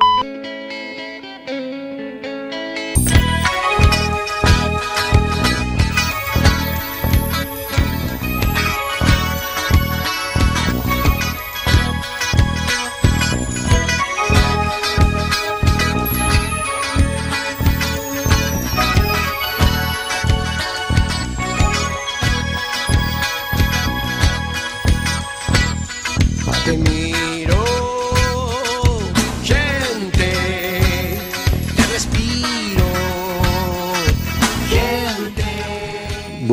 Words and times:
Te 0.00 0.43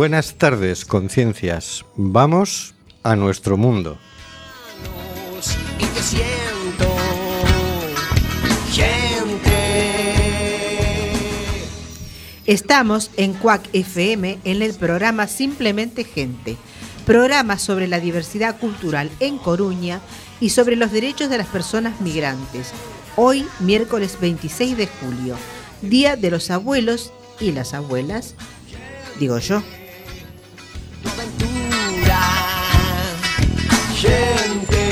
Buenas 0.02 0.34
tardes, 0.34 0.84
conciencias. 0.84 1.86
Vamos 1.96 2.74
a 3.04 3.16
nuestro 3.16 3.56
mundo. 3.56 4.00
Y 5.78 5.86
te 5.86 6.02
siento, 6.02 6.88
gente. 8.72 9.52
Estamos 12.48 13.12
en 13.16 13.34
Cuac 13.34 13.70
FM 13.74 14.40
en 14.44 14.64
el 14.64 14.74
programa 14.74 15.28
Simplemente 15.28 16.04
Gente, 16.04 16.58
programa 17.06 17.60
sobre 17.60 17.88
la 17.88 18.00
diversidad 18.00 18.60
cultural 18.60 19.12
en 19.20 19.38
Coruña 19.38 20.02
y 20.40 20.50
sobre 20.50 20.78
los 20.78 20.92
derechos 20.92 21.30
de 21.30 21.38
las 21.38 21.48
personas 21.48 22.02
migrantes. 22.02 22.72
Hoy, 23.18 23.46
miércoles 23.60 24.18
26 24.20 24.78
de 24.78 24.88
julio, 24.88 25.36
Día 25.84 26.16
de 26.16 26.32
los 26.32 26.50
Abuelos 26.50 27.14
y 27.40 27.52
las 27.52 27.76
Abuelas, 27.76 28.34
digo 29.20 29.38
yo. 29.38 29.62
Gente. 34.02 34.92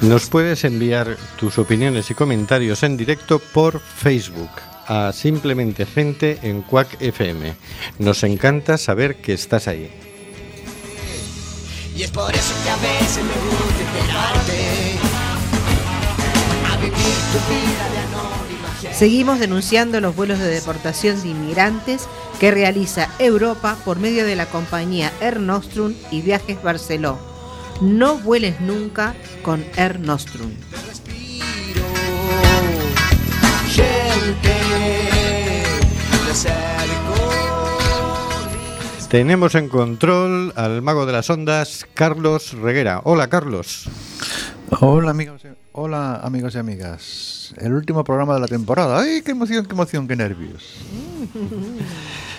Nos 0.00 0.28
puedes 0.28 0.64
enviar 0.64 1.16
tus 1.38 1.58
opiniones 1.58 2.10
y 2.10 2.14
comentarios 2.14 2.82
en 2.82 2.96
directo 2.96 3.38
por 3.38 3.80
Facebook 3.80 4.50
a 4.86 5.12
Simplemente 5.12 5.86
Gente 5.86 6.38
en 6.42 6.62
Quack 6.62 7.00
FM. 7.00 7.54
Nos 7.98 8.24
encanta 8.24 8.78
saber 8.78 9.16
que 9.16 9.32
estás 9.32 9.68
ahí. 9.68 9.90
Y 11.96 12.02
es 12.02 12.10
por 12.10 12.34
eso 12.34 12.54
que 12.64 12.70
a 12.70 12.76
veces 12.76 13.22
me 13.22 13.32
gusta 13.32 13.82
esperarte. 13.82 14.98
A 16.68 16.76
vivir 16.78 16.94
tu 17.32 17.38
vida 17.48 17.90
de 17.90 17.98
anónima 17.98 18.74
gente. 18.80 18.96
Seguimos 18.96 19.38
denunciando 19.38 20.00
los 20.00 20.16
vuelos 20.16 20.38
de 20.38 20.48
deportación 20.48 21.22
de 21.22 21.28
inmigrantes 21.28 22.08
que 22.40 22.50
realiza 22.50 23.08
Europa 23.18 23.76
por 23.84 23.98
medio 23.98 24.24
de 24.24 24.36
la 24.36 24.46
compañía 24.46 25.12
Air 25.20 25.38
Nostrum 25.38 25.94
y 26.10 26.22
Viajes 26.22 26.62
Barceló. 26.62 27.31
No 27.82 28.16
vueles 28.18 28.60
nunca 28.60 29.14
con 29.42 29.64
Air 29.76 29.98
Nostrum. 30.00 30.50
Tenemos 39.08 39.54
en 39.54 39.68
control 39.68 40.52
al 40.56 40.80
mago 40.80 41.04
de 41.04 41.12
las 41.12 41.28
ondas, 41.28 41.86
Carlos 41.92 42.54
Reguera. 42.54 43.02
Hola, 43.04 43.28
Carlos. 43.28 43.88
Hola 44.80 45.10
amigos, 45.10 45.42
y- 45.44 45.48
hola 45.72 46.16
amigos 46.16 46.54
y 46.54 46.58
amigas. 46.58 47.54
El 47.58 47.74
último 47.74 48.04
programa 48.04 48.34
de 48.34 48.40
la 48.40 48.48
temporada. 48.48 49.00
¡Ay, 49.00 49.20
qué 49.22 49.32
emoción, 49.32 49.66
qué 49.66 49.72
emoción, 49.74 50.08
qué 50.08 50.16
nervios! 50.16 50.64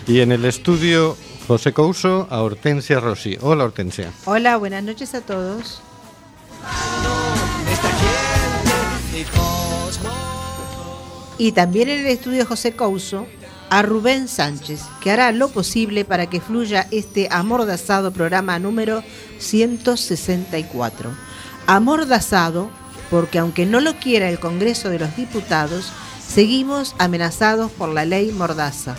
Y 0.07 0.21
en 0.21 0.31
el 0.31 0.45
estudio, 0.45 1.15
José 1.47 1.73
Couso, 1.73 2.27
a 2.29 2.41
Hortensia 2.41 2.99
Rossi. 2.99 3.37
Hola, 3.41 3.65
Hortensia. 3.65 4.11
Hola, 4.25 4.57
buenas 4.57 4.83
noches 4.83 5.13
a 5.13 5.21
todos. 5.21 5.81
Y 11.37 11.51
también 11.51 11.89
en 11.89 11.99
el 11.99 12.07
estudio 12.07 12.45
José 12.45 12.73
Couso 12.73 13.27
a 13.69 13.81
Rubén 13.81 14.27
Sánchez, 14.27 14.83
que 15.01 15.11
hará 15.11 15.31
lo 15.31 15.49
posible 15.49 16.05
para 16.05 16.27
que 16.27 16.39
fluya 16.39 16.87
este 16.91 17.27
amordazado 17.31 18.13
programa 18.13 18.59
número 18.59 19.03
164. 19.39 21.11
Amordazado 21.67 22.69
porque 23.09 23.39
aunque 23.39 23.65
no 23.65 23.79
lo 23.81 23.95
quiera 23.95 24.29
el 24.29 24.39
Congreso 24.39 24.89
de 24.89 24.99
los 24.99 25.15
Diputados, 25.15 25.91
seguimos 26.25 26.95
amenazados 26.99 27.71
por 27.71 27.89
la 27.89 28.05
ley 28.05 28.31
Mordaza. 28.31 28.95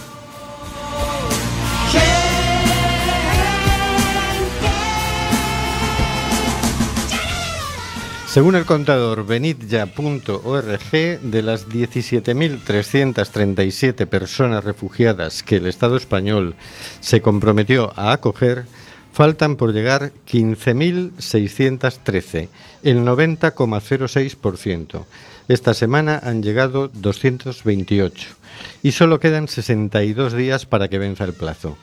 Según 8.35 8.57
el 8.57 8.67
contador 8.67 9.25
benitya.org, 9.25 10.91
de 10.91 11.43
las 11.45 11.69
17.337 11.69 14.09
personas 14.09 14.65
refugiadas 14.65 15.45
que 15.45 15.59
el 15.59 15.69
Estado 15.69 15.97
español 15.97 16.57
se 16.99 17.21
comprometió 17.21 17.93
a 17.95 18.11
acoger, 18.11 18.65
faltan 19.13 19.55
por 19.55 19.73
llegar 19.73 20.11
15.613, 20.29 22.49
el 22.83 23.05
90,06%. 23.05 25.05
Esta 25.47 25.73
semana 25.73 26.21
han 26.21 26.43
llegado 26.43 26.89
228 26.89 28.31
y 28.83 28.91
solo 28.91 29.21
quedan 29.21 29.47
62 29.47 30.33
días 30.33 30.67
para 30.67 30.89
que 30.89 30.99
venza 30.99 31.23
el 31.23 31.35
plazo. 31.35 31.79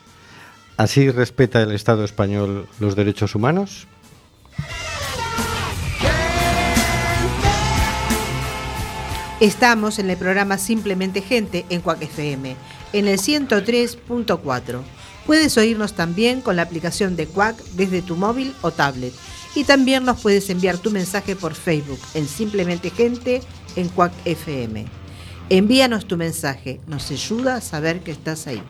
¿Así 0.76 1.10
respeta 1.10 1.62
el 1.62 1.72
Estado 1.72 2.04
español 2.04 2.68
los 2.78 2.94
derechos 2.94 3.34
humanos? 3.34 3.86
Estamos 9.42 9.98
en 9.98 10.08
el 10.08 10.16
programa 10.16 10.56
Simplemente 10.56 11.20
Gente 11.20 11.66
en 11.68 11.80
Cuac 11.80 12.00
FM, 12.00 12.54
en 12.92 13.08
el 13.08 13.18
103.4. 13.18 14.80
Puedes 15.26 15.58
oírnos 15.58 15.94
también 15.94 16.42
con 16.42 16.54
la 16.54 16.62
aplicación 16.62 17.16
de 17.16 17.26
Cuac 17.26 17.56
desde 17.72 18.02
tu 18.02 18.14
móvil 18.14 18.54
o 18.62 18.70
tablet. 18.70 19.12
Y 19.56 19.64
también 19.64 20.04
nos 20.04 20.20
puedes 20.20 20.48
enviar 20.48 20.78
tu 20.78 20.92
mensaje 20.92 21.34
por 21.34 21.54
Facebook 21.54 21.98
en 22.14 22.28
Simplemente 22.28 22.90
Gente 22.90 23.40
en 23.74 23.88
Cuac 23.88 24.12
FM. 24.26 24.86
Envíanos 25.48 26.06
tu 26.06 26.16
mensaje, 26.16 26.80
nos 26.86 27.10
ayuda 27.10 27.56
a 27.56 27.60
saber 27.60 27.98
que 28.04 28.12
estás 28.12 28.46
ahí. 28.46 28.62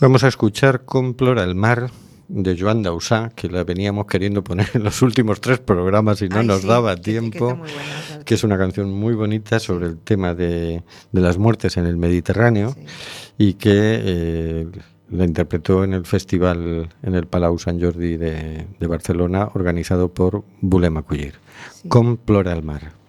Vamos 0.00 0.22
a 0.22 0.28
escuchar 0.28 0.84
Complora 0.84 1.44
el 1.44 1.54
mar 1.54 1.90
de 2.30 2.56
Joan 2.56 2.82
Dausà, 2.82 3.30
que 3.34 3.48
la 3.48 3.64
veníamos 3.64 4.06
queriendo 4.06 4.42
poner 4.44 4.68
en 4.74 4.84
los 4.84 5.02
últimos 5.02 5.40
tres 5.40 5.58
programas 5.58 6.22
y 6.22 6.28
no 6.28 6.38
Ay, 6.38 6.46
nos 6.46 6.62
sí, 6.62 6.68
daba 6.68 6.94
que 6.94 7.02
tiempo, 7.02 7.56
buena, 7.56 8.24
que 8.24 8.34
es 8.34 8.44
una 8.44 8.56
canción 8.56 8.92
muy 8.92 9.14
bonita 9.14 9.58
sobre 9.58 9.86
el 9.86 9.98
tema 9.98 10.34
de, 10.34 10.82
de 11.10 11.20
las 11.20 11.38
muertes 11.38 11.76
en 11.76 11.86
el 11.86 11.96
Mediterráneo 11.96 12.76
y 13.36 13.54
que 13.54 13.72
eh, 13.74 14.66
la 15.10 15.24
interpretó 15.24 15.82
en 15.82 15.92
el 15.92 16.06
festival 16.06 16.88
en 17.02 17.14
el 17.14 17.26
Palau 17.26 17.58
Sant 17.58 17.82
Jordi 17.82 18.16
de, 18.16 18.66
de 18.78 18.86
Barcelona, 18.86 19.48
organizado 19.54 20.08
por 20.14 20.44
Volem 20.60 20.96
Acollir. 20.98 21.34
Complora 21.88 22.52
el 22.52 22.62
mar. 22.62 22.99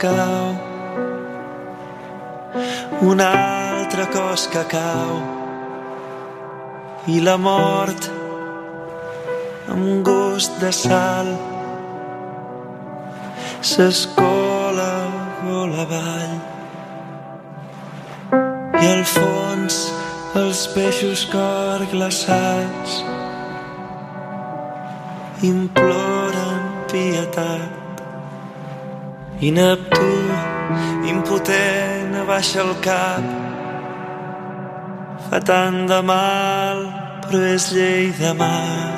Cau, 0.00 0.54
un 3.10 3.20
altre 3.20 4.06
cos 4.12 4.46
que 4.52 4.62
cau, 4.70 5.16
i 7.06 7.20
la 7.20 7.36
mort 7.38 8.08
amb 9.70 10.02
gust 10.06 10.58
de 10.62 10.72
sal. 10.72 11.30
S'escola 13.66 14.90
vol 15.42 15.72
avall 15.84 16.36
i 18.82 18.90
al 18.92 19.04
fons 19.10 19.80
els 20.42 20.66
peixos 20.74 21.24
cor 21.32 21.86
glaçats 21.94 23.00
imploren 25.50 26.70
pietat 26.92 27.75
i 29.40 29.50
Neptú 29.52 30.08
impotent 31.08 32.14
abaixa 32.22 32.62
el 32.64 32.74
cap. 32.84 33.24
Fa 35.28 35.40
tant 35.44 35.84
de 35.90 36.00
mal 36.02 36.86
però 37.26 37.42
és 37.56 37.72
llei 37.74 38.12
de 38.20 38.32
mar 38.38 38.95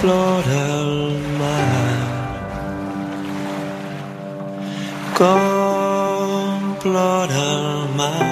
plora 0.00 0.60
el 0.80 1.18
mar. 1.38 1.98
Com 5.18 6.76
plora 6.82 7.46
el 7.54 7.88
mar. 8.00 8.28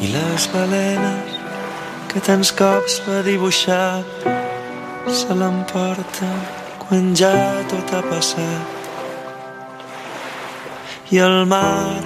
I 0.01 0.13
les 0.17 0.51
balenes 0.53 1.41
que 2.13 2.21
tants 2.21 2.53
cops 2.53 3.01
va 3.09 3.23
dibuixar 3.25 4.05
se 5.09 5.35
l'emporta 5.41 6.31
quan 6.85 7.13
ja 7.17 7.35
tot 7.73 7.97
ha 7.97 8.05
passat. 8.13 8.82
I 11.13 11.19
el 11.21 11.43
mar 11.45 12.01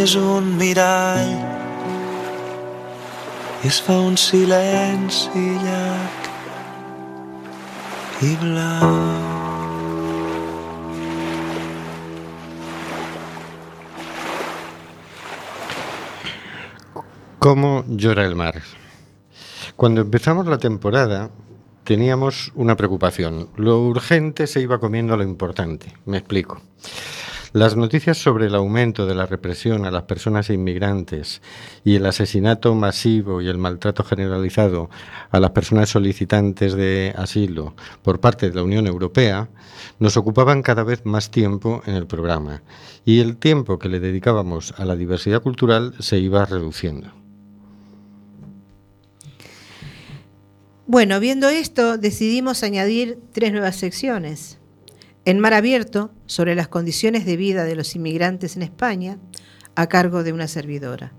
és 0.00 0.14
un 0.16 0.46
mirall 0.56 1.34
i 3.60 3.68
es 3.68 3.80
fa 3.84 3.98
un 4.00 4.16
silenci 4.16 5.42
llarg 5.66 6.30
i. 8.24 8.30
¿Cómo 17.38 17.84
llora 17.86 18.24
el 18.24 18.34
mar? 18.34 18.62
Cuando 19.76 20.00
empezamos 20.00 20.46
la 20.46 20.56
temporada 20.58 21.28
teníamos 21.88 22.52
una 22.54 22.76
preocupación. 22.76 23.48
Lo 23.56 23.80
urgente 23.80 24.46
se 24.46 24.60
iba 24.60 24.78
comiendo 24.78 25.16
lo 25.16 25.22
importante. 25.22 25.94
Me 26.04 26.18
explico. 26.18 26.60
Las 27.54 27.76
noticias 27.76 28.18
sobre 28.18 28.44
el 28.44 28.54
aumento 28.54 29.06
de 29.06 29.14
la 29.14 29.24
represión 29.24 29.86
a 29.86 29.90
las 29.90 30.02
personas 30.02 30.50
inmigrantes 30.50 31.40
y 31.86 31.96
el 31.96 32.04
asesinato 32.04 32.74
masivo 32.74 33.40
y 33.40 33.48
el 33.48 33.56
maltrato 33.56 34.04
generalizado 34.04 34.90
a 35.30 35.40
las 35.40 35.52
personas 35.52 35.88
solicitantes 35.88 36.74
de 36.74 37.14
asilo 37.16 37.74
por 38.02 38.20
parte 38.20 38.50
de 38.50 38.56
la 38.56 38.64
Unión 38.64 38.86
Europea 38.86 39.48
nos 39.98 40.18
ocupaban 40.18 40.60
cada 40.60 40.84
vez 40.84 41.06
más 41.06 41.30
tiempo 41.30 41.80
en 41.86 41.94
el 41.94 42.06
programa 42.06 42.60
y 43.06 43.20
el 43.20 43.38
tiempo 43.38 43.78
que 43.78 43.88
le 43.88 43.98
dedicábamos 43.98 44.74
a 44.76 44.84
la 44.84 44.94
diversidad 44.94 45.40
cultural 45.40 45.94
se 46.00 46.18
iba 46.18 46.44
reduciendo. 46.44 47.17
Bueno, 50.90 51.20
viendo 51.20 51.50
esto, 51.50 51.98
decidimos 51.98 52.62
añadir 52.62 53.18
tres 53.32 53.52
nuevas 53.52 53.76
secciones. 53.76 54.56
En 55.26 55.38
Mar 55.38 55.52
Abierto, 55.52 56.10
sobre 56.24 56.54
las 56.54 56.68
condiciones 56.68 57.26
de 57.26 57.36
vida 57.36 57.66
de 57.66 57.76
los 57.76 57.94
inmigrantes 57.94 58.56
en 58.56 58.62
España, 58.62 59.18
a 59.74 59.86
cargo 59.90 60.22
de 60.22 60.32
una 60.32 60.48
servidora. 60.48 61.12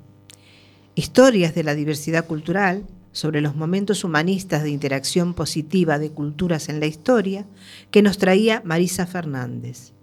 Historias 0.96 1.54
de 1.54 1.62
la 1.62 1.76
diversidad 1.76 2.26
cultural, 2.26 2.88
sobre 3.12 3.42
los 3.42 3.56
momentos 3.56 4.04
humanistas 4.04 4.64
de 4.64 4.72
interacción 4.72 5.36
positiva 5.36 6.00
de 6.00 6.10
culturas 6.10 6.68
en 6.68 6.80
la 6.80 6.88
historia, 6.88 7.46
que 7.92 8.02
nos 8.02 8.18
traía 8.18 8.64
Marisa 8.66 9.06
Fernández. 9.06 9.94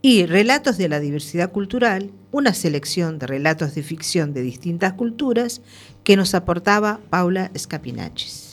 Y 0.00 0.24
Relatos 0.24 0.78
de 0.78 0.88
la 0.88 0.98
diversidad 0.98 1.52
cultural, 1.52 2.10
una 2.32 2.54
selección 2.54 3.18
de 3.18 3.26
relatos 3.26 3.74
de 3.74 3.82
ficción 3.82 4.32
de 4.32 4.40
distintas 4.40 4.94
culturas 4.94 5.60
que 6.04 6.16
nos 6.16 6.34
aportaba 6.34 7.00
Paula 7.10 7.50
Scapinachis. 7.54 8.43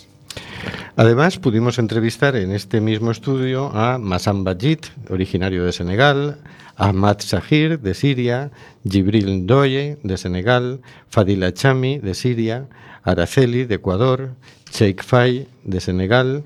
Además, 0.96 1.38
pudimos 1.38 1.80
entrevistar 1.80 2.36
en 2.36 2.52
este 2.52 2.82
mismo 2.82 3.12
estudio 3.12 3.72
a 3.74 3.98
Massam 3.98 4.44
Bajit, 4.44 4.88
originario 5.10 5.64
de 5.64 5.72
Senegal, 5.72 6.40
Ahmad 6.76 7.18
Shahir, 7.20 7.80
de 7.80 7.94
Siria, 7.94 8.52
Jibril 8.84 9.44
Ndoye, 9.44 9.98
de 10.04 10.18
Senegal, 10.18 10.82
Fadila 11.10 11.54
Chami, 11.54 12.00
de 12.00 12.14
Siria, 12.14 12.68
Araceli, 13.04 13.66
de 13.66 13.76
Ecuador, 13.76 14.36
Sheikh 14.72 15.04
Fay, 15.04 15.48
de 15.64 15.80
Senegal, 15.80 16.44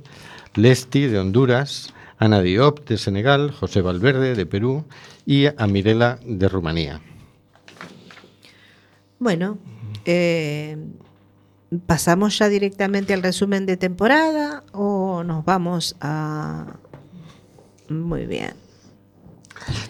Lesti, 0.56 1.08
de 1.08 1.20
Honduras, 1.20 1.94
Ana 2.18 2.42
Diop, 2.42 2.88
de 2.88 2.98
Senegal, 2.98 3.52
José 3.52 3.82
Valverde, 3.82 4.36
de 4.36 4.46
Perú, 4.46 4.86
y 5.26 5.48
a 5.48 5.68
Mirela, 5.68 6.20
de 6.26 6.48
Rumanía. 6.48 7.02
Bueno, 9.20 9.58
eh, 10.06 10.78
¿pasamos 11.86 12.38
ya 12.38 12.50
directamente 12.50 13.14
al 13.14 13.24
resumen 13.24 13.66
de 13.66 13.78
temporada 13.78 14.64
o 14.72 15.24
nos 15.24 15.46
vamos 15.46 15.96
a... 16.02 16.78
Muy 17.90 18.26
bien. 18.26 18.54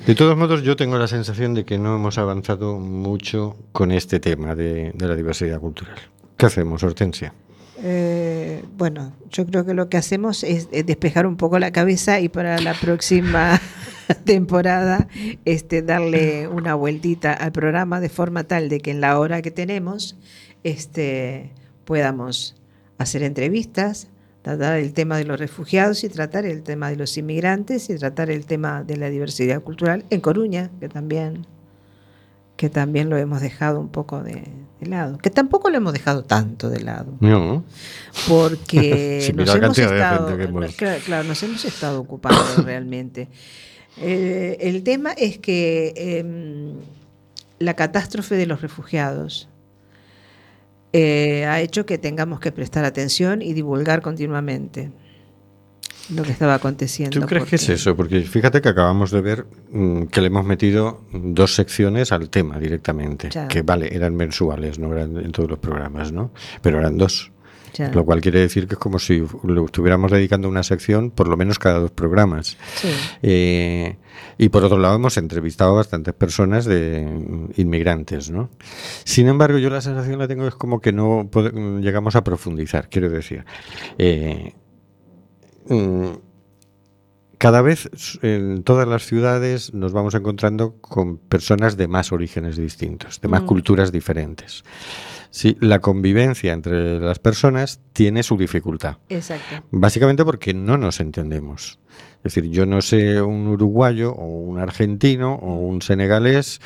De 0.05 0.15
todos 0.15 0.37
modos, 0.37 0.61
yo 0.63 0.75
tengo 0.75 0.97
la 0.97 1.07
sensación 1.07 1.53
de 1.53 1.65
que 1.65 1.77
no 1.77 1.95
hemos 1.95 2.17
avanzado 2.17 2.79
mucho 2.79 3.55
con 3.71 3.91
este 3.91 4.19
tema 4.19 4.55
de, 4.55 4.91
de 4.93 5.07
la 5.07 5.15
diversidad 5.15 5.59
cultural. 5.59 5.97
¿Qué 6.37 6.45
hacemos, 6.45 6.83
Hortensia? 6.83 7.33
Eh, 7.83 8.63
bueno, 8.77 9.13
yo 9.29 9.45
creo 9.45 9.65
que 9.65 9.73
lo 9.73 9.89
que 9.89 9.97
hacemos 9.97 10.43
es, 10.43 10.69
eh, 10.71 10.83
despejar 10.83 11.27
un 11.27 11.35
poco 11.35 11.59
la 11.59 11.71
cabeza 11.71 12.19
y 12.19 12.29
para 12.29 12.59
la 12.59 12.73
próxima 12.73 13.59
temporada 14.23 15.07
este, 15.43 15.81
darle 15.81 16.47
una 16.47 16.75
vueltita 16.75 17.33
al 17.33 17.51
programa 17.51 17.99
de 17.99 18.09
forma 18.09 18.45
tal 18.45 18.69
de 18.69 18.79
que 18.79 18.91
en 18.91 19.01
la 19.01 19.19
hora 19.19 19.41
que 19.41 19.51
tenemos 19.51 20.17
este, 20.63 21.51
podamos 21.85 22.55
hacer 22.97 23.23
entrevistas, 23.23 24.07
tratar 24.41 24.77
el 24.77 24.93
tema 24.93 25.17
de 25.17 25.23
los 25.25 25.39
refugiados 25.39 26.03
y 26.03 26.09
tratar 26.09 26.45
el 26.45 26.61
tema 26.63 26.89
de 26.89 26.97
los 26.97 27.17
inmigrantes 27.17 27.89
y 27.89 27.95
tratar 27.97 28.29
el 28.29 28.45
tema 28.45 28.83
de 28.83 28.97
la 28.97 29.09
diversidad 29.09 29.61
cultural 29.61 30.05
en 30.09 30.21
Coruña, 30.21 30.69
que 30.79 30.87
también, 30.89 31.45
que 32.57 32.69
también 32.69 33.09
lo 33.09 33.17
hemos 33.17 33.41
dejado 33.41 33.79
un 33.79 33.89
poco 33.89 34.21
de, 34.23 34.43
de 34.79 34.87
lado, 34.87 35.17
que 35.17 35.29
tampoco 35.29 35.69
lo 35.69 35.77
hemos 35.77 35.93
dejado 35.93 36.23
tanto 36.23 36.69
de 36.69 36.81
lado, 36.81 37.13
No, 37.21 37.63
porque 38.27 39.21
Sí, 39.21 39.33
nos, 39.33 39.53
hemos 39.55 39.77
estado, 39.77 40.27
gente 40.27 40.37
que 40.43 40.49
hemos- 40.49 40.75
claro, 40.75 41.01
claro, 41.05 41.23
nos 41.27 41.41
hemos 41.43 41.65
estado 41.65 41.99
ocupando 42.01 42.39
realmente. 42.63 43.27
Eh, 43.97 44.57
el 44.59 44.83
tema 44.83 45.11
es 45.13 45.37
que 45.39 45.93
em, 45.95 46.73
la 47.59 47.73
catástrofe 47.75 48.35
de 48.35 48.45
los 48.45 48.61
refugiados 48.61 49.47
eh, 50.97 51.45
ha 51.45 51.59
hecho 51.59 51.85
que 51.85 51.97
tengamos 51.97 52.39
que 52.39 52.53
prestar 52.53 52.85
atención 52.85 53.41
y 53.41 53.51
divulgar 53.51 54.01
continuamente 54.01 54.91
lo 56.13 56.23
que 56.23 56.31
estaba 56.31 56.53
aconteciendo. 56.53 57.19
¿Tú 57.19 57.25
crees 57.25 57.45
que 57.45 57.55
es 57.57 57.61
porque- 57.63 57.73
eso? 57.73 57.95
Porque 57.97 58.21
fíjate 58.21 58.61
que 58.61 58.69
acabamos 58.69 59.11
de 59.11 59.21
ver 59.21 59.45
mm, 59.71 60.03
que 60.03 60.21
le 60.21 60.27
hemos 60.27 60.45
metido 60.45 61.01
dos 61.11 61.53
secciones 61.55 62.11
al 62.13 62.29
tema 62.29 62.59
directamente. 62.59 63.29
Ya. 63.29 63.47
Que 63.49 63.61
vale, 63.61 63.93
eran 63.93 64.15
mensuales, 64.15 64.79
no 64.79 64.93
eran 64.93 65.17
en 65.17 65.31
todos 65.31 65.49
los 65.49 65.59
programas, 65.59 66.11
¿no? 66.13 66.31
Pero 66.61 66.79
eran 66.79 66.97
dos. 66.97 67.31
Ya. 67.73 67.89
Lo 67.91 68.05
cual 68.05 68.21
quiere 68.21 68.39
decir 68.39 68.67
que 68.67 68.75
es 68.75 68.79
como 68.79 68.99
si 68.99 69.23
lo 69.43 69.65
estuviéramos 69.65 70.11
dedicando 70.11 70.47
una 70.47 70.63
sección 70.63 71.11
por 71.11 71.27
lo 71.27 71.35
menos 71.37 71.59
cada 71.59 71.79
dos 71.79 71.91
programas. 71.91 72.57
Sí. 72.75 72.89
Eh, 73.21 73.97
y 74.37 74.49
por 74.49 74.63
otro 74.63 74.77
lado, 74.77 74.95
hemos 74.95 75.17
entrevistado 75.17 75.71
a 75.71 75.75
bastantes 75.75 76.13
personas 76.13 76.65
de 76.65 77.05
mm, 77.05 77.59
inmigrantes, 77.59 78.29
¿no? 78.29 78.49
Sin 79.03 79.27
embargo, 79.27 79.57
yo 79.57 79.69
la 79.69 79.81
sensación 79.81 80.19
la 80.19 80.27
tengo 80.27 80.47
es 80.47 80.55
como 80.55 80.79
que 80.79 80.91
no 80.93 81.29
mm, 81.33 81.79
llegamos 81.79 82.15
a 82.15 82.23
profundizar, 82.23 82.89
quiero 82.89 83.09
decir. 83.09 83.45
Eh, 83.97 84.53
mm, 85.67 86.09
cada 87.37 87.61
vez 87.61 87.89
en 88.21 88.63
todas 88.63 88.87
las 88.87 89.05
ciudades 89.05 89.73
nos 89.73 89.91
vamos 89.91 90.15
encontrando 90.15 90.75
con 90.79 91.17
personas 91.17 91.75
de 91.75 91.87
más 91.87 92.11
orígenes 92.11 92.55
distintos, 92.55 93.19
de 93.19 93.27
más 93.27 93.43
Mm. 93.43 93.45
culturas 93.45 93.91
diferentes. 93.91 94.63
Sí, 95.35 95.57
la 95.59 95.79
convivencia 95.79 96.53
entre 96.53 96.97
las 96.97 97.19
personas 97.19 97.81
tiene 97.91 98.23
su 98.23 98.37
dificultad. 98.37 98.99
Exacto. 99.09 99.65
Básicamente 99.69 100.23
porque 100.23 100.53
no 100.53 100.77
nos 100.77 101.01
entendemos. 101.01 101.77
Es 102.25 102.33
decir, 102.33 102.49
yo 102.49 102.65
no 102.65 102.81
sé 102.81 103.21
un 103.21 103.47
uruguayo 103.47 104.11
o 104.11 104.25
un 104.25 104.57
argentino 104.57 105.35
o 105.35 105.57
un 105.57 105.83
senegalés 105.83 106.59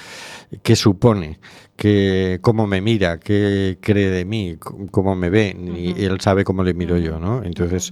qué 0.63 0.77
supone, 0.77 1.37
que, 1.75 2.39
cómo 2.41 2.65
me 2.65 2.79
mira, 2.79 3.19
qué 3.19 3.77
cree 3.81 4.09
de 4.09 4.23
mí, 4.23 4.55
cómo 4.89 5.15
me 5.15 5.29
ve, 5.29 5.53
ni 5.59 5.91
Ujú. 5.91 6.01
él 6.01 6.21
sabe 6.21 6.45
cómo 6.45 6.63
le 6.63 6.73
miro 6.73 6.97
yo, 6.97 7.19
¿no? 7.19 7.43
Entonces, 7.43 7.91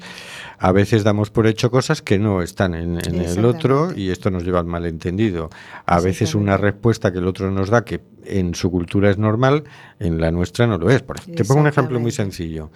a 0.58 0.72
veces 0.72 1.04
damos 1.04 1.30
por 1.30 1.46
hecho 1.46 1.70
cosas 1.70 2.02
que 2.02 2.18
no 2.18 2.42
están 2.42 2.74
en, 2.74 3.06
en 3.06 3.20
el 3.20 3.44
otro 3.44 3.94
y 3.94 4.12
esto 4.12 4.32
nos 4.32 4.46
lleva 4.46 4.60
al 4.60 4.66
malentendido. 4.66 5.50
A 5.86 6.00
veces 6.00 6.36
una 6.36 6.56
respuesta 6.56 7.12
que 7.12 7.20
el 7.20 7.28
otro 7.28 7.52
nos 7.52 7.70
da 7.70 7.84
que 7.84 8.00
en 8.24 8.56
su 8.56 8.72
cultura 8.72 9.10
es 9.10 9.18
normal, 9.18 9.66
en 10.00 10.22
la 10.22 10.32
nuestra 10.32 10.68
no 10.68 10.78
lo 10.78 10.90
es. 10.90 11.04
Te 11.36 11.44
pongo 11.44 11.62
un 11.62 11.68
ejemplo 11.68 12.00
muy 12.00 12.12
sencillo. 12.12 12.72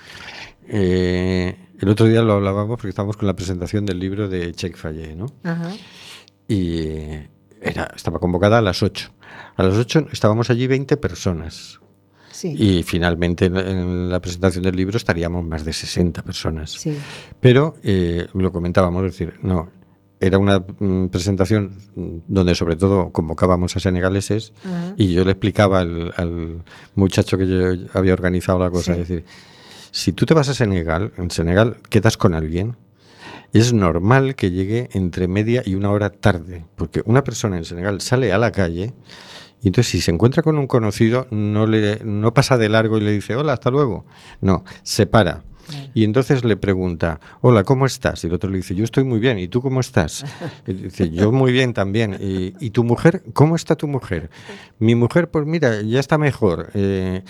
Eh, 0.67 1.55
el 1.81 1.89
otro 1.89 2.05
día 2.07 2.21
lo 2.21 2.33
hablábamos 2.33 2.77
porque 2.77 2.89
estábamos 2.89 3.17
con 3.17 3.27
la 3.27 3.35
presentación 3.35 3.85
del 3.85 3.99
libro 3.99 4.29
de 4.29 4.53
Cheikh 4.53 4.77
Fayet, 4.77 5.15
¿no? 5.15 5.25
Ajá. 5.43 5.71
Y 6.47 6.83
era, 7.61 7.91
estaba 7.95 8.19
convocada 8.19 8.57
a 8.59 8.61
las 8.61 8.83
8. 8.83 9.11
A 9.55 9.63
las 9.63 9.75
8 9.75 10.07
estábamos 10.11 10.49
allí 10.49 10.67
20 10.67 10.97
personas. 10.97 11.79
Sí. 12.31 12.55
Y 12.57 12.83
finalmente 12.83 13.45
en, 13.45 14.09
la 14.09 14.19
presentación 14.19 14.63
del 14.63 14.75
libro 14.75 14.97
estaríamos 14.97 15.43
más 15.45 15.63
de 15.65 15.73
60 15.73 16.23
personas. 16.23 16.71
sí. 16.71 16.97
Pero 17.39 17.75
eh, 17.83 18.27
lo 18.33 18.51
comentábamos, 18.51 19.03
es 19.05 19.11
decir, 19.11 19.33
no, 19.43 19.69
era 20.19 20.37
una 20.37 20.59
mm, 20.59 21.07
presentación 21.07 21.77
donde 22.27 22.55
sobre 22.55 22.75
todo 22.75 23.11
convocábamos 23.11 23.75
a 23.75 23.79
senegaleses 23.79 24.53
y 24.95 25.13
yo 25.13 25.25
le 25.25 25.31
explicaba 25.31 25.79
al, 25.79 26.13
al 26.15 26.63
muchacho 26.95 27.37
que 27.37 27.47
yo 27.47 27.87
había 27.93 28.13
organizado 28.13 28.59
la 28.59 28.69
cosa, 28.69 28.93
Sí. 28.95 29.01
es 29.01 29.07
decir, 29.07 29.25
si 30.01 30.13
tú 30.13 30.25
te 30.25 30.33
vas 30.33 30.49
a 30.49 30.55
Senegal, 30.55 31.13
en 31.17 31.29
Senegal 31.29 31.77
quedas 31.91 32.17
con 32.17 32.33
alguien, 32.33 32.75
es 33.53 33.71
normal 33.71 34.35
que 34.35 34.49
llegue 34.49 34.89
entre 34.93 35.27
media 35.27 35.61
y 35.63 35.75
una 35.75 35.91
hora 35.91 36.09
tarde, 36.09 36.65
porque 36.75 37.03
una 37.05 37.23
persona 37.23 37.57
en 37.57 37.65
Senegal 37.65 38.01
sale 38.01 38.33
a 38.33 38.39
la 38.39 38.51
calle 38.51 38.93
y 39.61 39.67
entonces 39.67 39.91
si 39.91 40.01
se 40.01 40.09
encuentra 40.09 40.41
con 40.41 40.57
un 40.57 40.65
conocido 40.65 41.27
no 41.29 41.67
le 41.67 41.99
no 42.03 42.33
pasa 42.33 42.57
de 42.57 42.67
largo 42.67 42.97
y 42.97 43.01
le 43.01 43.11
dice 43.11 43.35
hola 43.35 43.53
hasta 43.53 43.69
luego, 43.69 44.07
no, 44.41 44.63
se 44.81 45.05
para. 45.05 45.43
Y 45.93 46.03
entonces 46.03 46.43
le 46.43 46.57
pregunta, 46.57 47.19
hola, 47.41 47.63
¿cómo 47.63 47.85
estás? 47.85 48.23
Y 48.23 48.27
el 48.27 48.33
otro 48.33 48.49
le 48.49 48.57
dice, 48.57 48.73
yo 48.73 48.83
estoy 48.83 49.03
muy 49.03 49.19
bien, 49.19 49.37
¿y 49.37 49.47
tú 49.47 49.61
cómo 49.61 49.79
estás? 49.81 50.25
Y 50.67 50.73
dice, 50.73 51.11
yo 51.11 51.31
muy 51.31 51.51
bien 51.51 51.73
también. 51.73 52.17
¿Y, 52.19 52.55
y 52.59 52.71
tu 52.71 52.83
mujer? 52.83 53.23
¿Cómo 53.33 53.55
está 53.55 53.75
tu 53.75 53.87
mujer? 53.87 54.31
Mi 54.79 54.95
mujer, 54.95 55.29
pues 55.29 55.45
mira, 55.45 55.81
ya 55.83 55.99
está 55.99 56.17
mejor. 56.17 56.71
Eh, 56.73 57.21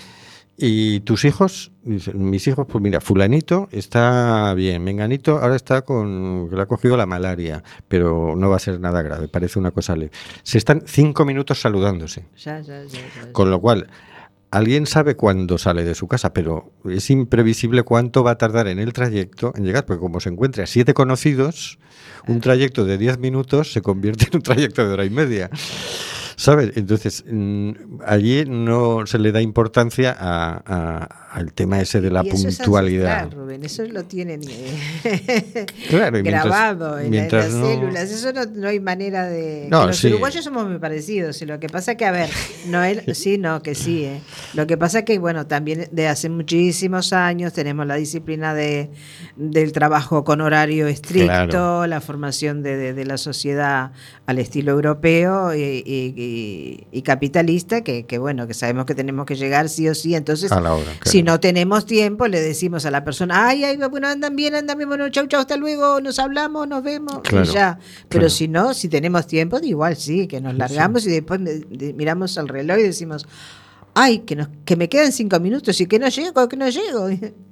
¿Y 0.64 1.00
tus 1.00 1.24
hijos? 1.24 1.72
Mis 1.82 2.46
hijos, 2.46 2.68
pues 2.70 2.80
mira, 2.80 3.00
fulanito 3.00 3.68
está 3.72 4.54
bien, 4.54 4.84
menganito 4.84 5.40
ahora 5.40 5.56
está 5.56 5.82
con, 5.82 6.48
le 6.52 6.62
ha 6.62 6.66
cogido 6.66 6.96
la 6.96 7.04
malaria, 7.04 7.64
pero 7.88 8.36
no 8.36 8.48
va 8.48 8.56
a 8.56 8.60
ser 8.60 8.78
nada 8.78 9.02
grave, 9.02 9.26
parece 9.26 9.58
una 9.58 9.72
cosa 9.72 9.96
leve. 9.96 10.12
Se 10.44 10.58
están 10.58 10.84
cinco 10.86 11.24
minutos 11.24 11.60
saludándose. 11.60 12.26
Ya, 12.36 12.60
ya, 12.60 12.84
ya, 12.84 13.00
ya, 13.00 13.24
ya. 13.24 13.32
Con 13.32 13.50
lo 13.50 13.60
cual, 13.60 13.88
alguien 14.52 14.86
sabe 14.86 15.16
cuándo 15.16 15.58
sale 15.58 15.82
de 15.82 15.96
su 15.96 16.06
casa, 16.06 16.32
pero 16.32 16.70
es 16.88 17.10
imprevisible 17.10 17.82
cuánto 17.82 18.22
va 18.22 18.30
a 18.30 18.38
tardar 18.38 18.68
en 18.68 18.78
el 18.78 18.92
trayecto 18.92 19.52
en 19.56 19.64
llegar, 19.64 19.84
porque 19.84 20.00
como 20.00 20.20
se 20.20 20.28
encuentre 20.28 20.62
a 20.62 20.66
siete 20.66 20.94
conocidos, 20.94 21.80
un 22.28 22.40
trayecto 22.40 22.84
de 22.84 22.98
diez 22.98 23.18
minutos 23.18 23.72
se 23.72 23.82
convierte 23.82 24.26
en 24.30 24.36
un 24.36 24.42
trayecto 24.42 24.86
de 24.86 24.92
hora 24.92 25.04
y 25.04 25.10
media. 25.10 25.50
¿Sabes? 26.36 26.72
Entonces, 26.76 27.24
mm, 27.30 27.70
allí 28.06 28.44
no 28.46 29.06
se 29.06 29.18
le 29.18 29.32
da 29.32 29.40
importancia 29.40 30.16
a- 30.18 30.62
a- 30.66 31.18
al 31.32 31.52
tema 31.54 31.80
ese 31.80 32.00
de 32.02 32.10
la 32.10 32.22
Y 32.24 32.28
eso 32.28 32.48
es 32.48 32.56
puntualidad. 32.58 33.10
ancestral, 33.20 33.40
Rubén, 33.42 33.64
eso 33.64 33.84
lo 33.86 34.04
tienen 34.04 34.42
eh, 34.46 35.66
Claro, 35.88 36.12
mientras- 36.22 36.44
grabado 36.44 36.98
en, 36.98 37.28
las 37.30 37.52
no- 37.52 37.66
células. 37.66 38.10
Eso 38.10 38.32
no, 38.32 38.44
no 38.44 38.68
hay 38.68 38.80
manera 38.80 39.26
de. 39.26 39.68
No, 39.70 39.86
los 39.86 39.96
sí. 39.96 40.08
uruguayos 40.08 40.44
somos 40.44 40.66
muy 40.68 40.78
parecidos. 40.78 41.40
Y 41.42 41.46
lo 41.46 41.58
que 41.58 41.68
pasa 41.68 41.94
que, 41.94 42.04
a 42.04 42.12
ver, 42.12 42.28
no 42.66 42.80
sí, 43.14 43.38
no, 43.38 43.62
que 43.62 43.74
sí. 43.74 44.04
eh. 44.04 44.20
Lo 44.54 44.66
que 44.66 44.76
pasa 44.76 45.04
que, 45.04 45.18
bueno, 45.18 45.46
también 45.46 45.88
de 45.90 46.08
hace 46.08 46.28
muchísimos 46.28 47.12
años 47.12 47.52
tenemos 47.52 47.86
la 47.86 47.94
disciplina 47.96 48.54
de, 48.54 48.90
del 49.36 49.72
trabajo 49.72 50.24
con 50.24 50.40
horario 50.40 50.86
estricto, 50.86 51.26
Claro. 51.26 51.86
la 51.86 52.00
formación 52.00 52.62
de, 52.62 52.76
de- 52.76 52.92
de 52.92 53.04
la 53.04 53.16
sociedad 53.16 53.92
al 54.26 54.38
estilo 54.38 54.72
europeo 54.72 55.54
y, 55.54 55.82
y- 55.86 56.14
y- 56.22 56.86
y 56.92 57.02
capitalista, 57.02 57.82
que, 57.82 58.06
que, 58.06 58.18
bueno, 58.18 58.46
que 58.46 58.54
sabemos 58.54 58.86
que 58.86 58.94
tenemos 58.94 59.26
que 59.26 59.34
llegar 59.36 59.68
sí 59.68 59.88
o 59.88 59.94
sí. 59.94 60.14
Entonces, 60.14 60.52
A 60.52 60.60
la 60.60 60.74
hora, 60.74 60.84
claro. 60.84 61.10
si 61.10 61.22
no 61.22 61.40
tenemos 61.40 61.86
tiempo, 61.86 62.26
le 62.28 62.40
decimos 62.40 62.86
a 62.86 62.90
la 62.90 63.04
persona, 63.04 63.48
ay, 63.48 63.64
ay, 63.64 63.76
bueno, 63.90 64.08
andan 64.08 64.36
bien, 64.36 64.54
andan 64.54 64.76
bien, 64.78 64.88
bueno, 64.88 65.08
chau, 65.10 65.26
chau, 65.26 65.40
hasta 65.40 65.56
luego, 65.56 66.00
nos 66.00 66.18
hablamos, 66.18 66.66
nos 66.68 66.82
vemos, 66.82 67.20
Claro, 67.22 67.44
y 67.48 67.52
ya. 67.52 67.78
Pero 68.08 68.22
claro. 68.22 68.28
si 68.30 68.48
no, 68.48 68.74
si 68.74 68.88
tenemos 68.88 69.26
tiempo, 69.26 69.58
igual 69.62 69.96
sí, 69.96 70.26
que 70.26 70.40
nos 70.40 70.54
largamos 70.54 71.06
y 71.06 71.10
después 71.10 71.40
miramos 71.94 72.38
al 72.38 72.48
reloj 72.48 72.78
y 72.78 72.82
decimos, 72.82 73.26
ay, 73.94 74.20
que, 74.20 74.36
nos, 74.36 74.48
que 74.64 74.76
me 74.76 74.88
quedan 74.88 75.12
cinco 75.12 75.38
minutos 75.40 75.80
y 75.80 75.86
que 75.86 75.98
no 75.98 76.08
llego, 76.08 76.48
que 76.48 76.56
no 76.56 76.68
llego. 76.68 77.08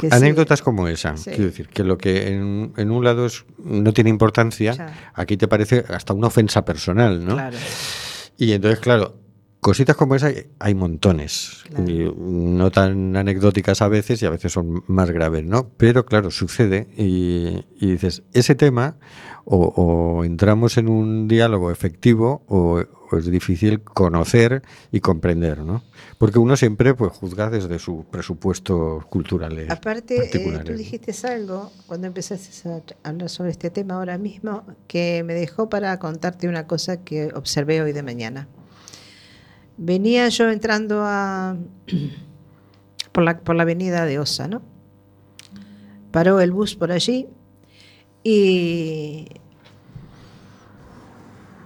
Sí. 0.00 0.08
Anécdotas 0.10 0.62
como 0.62 0.88
esa. 0.88 1.16
Sí. 1.16 1.30
Quiero 1.30 1.44
decir, 1.46 1.68
que 1.68 1.84
lo 1.84 1.98
que 1.98 2.28
en, 2.32 2.72
en 2.76 2.90
un 2.90 3.04
lado 3.04 3.26
es- 3.26 3.44
no 3.62 3.92
tiene 3.92 4.10
importancia, 4.10 4.94
aquí 5.14 5.36
te 5.36 5.48
parece 5.48 5.84
hasta 5.88 6.12
una 6.14 6.28
ofensa 6.28 6.64
personal, 6.64 7.24
¿no? 7.24 7.34
Claro. 7.34 7.56
Y 8.38 8.52
entonces, 8.52 8.80
claro, 8.80 9.16
cositas 9.60 9.96
como 9.96 10.14
esa 10.14 10.30
hay, 10.58 10.74
montones. 10.74 11.64
Claro. 11.68 11.90
Y 11.90 12.12
no 12.18 12.70
tan 12.70 13.16
anecdóticas 13.16 13.82
a 13.82 13.88
veces 13.88 14.22
y 14.22 14.26
a 14.26 14.30
veces 14.30 14.52
son 14.52 14.82
más 14.86 15.10
graves, 15.10 15.44
¿no? 15.44 15.68
Pero 15.76 16.06
claro, 16.06 16.30
sucede 16.30 16.88
y, 16.96 17.64
y 17.78 17.92
dices, 17.92 18.22
ese 18.32 18.54
tema 18.54 18.96
o, 19.44 19.58
o 19.58 20.24
entramos 20.24 20.78
en 20.78 20.88
un 20.88 21.28
diálogo 21.28 21.70
efectivo 21.70 22.44
o 22.48 22.82
es 23.18 23.26
difícil 23.26 23.82
conocer 23.82 24.62
y 24.90 25.00
comprender, 25.00 25.58
¿no? 25.58 25.82
Porque 26.18 26.38
uno 26.38 26.56
siempre 26.56 26.94
pues 26.94 27.12
juzga 27.12 27.50
desde 27.50 27.78
sus 27.78 28.04
presupuestos 28.06 29.04
culturales 29.06 29.70
Aparte, 29.70 30.30
eh, 30.32 30.62
tú 30.64 30.72
dijiste 30.72 31.14
algo 31.26 31.72
cuando 31.86 32.06
empezaste 32.06 32.68
a 33.02 33.08
hablar 33.08 33.28
sobre 33.28 33.50
este 33.50 33.70
tema 33.70 33.94
ahora 33.94 34.18
mismo 34.18 34.64
que 34.86 35.22
me 35.24 35.34
dejó 35.34 35.68
para 35.68 35.98
contarte 35.98 36.48
una 36.48 36.66
cosa 36.66 37.02
que 37.02 37.30
observé 37.34 37.82
hoy 37.82 37.92
de 37.92 38.02
mañana. 38.02 38.48
Venía 39.76 40.28
yo 40.28 40.50
entrando 40.50 41.02
a 41.04 41.56
por 43.12 43.24
la, 43.24 43.38
por 43.38 43.56
la 43.56 43.62
avenida 43.62 44.04
de 44.06 44.18
Osa, 44.18 44.48
¿no? 44.48 44.62
Paró 46.10 46.40
el 46.40 46.52
bus 46.52 46.76
por 46.76 46.92
allí 46.92 47.26
y 48.22 49.26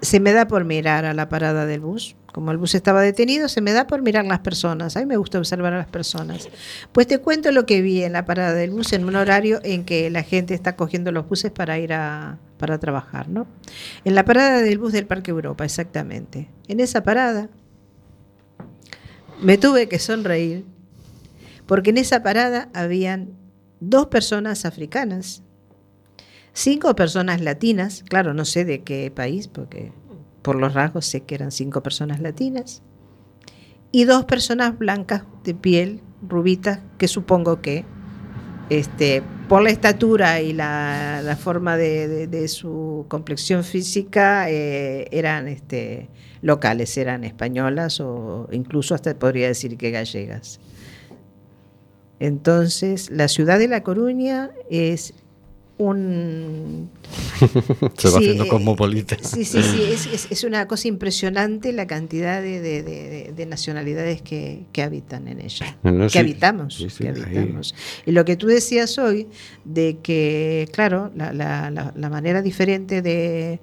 se 0.06 0.20
me 0.20 0.32
da 0.32 0.46
por 0.46 0.64
mirar 0.64 1.04
a 1.04 1.14
la 1.14 1.28
parada 1.28 1.66
del 1.66 1.80
bus 1.80 2.16
como 2.36 2.50
el 2.50 2.58
bus 2.58 2.74
estaba 2.74 3.00
detenido, 3.00 3.48
se 3.48 3.62
me 3.62 3.72
da 3.72 3.86
por 3.86 4.02
mirar 4.02 4.26
las 4.26 4.40
personas. 4.40 4.94
A 4.94 5.00
mí 5.00 5.06
me 5.06 5.16
gusta 5.16 5.38
observar 5.38 5.72
a 5.72 5.78
las 5.78 5.86
personas. 5.86 6.50
Pues 6.92 7.06
te 7.06 7.18
cuento 7.18 7.50
lo 7.50 7.64
que 7.64 7.80
vi 7.80 8.02
en 8.02 8.12
la 8.12 8.26
parada 8.26 8.52
del 8.52 8.72
bus 8.72 8.92
en 8.92 9.06
un 9.06 9.16
horario 9.16 9.58
en 9.64 9.86
que 9.86 10.10
la 10.10 10.22
gente 10.22 10.52
está 10.52 10.76
cogiendo 10.76 11.12
los 11.12 11.26
buses 11.26 11.50
para 11.50 11.78
ir 11.78 11.94
a 11.94 12.38
para 12.58 12.78
trabajar, 12.78 13.30
¿no? 13.30 13.46
En 14.04 14.14
la 14.14 14.26
parada 14.26 14.60
del 14.60 14.78
bus 14.78 14.92
del 14.92 15.06
Parque 15.06 15.30
Europa, 15.30 15.64
exactamente. 15.64 16.50
En 16.68 16.80
esa 16.80 17.02
parada 17.02 17.48
me 19.40 19.56
tuve 19.56 19.88
que 19.88 19.98
sonreír 19.98 20.66
porque 21.64 21.88
en 21.88 21.96
esa 21.96 22.22
parada 22.22 22.68
habían 22.74 23.30
dos 23.80 24.08
personas 24.08 24.66
africanas, 24.66 25.42
cinco 26.56 26.96
personas 26.96 27.42
latinas, 27.42 28.02
claro, 28.08 28.32
no 28.32 28.46
sé 28.46 28.64
de 28.64 28.82
qué 28.82 29.10
país, 29.14 29.46
porque 29.46 29.92
por 30.40 30.56
los 30.56 30.72
rasgos 30.72 31.04
sé 31.04 31.20
que 31.20 31.34
eran 31.34 31.52
cinco 31.52 31.82
personas 31.82 32.20
latinas, 32.20 32.82
y 33.92 34.04
dos 34.04 34.24
personas 34.24 34.78
blancas 34.78 35.24
de 35.44 35.54
piel, 35.54 36.00
rubitas, 36.26 36.80
que 36.96 37.08
supongo 37.08 37.60
que 37.60 37.84
este, 38.70 39.22
por 39.48 39.62
la 39.62 39.70
estatura 39.70 40.40
y 40.40 40.54
la, 40.54 41.36
forma 41.38 41.76
de, 41.76 42.48
su 42.48 43.04
complexión 43.08 43.62
física 43.62 44.50
eh, 44.50 45.08
eran 45.12 45.48
este, 45.48 46.08
locales, 46.40 46.96
eran 46.96 47.22
españolas 47.24 48.00
o 48.00 48.48
incluso 48.50 48.94
hasta 48.94 49.14
podría 49.18 49.48
decir 49.48 49.76
que 49.76 49.90
gallegas. 49.90 50.58
Entonces, 52.18 53.10
la 53.10 53.28
ciudad 53.28 53.58
de 53.58 53.68
La 53.68 53.82
Coruña 53.82 54.50
es 54.70 55.12
un... 55.78 56.90
Se 57.96 58.08
va 58.08 58.18
haciendo 58.18 58.44
eh, 58.44 58.48
cosmopolita. 58.48 59.16
Sí, 59.20 59.44
sí, 59.44 59.62
sí, 59.62 59.82
es, 59.82 60.28
es, 60.30 60.44
una 60.44 60.66
cosa 60.66 60.88
impresionante 60.88 61.72
la 61.72 61.86
cantidad 61.86 62.40
de, 62.40 63.46
nacionalidades 63.46 64.22
que, 64.22 64.66
habitan 64.82 65.28
en 65.28 65.40
ella, 65.40 65.76
que, 66.10 66.18
habitamos, 66.18 66.84
que 66.98 67.08
habitamos. 67.08 67.74
Y 68.06 68.12
lo 68.12 68.24
que 68.24 68.36
tú 68.36 68.46
decías 68.46 68.98
hoy, 68.98 69.28
de 69.64 69.98
que, 70.02 70.68
claro, 70.72 71.12
la, 71.14 71.32
la, 71.32 71.92
la 71.94 72.10
manera 72.10 72.42
diferente 72.42 73.02
de, 73.02 73.60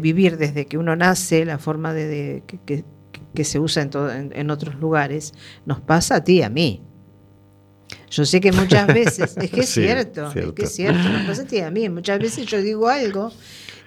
vivir 0.00 0.36
desde 0.36 0.66
que 0.66 0.78
uno 0.78 0.94
nace, 0.94 1.44
la 1.44 1.58
forma 1.58 1.92
de, 1.92 2.42
que, 2.46 2.84
que, 3.34 3.44
se 3.44 3.58
usa 3.58 3.82
en, 3.82 3.90
todo, 3.90 4.10
en 4.12 4.50
otros 4.50 4.76
lugares, 4.76 5.34
nos 5.66 5.80
pasa 5.80 6.16
a 6.16 6.24
ti 6.24 6.38
y 6.38 6.42
a 6.42 6.48
mí. 6.48 6.82
Yo 8.10 8.24
sé 8.24 8.40
que 8.40 8.52
muchas 8.52 8.86
veces, 8.94 9.36
es 9.36 9.50
que 9.50 9.60
es 9.60 9.68
cierto, 9.68 10.30
es 10.34 10.52
que 10.52 10.64
es 10.64 10.72
cierto, 10.72 11.08
me 11.08 11.24
pasa 11.24 11.44
a 11.66 11.70
mí, 11.70 11.88
muchas 11.88 12.18
veces 12.18 12.46
yo 12.46 12.60
digo 12.60 12.88
algo 12.88 13.32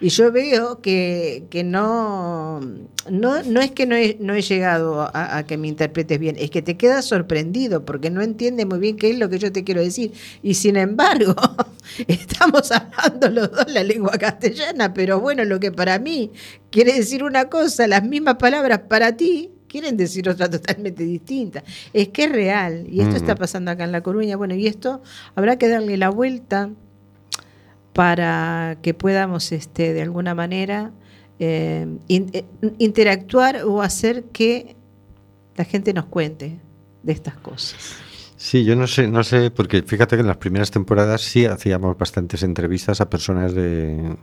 y 0.01 0.09
yo 0.09 0.31
veo 0.31 0.81
que, 0.81 1.43
que 1.49 1.63
no, 1.63 2.61
no, 3.09 3.43
no 3.43 3.61
es 3.61 3.71
que 3.71 3.85
no 3.85 3.95
he, 3.95 4.15
no 4.19 4.33
he 4.33 4.41
llegado 4.41 5.09
a, 5.13 5.43
que 5.45 5.57
me 5.57 5.67
interpretes 5.67 6.17
bien, 6.19 6.37
es 6.39 6.49
que 6.51 6.61
te 6.61 6.77
quedas 6.77 7.05
sorprendido 7.05 7.83
porque 7.83 8.09
no 8.09 8.21
entiendes 8.21 8.65
muy 8.65 8.79
bien 8.79 8.95
qué 8.95 9.09
es 9.11 9.19
lo 9.19 9.29
que 9.29 9.39
yo 9.39 9.51
te 9.51 9.65
quiero 9.65 9.81
decir. 9.81 10.13
Y 10.41 10.53
sin 10.53 10.77
embargo, 10.77 11.35
estamos 12.07 12.71
hablando 12.71 13.29
los 13.29 13.51
dos 13.51 13.65
la 13.67 13.83
lengua 13.83 14.11
castellana, 14.17 14.93
pero 14.93 15.19
bueno, 15.19 15.43
lo 15.43 15.59
que 15.59 15.71
para 15.71 15.99
mí 15.99 16.31
quiere 16.71 16.93
decir 16.93 17.23
una 17.23 17.49
cosa, 17.49 17.85
las 17.85 18.03
mismas 18.03 18.35
palabras 18.35 18.79
para 18.87 19.17
ti, 19.17 19.51
quieren 19.69 19.95
decir 19.95 20.27
otra 20.27 20.49
totalmente 20.49 21.03
distinta. 21.03 21.63
Es 21.93 22.09
que 22.09 22.25
es 22.25 22.31
real, 22.31 22.85
y 22.89 22.99
esto 22.99 23.15
está 23.15 23.35
pasando 23.35 23.71
acá 23.71 23.85
en 23.85 23.93
La 23.93 24.01
Coruña. 24.01 24.35
Bueno, 24.35 24.55
y 24.55 24.67
esto 24.67 25.01
habrá 25.35 25.57
que 25.57 25.69
darle 25.69 25.95
la 25.95 26.09
vuelta 26.09 26.69
para 27.93 28.77
que 28.81 28.93
podamos, 28.93 29.51
este, 29.51 29.93
de 29.93 30.01
alguna 30.01 30.35
manera, 30.35 30.91
eh, 31.39 31.87
eh, 32.09 32.45
interactuar 32.77 33.63
o 33.63 33.81
hacer 33.81 34.25
que 34.25 34.75
la 35.55 35.63
gente 35.63 35.93
nos 35.93 36.05
cuente 36.05 36.59
de 37.03 37.13
estas 37.13 37.35
cosas. 37.35 37.95
Sí, 38.35 38.63
yo 38.63 38.75
no 38.75 38.87
sé, 38.87 39.07
no 39.09 39.23
sé, 39.23 39.51
porque 39.51 39.81
fíjate 39.81 40.15
que 40.15 40.21
en 40.21 40.27
las 40.27 40.37
primeras 40.37 40.71
temporadas 40.71 41.21
sí 41.21 41.45
hacíamos 41.45 41.97
bastantes 41.97 42.41
entrevistas 42.41 43.01
a 43.01 43.09
personas 43.09 43.53
de, 43.53 44.15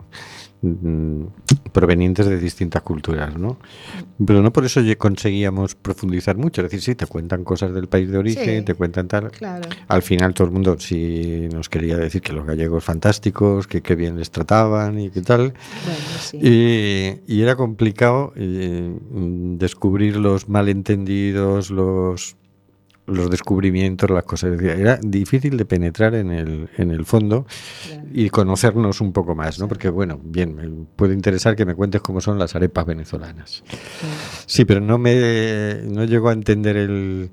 Mm, 0.61 1.25
provenientes 1.71 2.25
de 2.25 2.39
distintas 2.39 2.81
culturas, 2.81 3.37
¿no? 3.37 3.59
Pero 4.25 4.41
no 4.41 4.51
por 4.51 4.65
eso 4.65 4.81
conseguíamos 4.97 5.75
profundizar 5.75 6.35
mucho. 6.35 6.61
Es 6.61 6.71
decir, 6.71 6.81
sí, 6.81 6.95
te 6.95 7.05
cuentan 7.05 7.43
cosas 7.43 7.73
del 7.75 7.87
país 7.87 8.09
de 8.09 8.17
origen, 8.17 8.65
te 8.65 8.73
cuentan 8.73 9.07
tal. 9.07 9.31
Al 9.87 10.01
final 10.01 10.33
todo 10.33 10.47
el 10.47 10.53
mundo 10.53 10.75
sí 10.79 11.47
nos 11.53 11.69
quería 11.69 11.97
decir 11.97 12.21
que 12.21 12.33
los 12.33 12.47
gallegos 12.47 12.83
fantásticos, 12.83 13.67
que 13.67 13.81
qué 13.81 13.93
bien 13.93 14.17
les 14.17 14.31
trataban 14.31 14.99
y 14.99 15.11
qué 15.11 15.21
tal. 15.21 15.53
y, 16.33 17.41
era 17.41 17.55
complicado 17.55 18.33
eh, 18.35 18.97
descubrir 19.11 20.17
los 20.17 20.49
malentendidos, 20.49 21.69
los 21.69 22.35
los 23.07 23.29
descubrimientos, 23.29 24.09
las 24.09 24.23
cosas. 24.23 24.61
Era 24.61 24.99
difícil 25.01 25.57
de 25.57 25.65
penetrar 25.65 26.13
en 26.13 26.31
el, 26.31 26.69
en 26.77 26.91
el 26.91 27.05
fondo 27.05 27.47
y 28.13 28.29
conocernos 28.29 29.01
un 29.01 29.13
poco 29.13 29.33
más, 29.33 29.59
¿no? 29.59 29.67
Porque, 29.67 29.89
bueno, 29.89 30.19
bien, 30.21 30.55
me 30.55 30.69
puede 30.95 31.13
interesar 31.13 31.55
que 31.55 31.65
me 31.65 31.73
cuentes 31.73 32.01
cómo 32.01 32.21
son 32.21 32.37
las 32.37 32.55
arepas 32.55 32.85
venezolanas. 32.85 33.63
Sí, 34.45 34.65
pero 34.65 34.81
no 34.81 34.97
me 34.97 35.81
no 35.85 36.03
llego 36.03 36.29
a 36.29 36.33
entender 36.33 36.75
el, 36.75 37.31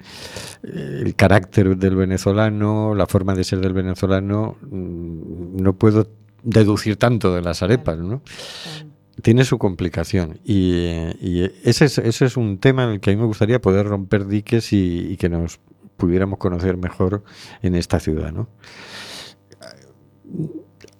el 0.62 1.14
carácter 1.16 1.76
del 1.76 1.96
venezolano, 1.96 2.94
la 2.94 3.06
forma 3.06 3.34
de 3.34 3.44
ser 3.44 3.60
del 3.60 3.72
venezolano. 3.72 4.56
Mm, 4.70 5.56
no 5.60 5.74
puedo 5.74 6.08
deducir 6.44 6.96
tanto 6.96 7.34
de 7.34 7.42
las 7.42 7.62
arepas, 7.62 7.98
¿no? 7.98 8.22
Tiene 9.22 9.44
su 9.44 9.58
complicación 9.58 10.40
y, 10.44 11.42
ese, 11.64 11.84
es, 11.86 11.98
ese 11.98 12.24
es 12.26 12.36
un 12.36 12.58
tema 12.58 12.84
en 12.84 12.90
el 12.90 13.00
que 13.00 13.10
a 13.10 13.14
mí 13.14 13.20
me 13.20 13.26
gustaría 13.26 13.60
poder 13.60 13.86
romper 13.86 14.26
diques 14.26 14.72
y, 14.72 15.16
que 15.16 15.28
nos 15.28 15.60
pudiéramos 15.96 16.38
conocer 16.38 16.76
mejor 16.76 17.24
en 17.62 17.74
esta 17.74 18.00
ciudad, 18.00 18.32
¿no? 18.32 18.48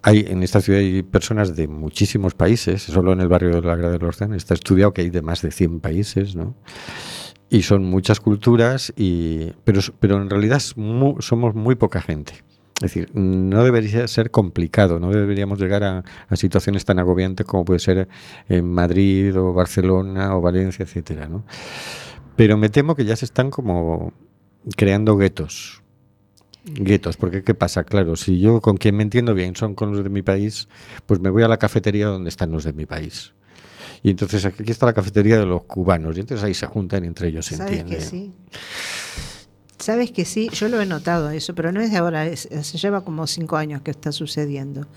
Hay, 0.01 0.19
en 0.27 0.43
esta 0.43 0.61
ciudad 0.61 0.81
hay 0.81 1.01
personas 1.01 1.55
de 1.55 1.67
muchísimos 1.67 2.35
países, 2.35 2.83
solo 2.83 3.11
en 3.11 3.21
el 3.21 3.27
barrio 3.27 3.49
de 3.49 3.67
la 3.67 3.75
Grada 3.75 3.93
del 3.93 4.03
Orden 4.03 4.33
está 4.33 4.53
estudiado 4.53 4.93
que 4.93 5.01
hay 5.01 5.09
de 5.09 5.23
más 5.23 5.41
de 5.41 5.51
100 5.51 5.79
países, 5.79 6.35
¿no? 6.35 6.55
Y 7.49 7.63
son 7.63 7.85
muchas 7.85 8.19
culturas, 8.19 8.93
y, 8.95 9.51
pero, 9.63 9.81
pero 9.99 10.21
en 10.21 10.29
realidad 10.29 10.59
somos 10.59 11.55
muy 11.55 11.75
poca 11.75 12.01
gente. 12.01 12.44
Es 12.75 12.81
decir, 12.81 13.09
no 13.13 13.63
debería 13.63 14.05
ser 14.09 14.31
complicado, 14.31 14.99
no 14.99 15.09
deberíamos 15.09 15.59
llegar 15.59 15.83
a, 15.83 16.03
situaciones 16.35 16.83
tan 16.83 16.99
agobiantes 16.99 17.45
como 17.45 17.63
puede 17.63 17.79
ser 17.79 18.09
en 18.49 18.69
Madrid 18.69 19.37
o 19.37 19.53
Barcelona 19.53 20.35
o 20.35 20.41
Valencia, 20.41 20.83
etcétera, 20.83 21.29
¿no? 21.29 21.45
Pero 22.35 22.57
me 22.57 22.67
temo 22.67 22.95
que 22.95 23.05
ya 23.05 23.15
se 23.15 23.23
están 23.23 23.49
como 23.49 24.11
creando 24.75 25.15
guetos. 25.15 25.83
Guetos, 26.65 27.15
porque 27.15 27.43
¿qué 27.43 27.53
pasa? 27.53 27.85
Claro, 27.85 28.17
si 28.17 28.39
yo 28.39 28.59
con 28.59 28.75
quien 28.75 28.97
me 28.97 29.03
entiendo 29.03 29.33
bien 29.33 29.55
son 29.55 29.73
con 29.73 29.91
los 29.91 30.03
de 30.03 30.09
mi 30.09 30.21
país, 30.21 30.67
pues 31.05 31.21
me 31.21 31.29
voy 31.29 31.43
a 31.43 31.47
la 31.47 31.57
cafetería 31.57 32.07
donde 32.07 32.27
están 32.27 32.51
los 32.51 32.65
de 32.65 32.73
mi 32.73 32.85
país. 32.85 33.33
Y 34.03 34.09
entonces 34.09 34.43
aquí 34.45 34.69
está 34.69 34.85
la 34.85 34.93
cafetería 34.93 35.39
de 35.39 35.45
los 35.45 35.63
cubanos, 35.63 36.17
y 36.17 36.19
entonces 36.19 36.43
ahí 36.43 36.53
se 36.53 36.65
juntan 36.65 37.05
entre 37.05 37.29
ellos, 37.29 37.45
¿se 37.45 37.55
¿Sabes 37.55 37.83
Que 37.85 38.01
sí? 38.01 38.33
Sabes 39.77 40.11
que 40.11 40.25
sí, 40.25 40.49
yo 40.53 40.69
lo 40.69 40.81
he 40.81 40.85
notado 40.85 41.29
eso, 41.31 41.53
pero 41.53 41.71
no 41.71 41.81
es 41.81 41.91
de 41.91 41.97
ahora, 41.97 42.35
se 42.35 42.77
lleva 42.77 43.03
como 43.03 43.27
cinco 43.27 43.57
años 43.57 43.81
que 43.81 43.91
está 43.91 44.11
sucediendo, 44.11 44.87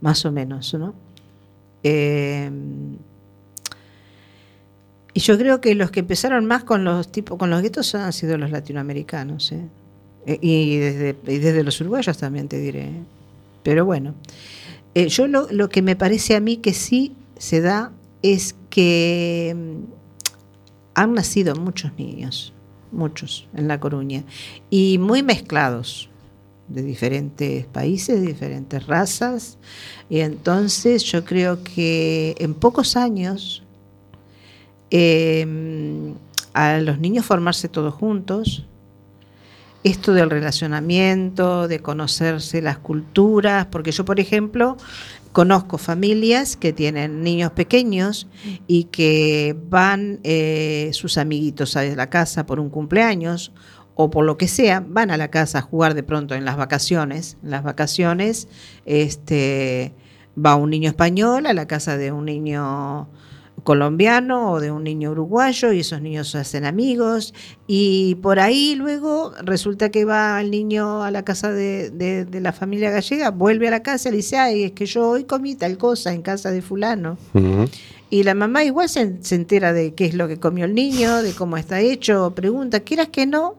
más 0.00 0.24
o 0.24 0.32
menos, 0.32 0.72
¿no? 0.74 0.94
Eh, 1.82 2.50
y 5.12 5.20
yo 5.20 5.38
creo 5.38 5.60
que 5.60 5.74
los 5.74 5.90
que 5.90 6.00
empezaron 6.00 6.46
más 6.46 6.64
con 6.64 6.84
los 6.84 7.12
tipos, 7.12 7.38
con 7.38 7.50
los 7.50 7.62
guetos 7.62 7.94
han 7.94 8.12
sido 8.12 8.36
los 8.36 8.50
latinoamericanos, 8.50 9.52
¿eh? 9.52 9.68
E, 10.26 10.38
y, 10.42 10.76
desde, 10.76 11.62
los 11.62 11.80
uruguayos 11.80 12.18
también 12.18 12.48
te 12.48 12.58
diré. 12.58 12.90
Pero 13.62 13.84
bueno, 13.84 14.14
eh, 14.94 15.08
yo 15.08 15.26
lo, 15.28 15.68
que 15.68 15.82
me 15.82 15.94
parece 15.94 16.36
a 16.36 16.40
mí 16.40 16.56
que 16.56 16.74
sí 16.74 17.14
se 17.38 17.60
da 17.60 17.92
es 18.22 18.56
que 18.70 19.54
mm, 19.56 19.84
han 20.94 21.14
nacido 21.14 21.54
muchos 21.54 21.92
niños 21.96 22.52
muchos 22.96 23.46
en 23.54 23.68
La 23.68 23.78
Coruña, 23.78 24.24
y 24.70 24.98
muy 24.98 25.22
mezclados 25.22 26.08
de 26.68 26.82
diferentes 26.82 27.66
países, 27.66 28.20
de 28.20 28.26
diferentes 28.26 28.86
razas, 28.86 29.58
y 30.10 30.20
entonces 30.20 31.04
yo 31.04 31.24
creo 31.24 31.62
que 31.62 32.34
en 32.38 32.54
pocos 32.54 32.96
años 32.96 33.62
em, 34.90 36.14
a 36.52 36.78
los 36.78 36.98
niños 36.98 37.24
formarse 37.24 37.68
todos 37.68 37.94
juntos, 37.94 38.66
esto 39.84 40.12
del 40.12 40.30
relacionamiento, 40.30 41.68
de 41.68 41.78
conocerse 41.78 42.60
las 42.60 42.78
culturas, 42.78 43.66
porque 43.66 43.92
yo, 43.92 44.04
por 44.04 44.18
ejemplo, 44.18 44.76
Conozco 45.36 45.76
familias 45.76 46.56
que 46.56 46.72
tienen 46.72 47.22
niños 47.22 47.50
pequeños 47.50 48.26
y 48.66 48.84
que 48.84 49.54
van 49.68 50.18
eh, 50.24 50.88
sus 50.94 51.18
amiguitos 51.18 51.76
a 51.76 51.84
la 51.84 52.08
casa 52.08 52.46
por 52.46 52.58
un 52.58 52.70
cumpleaños 52.70 53.52
o 53.94 54.08
por 54.08 54.24
lo 54.24 54.38
que 54.38 54.48
sea, 54.48 54.82
van 54.88 55.10
a 55.10 55.18
la 55.18 55.28
casa 55.28 55.58
a 55.58 55.60
jugar 55.60 55.92
de 55.92 56.02
pronto 56.02 56.34
en 56.34 56.46
las 56.46 56.56
vacaciones. 56.56 57.36
En 57.42 57.50
las 57.50 57.62
vacaciones 57.64 58.48
este, 58.86 59.92
va 60.42 60.56
un 60.56 60.70
niño 60.70 60.88
español 60.88 61.44
a 61.44 61.52
la 61.52 61.66
casa 61.66 61.98
de 61.98 62.12
un 62.12 62.24
niño 62.24 63.10
colombiano 63.64 64.52
o 64.52 64.60
de 64.60 64.70
un 64.70 64.84
niño 64.84 65.10
uruguayo 65.10 65.72
y 65.72 65.80
esos 65.80 66.00
niños 66.00 66.30
se 66.30 66.38
hacen 66.38 66.64
amigos 66.64 67.34
y 67.66 68.14
por 68.16 68.38
ahí 68.38 68.74
luego 68.76 69.32
resulta 69.42 69.90
que 69.90 70.04
va 70.04 70.40
el 70.40 70.50
niño 70.50 71.02
a 71.02 71.10
la 71.10 71.24
casa 71.24 71.50
de, 71.50 71.90
de- 71.90 72.24
de 72.24 72.40
la 72.40 72.52
familia 72.52 72.90
gallega, 72.90 73.30
vuelve 73.30 73.68
a 73.68 73.70
la 73.70 73.82
casa 73.82 74.08
y 74.08 74.12
le 74.12 74.16
dice, 74.18 74.36
ay, 74.36 74.64
es 74.64 74.72
que 74.72 74.86
yo 74.86 75.08
hoy 75.08 75.24
comí 75.24 75.54
tal 75.56 75.78
cosa 75.78 76.12
en 76.12 76.22
casa 76.22 76.50
de 76.50 76.62
fulano. 76.62 77.18
Y 78.08 78.22
la 78.22 78.34
mamá 78.34 78.62
igual 78.62 78.88
se, 78.88 79.16
se 79.20 79.34
entera 79.34 79.72
de 79.72 79.94
qué 79.94 80.04
es 80.06 80.14
lo 80.14 80.28
que 80.28 80.38
comió 80.38 80.64
el 80.64 80.74
niño, 80.74 81.22
de 81.22 81.32
cómo 81.32 81.56
está 81.56 81.80
hecho, 81.80 82.32
pregunta, 82.36 82.80
quieras 82.80 83.08
que 83.08 83.26
no, 83.26 83.56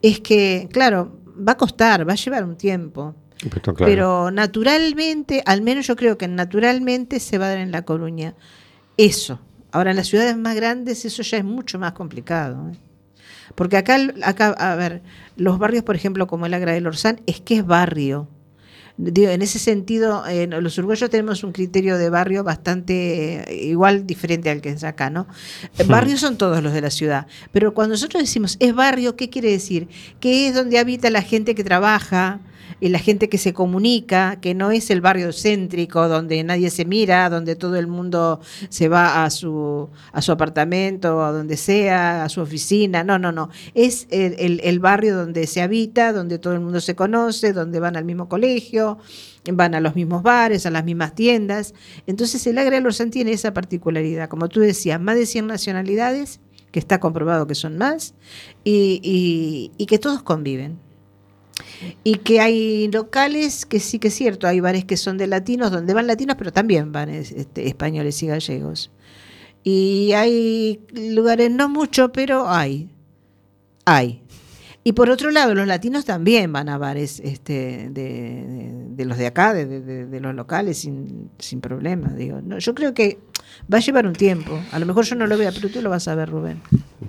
es 0.00 0.20
que, 0.20 0.68
claro, 0.70 1.18
va 1.36 1.52
a 1.52 1.56
costar, 1.56 2.08
va 2.08 2.12
a 2.12 2.16
llevar 2.16 2.44
un 2.44 2.56
tiempo. 2.56 3.16
Pero, 3.42 3.74
claro. 3.74 3.90
Pero 3.90 4.30
naturalmente, 4.30 5.42
al 5.44 5.60
menos 5.62 5.86
yo 5.88 5.96
creo 5.96 6.16
que 6.16 6.28
naturalmente 6.28 7.18
se 7.20 7.36
va 7.38 7.46
a 7.46 7.48
dar 7.50 7.58
en 7.58 7.72
La 7.72 7.82
Coruña. 7.82 8.34
Eso. 8.96 9.40
Ahora, 9.72 9.90
en 9.90 9.96
las 9.96 10.06
ciudades 10.06 10.36
más 10.36 10.54
grandes 10.54 11.04
eso 11.04 11.22
ya 11.22 11.38
es 11.38 11.44
mucho 11.44 11.78
más 11.78 11.92
complicado. 11.92 12.70
¿eh? 12.70 12.76
Porque 13.54 13.76
acá, 13.76 13.98
acá, 14.22 14.50
a 14.50 14.76
ver, 14.76 15.02
los 15.36 15.58
barrios, 15.58 15.84
por 15.84 15.96
ejemplo, 15.96 16.26
como 16.26 16.46
el 16.46 16.54
Agra 16.54 16.72
del 16.72 16.86
Orsán, 16.86 17.20
es 17.26 17.40
que 17.40 17.56
es 17.56 17.66
barrio. 17.66 18.28
Digo, 18.96 19.28
en 19.28 19.42
ese 19.42 19.58
sentido, 19.58 20.24
eh, 20.26 20.46
los 20.46 20.78
uruguayos 20.78 21.10
tenemos 21.10 21.42
un 21.42 21.50
criterio 21.50 21.98
de 21.98 22.10
barrio 22.10 22.44
bastante 22.44 23.42
eh, 23.52 23.64
igual 23.64 24.06
diferente 24.06 24.50
al 24.50 24.60
que 24.60 24.68
es 24.68 24.84
acá, 24.84 25.10
¿no? 25.10 25.26
Eh, 25.78 25.82
Barrios 25.82 26.20
son 26.20 26.38
todos 26.38 26.62
los 26.62 26.72
de 26.72 26.80
la 26.80 26.90
ciudad, 26.90 27.26
pero 27.50 27.74
cuando 27.74 27.94
nosotros 27.94 28.22
decimos 28.22 28.56
es 28.60 28.72
barrio, 28.72 29.16
¿qué 29.16 29.30
quiere 29.30 29.50
decir? 29.50 29.88
Que 30.20 30.46
es 30.46 30.54
donde 30.54 30.78
habita 30.78 31.10
la 31.10 31.22
gente 31.22 31.56
que 31.56 31.64
trabaja, 31.64 32.38
y 32.80 32.88
la 32.88 32.98
gente 32.98 33.28
que 33.28 33.38
se 33.38 33.52
comunica, 33.52 34.36
que 34.40 34.54
no 34.54 34.70
es 34.70 34.90
el 34.90 35.00
barrio 35.00 35.32
céntrico 35.32 36.08
donde 36.08 36.42
nadie 36.44 36.70
se 36.70 36.84
mira, 36.84 37.30
donde 37.30 37.56
todo 37.56 37.76
el 37.76 37.86
mundo 37.86 38.40
se 38.68 38.88
va 38.88 39.24
a 39.24 39.30
su, 39.30 39.88
a 40.12 40.22
su 40.22 40.32
apartamento, 40.32 41.22
a 41.24 41.32
donde 41.32 41.56
sea, 41.56 42.24
a 42.24 42.28
su 42.28 42.40
oficina. 42.40 43.04
No, 43.04 43.18
no, 43.18 43.32
no. 43.32 43.50
Es 43.74 44.06
el, 44.10 44.78
barrio 44.80 45.16
donde 45.16 45.46
se 45.46 45.62
habita, 45.62 46.12
donde 46.12 46.38
todo 46.38 46.52
el 46.52 46.60
mundo 46.60 46.80
se 46.80 46.94
conoce, 46.94 47.52
donde 47.52 47.80
van 47.80 47.96
al 47.96 48.04
mismo 48.04 48.28
colegio, 48.28 48.98
van 49.52 49.74
a 49.74 49.80
los 49.80 49.94
mismos 49.94 50.22
bares, 50.22 50.66
a 50.66 50.70
las 50.70 50.84
mismas 50.84 51.14
tiendas. 51.14 51.74
Entonces 52.06 52.46
el 52.46 52.58
Agra 52.58 52.76
de 52.76 52.82
Lorzán 52.82 53.10
tiene 53.10 53.32
esa 53.32 53.54
particularidad. 53.54 54.28
Como 54.28 54.48
tú 54.48 54.60
decías, 54.60 55.00
más 55.00 55.16
de 55.16 55.26
100 55.26 55.46
nacionalidades, 55.46 56.40
que 56.70 56.80
está 56.80 56.98
comprobado 56.98 57.46
que 57.46 57.54
son 57.54 57.78
más, 57.78 58.14
y- 58.64 59.70
y 59.78 59.86
que 59.86 59.98
todos 59.98 60.22
conviven. 60.22 60.78
Y 62.02 62.16
que 62.16 62.40
hay 62.40 62.88
locales 62.88 63.66
que 63.66 63.80
sí 63.80 63.98
que 63.98 64.08
es 64.08 64.14
cierto, 64.14 64.46
hay 64.46 64.60
bares 64.60 64.84
que 64.84 64.96
son 64.96 65.18
de 65.18 65.26
latinos, 65.26 65.70
donde 65.70 65.94
van 65.94 66.06
latinos, 66.06 66.36
pero 66.38 66.52
también 66.52 66.92
van 66.92 67.08
es- 67.10 67.32
este, 67.32 67.66
españoles 67.68 68.22
y 68.22 68.26
gallegos. 68.28 68.90
Y 69.62 70.12
hay 70.12 70.80
lugares, 70.92 71.50
no 71.50 71.68
mucho, 71.68 72.12
pero 72.12 72.48
hay. 72.48 72.90
Hay. 73.86 74.22
Y 74.86 74.92
por 74.92 75.08
otro 75.08 75.30
lado, 75.30 75.54
los 75.54 75.66
latinos 75.66 76.04
también 76.04 76.52
van 76.52 76.68
a 76.68 76.76
bares 76.76 77.18
este, 77.20 77.88
de, 77.90 79.04
los 79.06 79.16
de 79.16 79.26
acá, 79.26 79.54
de, 79.54 79.80
de- 79.80 80.20
los 80.20 80.34
locales, 80.34 80.78
sin, 80.78 81.30
sin 81.38 81.60
problema. 81.62 82.08
Digo. 82.12 82.42
No, 82.42 82.58
yo 82.58 82.74
creo 82.74 82.92
que 82.92 83.18
va 83.72 83.78
a 83.78 83.80
llevar 83.80 84.06
un 84.06 84.12
tiempo. 84.12 84.58
A 84.72 84.78
lo 84.78 84.86
mejor 84.86 85.04
yo 85.04 85.16
no 85.16 85.26
lo 85.26 85.36
vea, 85.36 85.52
pero 85.52 85.68
tú 85.68 85.80
lo 85.80 85.90
vas 85.90 86.08
a 86.08 86.14
ver, 86.14 86.30
Rubén. 86.30 86.60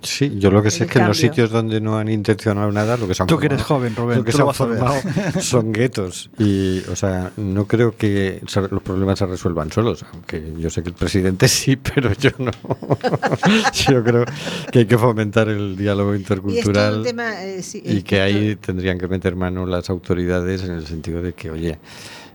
Sí, 0.01 0.37
yo 0.37 0.51
lo 0.51 0.61
que 0.61 0.71
sé 0.71 0.83
El 0.83 0.89
es 0.89 0.93
que 0.93 0.99
en 0.99 1.07
los 1.07 1.17
sitios 1.17 1.49
donde 1.49 1.79
no 1.79 1.97
han 1.97 2.09
intencionado 2.09 2.71
nada, 2.71 2.97
lo 2.97 3.07
que 3.07 3.13
se 3.13 3.23
han 3.23 3.27
Tú 3.27 3.37
que 3.37 3.47
eres 3.47 3.61
joven, 3.61 3.95
Rubén, 3.95 4.19
lo 4.19 4.23
que 4.23 4.31
tú 4.31 4.37
se 4.37 4.43
lo 4.43 4.49
han 4.49 4.57
vas 4.57 4.61
a 4.61 4.65
ver. 4.65 4.77
formado 4.79 5.41
son 5.41 5.71
guetos. 5.71 6.29
Y, 6.37 6.79
o 6.89 6.95
sea, 6.95 7.31
no 7.37 7.65
creo 7.65 7.95
que 7.95 8.41
los 8.71 8.81
problemas 8.83 9.19
se 9.19 9.25
resuelvan 9.25 9.71
solos, 9.71 10.05
aunque 10.11 10.53
yo 10.57 10.69
sé 10.69 10.83
que 10.83 10.89
el 10.89 10.95
presidente 10.95 11.47
sí, 11.47 11.75
pero 11.75 12.13
yo 12.13 12.31
no. 12.39 12.51
yo 13.87 14.03
creo 14.03 14.25
que 14.71 14.79
hay 14.79 14.85
que 14.85 14.97
fomentar 14.97 15.49
el 15.49 15.75
diálogo 15.75 16.13
Y 16.13 16.17
intercultural 16.19 17.03
tema, 17.03 17.43
eh, 17.43 17.61
sí, 17.61 17.81
y 17.83 17.97
es 17.97 18.03
que 18.03 18.21
ahí 18.21 18.55
tendrían 18.55 18.97
que 18.97 19.07
meter 19.07 19.35
mano 19.35 19.65
las 19.65 19.89
autoridades 19.89 20.63
en 20.63 20.73
el 20.73 20.85
sentido 20.85 21.21
de 21.21 21.33
que, 21.33 21.51
oye, 21.51 21.79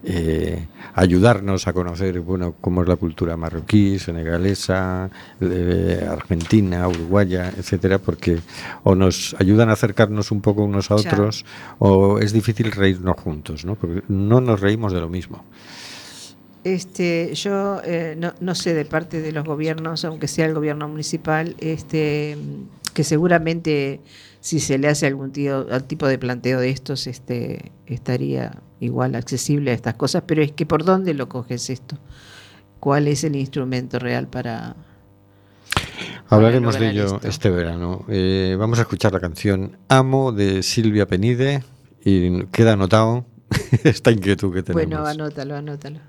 eh, 0.04 0.66
ayudarnos 0.94 1.66
a 1.68 1.72
conocer 1.72 2.20
bueno 2.20 2.54
cómo 2.60 2.82
es 2.82 2.88
la 2.88 2.96
cultura 2.96 3.36
marroquí, 3.36 3.98
senegalesa, 3.98 5.10
eh, 5.40 6.06
argentina, 6.08 6.88
uruguaya, 6.88 7.52
etcétera, 7.56 7.98
porque 7.98 8.38
o 8.82 8.94
nos 8.94 9.36
ayudan 9.38 9.68
a 9.68 9.72
acercarnos 9.72 10.30
un 10.30 10.40
poco 10.40 10.64
unos 10.64 10.90
a 10.90 10.96
Ya. 10.96 11.10
otros 11.12 11.44
o 11.78 12.18
es 12.18 12.32
difícil 12.32 12.72
reírnos 12.72 13.16
juntos, 13.16 13.64
¿no? 13.64 13.74
Porque 13.74 14.02
no 14.08 14.40
nos 14.40 14.60
reímos 14.60 14.92
de 14.92 15.00
lo 15.00 15.08
mismo. 15.08 15.44
Este, 16.62 17.34
yo 17.34 17.80
eh, 17.84 18.14
no, 18.18 18.34
no 18.40 18.54
sé 18.54 18.74
de 18.74 18.84
parte 18.84 19.22
de 19.22 19.32
los 19.32 19.44
gobiernos, 19.44 20.04
aunque 20.04 20.28
sea 20.28 20.44
el 20.46 20.54
gobierno 20.54 20.88
municipal, 20.88 21.56
este, 21.58 22.36
que 22.92 23.02
seguramente 23.02 24.00
si 24.40 24.61
se 24.61 24.79
le 24.79 24.88
hace 24.88 25.07
algún 25.07 25.33
tío, 25.33 25.66
tipo 25.83 26.07
de 26.07 26.18
planteo 26.18 26.61
de 26.61 26.70
estos, 26.70 27.07
este, 27.07 27.72
estaría 27.87 28.62
igual 28.81 29.14
accesible 29.14 29.70
a 29.70 29.74
estas 29.74 29.94
cosas, 29.94 30.24
pero 30.26 30.42
es 30.42 30.53
que 30.53 30.66
por 30.66 30.85
dónde 30.85 31.14
lo 31.14 31.29
coges 31.29 31.68
esto, 31.70 31.98
cuál 32.81 33.09
es 33.09 33.24
el 33.24 33.37
instrumento 33.37 33.98
real 33.98 34.29
para 34.29 34.76
Hablaremos 36.29 36.79
de 36.79 36.90
ello 36.90 37.16
esto. 37.16 37.29
este 37.29 37.50
verano. 37.50 38.05
Eh, 38.09 38.57
vamos 38.59 38.79
a 38.79 38.83
escuchar 38.83 39.12
la 39.12 39.20
canción 39.20 39.76
Amo 39.88 40.33
de 40.33 40.62
Silvia 40.62 41.07
Penide 41.07 41.62
y 42.05 42.44
queda 42.46 42.72
anotado 42.72 43.26
esta 43.85 44.11
inquietud 44.11 44.53
que 44.55 44.62
tenemos. 44.62 44.88
bueno, 44.88 45.07
anótalo, 45.07 45.57
anótalo. 45.57 46.00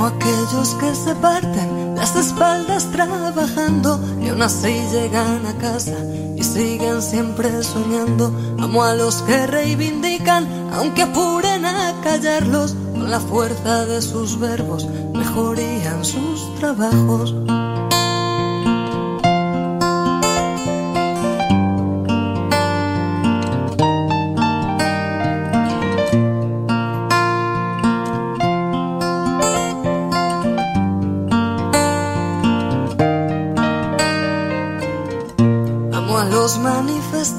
A 0.00 0.06
aquellos 0.06 0.74
que 0.80 0.94
se 0.94 1.14
parten 1.16 1.94
las 1.94 2.16
espaldas 2.16 2.90
trabajando 2.90 4.00
y 4.18 4.28
aún 4.30 4.40
así 4.40 4.72
llegan 4.90 5.44
a 5.44 5.52
casa 5.58 5.98
y 6.36 6.42
siguen 6.42 7.02
siempre 7.02 7.62
soñando. 7.62 8.32
Amo 8.58 8.82
a 8.82 8.94
los 8.94 9.16
que 9.22 9.46
reivindican, 9.46 10.48
aunque 10.72 11.02
apuren 11.02 11.66
a 11.66 12.00
callarlos, 12.02 12.74
con 12.92 13.10
la 13.10 13.20
fuerza 13.20 13.84
de 13.84 14.00
sus 14.00 14.40
verbos 14.40 14.88
mejorían 15.12 16.02
sus 16.02 16.54
trabajos. 16.58 17.34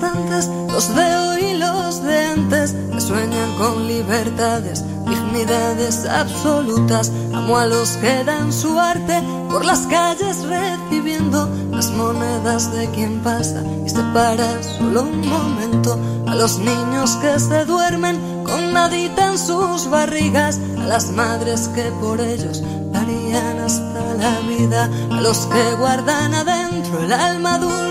Los 0.02 0.96
de 0.96 1.16
hoy 1.16 1.46
y 1.52 1.58
los 1.58 2.02
de 2.02 2.18
antes, 2.26 2.74
que 2.92 3.02
sueñan 3.02 3.56
con 3.58 3.88
libertades, 3.88 4.84
dignidades 5.06 6.06
absolutas. 6.06 7.12
Amo 7.34 7.58
a 7.58 7.68
los 7.68 7.92
que 7.98 8.24
dan 8.24 8.52
su 8.52 8.80
arte 8.80 9.22
por 9.50 9.64
las 9.64 9.82
calles 9.82 10.44
recibiendo 10.44 11.48
las 11.72 11.92
monedas 11.92 12.72
de 12.74 12.90
quien 12.90 13.22
pasa 13.22 13.64
y 13.86 13.90
se 13.90 14.02
para 14.14 14.64
solo 14.64 15.04
un 15.04 15.28
momento. 15.28 16.00
A 16.28 16.36
los 16.36 16.58
niños 16.58 17.18
que 17.18 17.40
se 17.40 17.66
duermen 17.66 18.44
con 18.44 18.74
nadita 18.74 19.32
en 19.32 19.38
sus 19.38 19.88
barrigas, 19.90 20.60
a 20.80 20.86
las 20.86 21.12
madres 21.12 21.70
que 21.76 21.84
por 22.02 22.20
ellos 22.20 22.64
darían 22.92 23.60
hasta 23.60 24.14
la 24.16 24.40
vida, 24.48 24.90
a 25.12 25.22
los 25.22 25.46
que 25.46 25.76
guardan 25.76 26.34
adentro 26.34 27.04
el 27.04 27.14
alma 27.14 27.58
dulce 27.60 27.91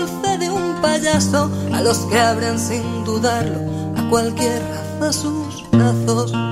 payaso, 0.81 1.49
a 1.73 1.81
los 1.81 1.99
que 1.99 2.19
abren 2.19 2.59
sin 2.59 3.03
dudarlo 3.05 3.59
a 3.97 4.09
cualquier 4.09 4.61
raza 4.99 5.13
sus 5.13 5.63
brazos. 5.71 6.50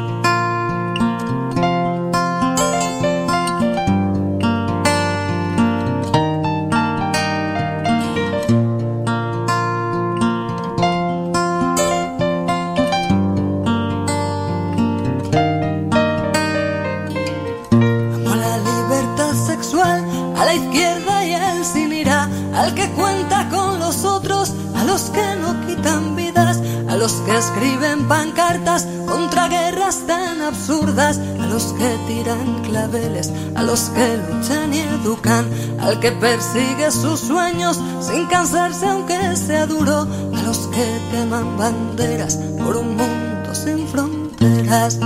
A 33.56 33.64
los 33.64 33.92
que 33.92 34.18
luchan 34.18 34.74
y 34.74 34.80
educan, 34.80 35.46
al 35.80 36.00
que 36.00 36.12
persigue 36.12 36.90
sus 36.90 37.20
sueños 37.20 37.80
sin 38.02 38.26
cansarse 38.28 38.88
aunque 38.88 39.36
sea 39.36 39.68
duro, 39.68 40.08
a 40.36 40.42
los 40.42 40.58
que 40.68 40.86
queman 41.12 41.56
banderas 41.58 42.38
por 42.58 42.78
un 42.78 42.98
mundo 42.98 43.54
sin 43.54 43.88
fronteras. 43.88 45.00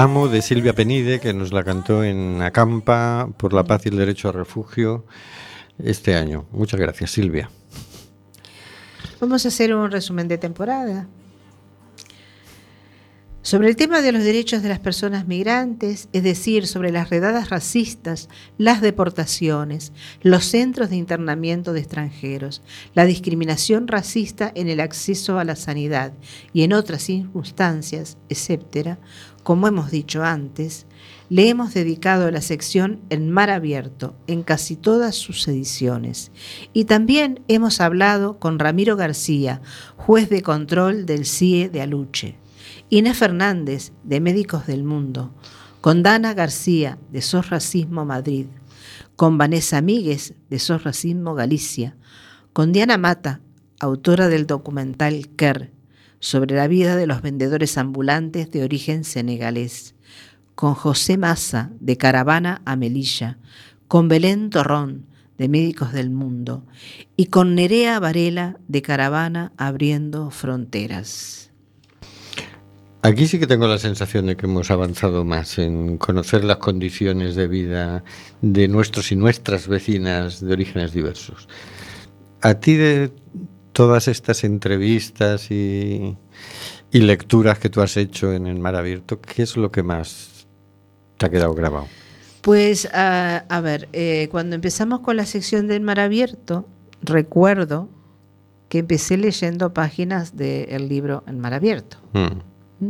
Amo 0.00 0.28
de 0.28 0.42
Silvia 0.42 0.74
Penide, 0.74 1.18
que 1.18 1.34
nos 1.34 1.52
la 1.52 1.64
cantó 1.64 2.04
en 2.04 2.40
Acampa 2.40 3.28
por 3.36 3.52
la 3.52 3.64
paz 3.64 3.84
y 3.84 3.88
el 3.88 3.96
derecho 3.96 4.28
a 4.28 4.32
refugio 4.32 5.04
este 5.76 6.14
año. 6.14 6.46
Muchas 6.52 6.78
gracias, 6.78 7.10
Silvia. 7.10 7.50
Vamos 9.20 9.44
a 9.44 9.48
hacer 9.48 9.74
un 9.74 9.90
resumen 9.90 10.28
de 10.28 10.38
temporada. 10.38 11.08
Sobre 13.42 13.68
el 13.68 13.76
tema 13.76 14.02
de 14.02 14.12
los 14.12 14.22
derechos 14.22 14.62
de 14.62 14.68
las 14.68 14.78
personas 14.78 15.26
migrantes, 15.26 16.08
es 16.12 16.22
decir, 16.22 16.66
sobre 16.66 16.92
las 16.92 17.08
redadas 17.08 17.50
racistas, 17.50 18.28
las 18.58 18.80
deportaciones, 18.80 19.92
los 20.20 20.44
centros 20.44 20.90
de 20.90 20.96
internamiento 20.96 21.72
de 21.72 21.80
extranjeros, 21.80 22.62
la 22.94 23.04
discriminación 23.04 23.88
racista 23.88 24.52
en 24.54 24.68
el 24.68 24.80
acceso 24.80 25.38
a 25.38 25.44
la 25.44 25.56
sanidad 25.56 26.12
y 26.52 26.62
en 26.62 26.72
otras 26.72 27.02
circunstancias, 27.02 28.18
etc., 28.28 28.98
como 29.48 29.66
hemos 29.66 29.90
dicho 29.90 30.24
antes, 30.24 30.84
le 31.30 31.48
hemos 31.48 31.72
dedicado 31.72 32.30
la 32.30 32.42
sección 32.42 33.00
En 33.08 33.30
Mar 33.30 33.48
Abierto 33.48 34.14
en 34.26 34.42
casi 34.42 34.76
todas 34.76 35.14
sus 35.14 35.48
ediciones. 35.48 36.32
Y 36.74 36.84
también 36.84 37.40
hemos 37.48 37.80
hablado 37.80 38.38
con 38.38 38.58
Ramiro 38.58 38.94
García, 38.94 39.62
juez 39.96 40.28
de 40.28 40.42
control 40.42 41.06
del 41.06 41.24
CIE 41.24 41.70
de 41.70 41.80
Aluche 41.80 42.36
Inés 42.90 43.16
Fernández, 43.16 43.92
de 44.04 44.20
Médicos 44.20 44.66
del 44.66 44.84
Mundo, 44.84 45.32
con 45.80 46.02
Dana 46.02 46.34
García, 46.34 46.98
de 47.10 47.22
SOS 47.22 47.48
Racismo 47.48 48.04
Madrid, 48.04 48.48
con 49.16 49.38
Vanessa 49.38 49.80
Míguez, 49.80 50.34
de 50.50 50.58
SOS 50.58 50.84
Racismo 50.84 51.34
Galicia, 51.34 51.96
con 52.52 52.72
Diana 52.72 52.98
Mata, 52.98 53.40
autora 53.80 54.28
del 54.28 54.46
documental 54.46 55.30
Ker, 55.36 55.72
sobre 56.20 56.56
la 56.56 56.68
vida 56.68 56.96
de 56.96 57.06
los 57.06 57.22
vendedores 57.22 57.78
ambulantes 57.78 58.50
de 58.50 58.64
origen 58.64 59.04
senegalés, 59.04 59.94
con 60.54 60.74
José 60.74 61.16
Massa, 61.16 61.70
de 61.80 61.96
Caravana 61.96 62.62
a 62.64 62.76
Melilla, 62.76 63.38
con 63.86 64.08
Belén 64.08 64.50
Torrón, 64.50 65.06
de 65.38 65.48
Médicos 65.48 65.92
del 65.92 66.10
Mundo, 66.10 66.64
y 67.16 67.26
con 67.26 67.54
Nerea 67.54 68.00
Varela, 68.00 68.58
de 68.66 68.82
Caravana 68.82 69.52
Abriendo 69.56 70.30
Fronteras. 70.30 71.48
Aquí 73.02 73.28
sí 73.28 73.38
que 73.38 73.46
tengo 73.46 73.68
la 73.68 73.78
sensación 73.78 74.26
de 74.26 74.36
que 74.36 74.46
hemos 74.46 74.72
avanzado 74.72 75.24
más 75.24 75.58
en 75.58 75.98
conocer 75.98 76.42
las 76.42 76.56
condiciones 76.56 77.36
de 77.36 77.46
vida 77.46 78.02
de 78.42 78.66
nuestros 78.66 79.12
y 79.12 79.16
nuestras 79.16 79.68
vecinas 79.68 80.40
de 80.40 80.52
orígenes 80.52 80.92
diversos. 80.92 81.48
A 82.42 82.54
ti 82.54 82.74
de 82.74 83.12
todas 83.78 84.08
estas 84.08 84.42
entrevistas 84.42 85.52
y, 85.52 86.16
lecturas 86.90 87.60
que 87.60 87.70
tú 87.70 87.80
has 87.80 87.96
hecho 87.96 88.32
en 88.32 88.48
el 88.48 88.58
Mar 88.58 88.74
Abierto, 88.74 89.20
¿qué 89.20 89.42
es 89.42 89.56
lo 89.56 89.70
que 89.70 89.84
más 89.84 90.48
te 91.16 91.26
ha 91.26 91.28
quedado 91.28 91.54
grabado? 91.54 91.86
Pues 92.40 92.88
a, 92.92 93.60
ver, 93.62 93.88
eh, 93.92 94.26
cuando 94.32 94.56
empezamos 94.56 94.98
con 94.98 95.16
la 95.16 95.24
sección 95.26 95.68
del 95.68 95.80
Mar 95.80 96.00
Abierto, 96.00 96.66
recuerdo 97.02 97.88
que 98.68 98.80
empecé 98.80 99.16
leyendo 99.16 99.72
páginas 99.72 100.36
del 100.36 100.88
libro 100.88 101.22
El 101.28 101.36
Mar 101.36 101.54
Abierto. 101.54 101.98
Mm. 102.14 102.88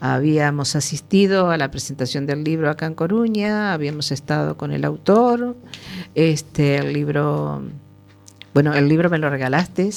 Habíamos 0.00 0.76
asistido 0.76 1.50
a 1.50 1.56
la 1.56 1.70
presentación 1.70 2.26
del 2.26 2.44
libro 2.44 2.68
acá 2.68 2.84
en 2.84 2.94
Coruña, 2.94 3.72
habíamos 3.72 4.12
estado 4.12 4.58
con 4.58 4.72
el 4.72 4.84
autor, 4.84 5.56
este, 6.14 6.76
el 6.76 6.92
libro, 6.92 7.62
bueno, 8.54 8.74
el 8.74 8.88
libro 8.88 9.10
me 9.10 9.18
lo 9.18 9.30
regalaste, 9.30 9.90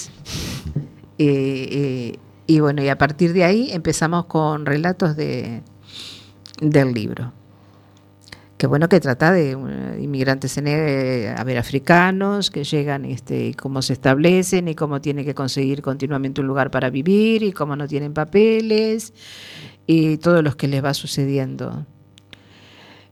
y 1.17 2.59
bueno, 2.59 2.83
y 2.83 2.89
a 2.89 2.97
partir 2.97 3.33
de 3.33 3.43
ahí 3.43 3.71
empezamos 3.71 4.25
con 4.25 4.65
relatos 4.65 5.15
de, 5.15 5.61
del 6.61 6.93
libro. 6.93 7.33
Que 8.57 8.67
bueno 8.67 8.87
que 8.87 9.01
trata 9.01 9.33
de 9.33 9.55
uh, 9.55 10.01
inmigrantes 10.01 10.57
en, 10.57 10.67
eh, 10.67 11.33
a 11.35 11.43
ver, 11.43 11.57
africanos 11.57 12.49
que 12.51 12.63
llegan 12.63 13.03
este, 13.03 13.47
y 13.47 13.53
cómo 13.53 13.81
se 13.81 13.93
establecen 13.93 14.69
y 14.69 14.75
cómo 14.75 15.01
tienen 15.01 15.25
que 15.25 15.35
conseguir 15.35 15.81
continuamente 15.81 16.39
un 16.39 16.47
lugar 16.47 16.71
para 16.71 16.89
vivir 16.89 17.43
y 17.43 17.51
cómo 17.51 17.75
no 17.75 17.85
tienen 17.85 18.13
papeles 18.13 19.13
y 19.87 20.17
todo 20.17 20.41
lo 20.41 20.55
que 20.55 20.69
les 20.69 20.83
va 20.83 20.93
sucediendo. 20.93 21.85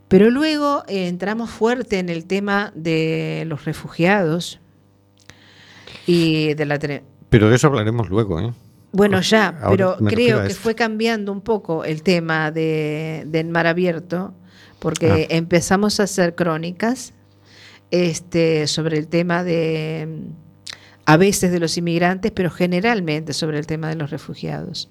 Pero 0.08 0.30
luego 0.30 0.84
eh, 0.88 1.08
entramos 1.08 1.50
fuerte 1.50 2.00
en 2.00 2.08
el 2.08 2.26
tema 2.26 2.72
de 2.76 3.44
los 3.48 3.66
refugiados 3.66 4.62
y 6.06 6.54
de 6.54 6.66
la... 6.66 6.80
Pero 7.30 7.50
de 7.50 7.56
eso 7.56 7.68
hablaremos 7.68 8.10
luego, 8.10 8.40
¿eh? 8.40 8.54
Bueno, 8.92 9.22
ya, 9.22 9.60
pero 9.70 9.98
creo 9.98 10.44
que 10.44 10.54
fue 10.54 10.76
cambiando 10.76 11.32
un 11.32 11.42
poco 11.42 11.84
el 11.84 12.04
tema 12.04 12.52
de, 12.52 13.24
del 13.26 13.50
mar 13.50 13.66
abierto 13.66 14.36
porque 14.78 15.28
ah. 15.30 15.36
empezamos 15.36 16.00
a 16.00 16.04
hacer 16.04 16.36
crónicas 16.36 17.14
este, 17.90 18.68
sobre 18.68 19.00
el 19.00 19.08
tema 19.08 19.44
de, 19.44 20.08
a 21.06 21.18
veces 21.18 21.52
de 21.52 21.60
los 21.60 21.78
inmigrantes, 21.78 22.32
pero 22.32 22.52
generalmente 22.52 23.34
sobre 23.34 23.58
el 23.60 23.66
tema 23.66 23.90
de 23.90 23.96
los 23.96 24.12
refugiados. 24.12 24.90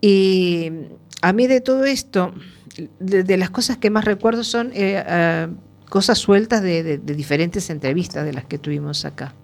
Y 0.00 0.70
a 1.22 1.32
mí 1.32 1.46
de 1.46 1.60
todo 1.60 1.84
esto, 1.84 2.34
de, 2.98 3.36
las 3.36 3.50
cosas 3.50 3.78
que 3.78 3.90
más 3.90 4.04
recuerdo 4.04 4.44
son 4.44 4.72
eh, 4.74 5.02
ah, 5.06 5.48
cosas 5.88 6.18
sueltas 6.18 6.62
de, 6.62 6.98
diferentes 6.98 7.70
entrevistas 7.70 8.24
de 8.24 8.32
las 8.32 8.44
que 8.44 8.58
tuvimos 8.58 9.04
acá. 9.04 9.34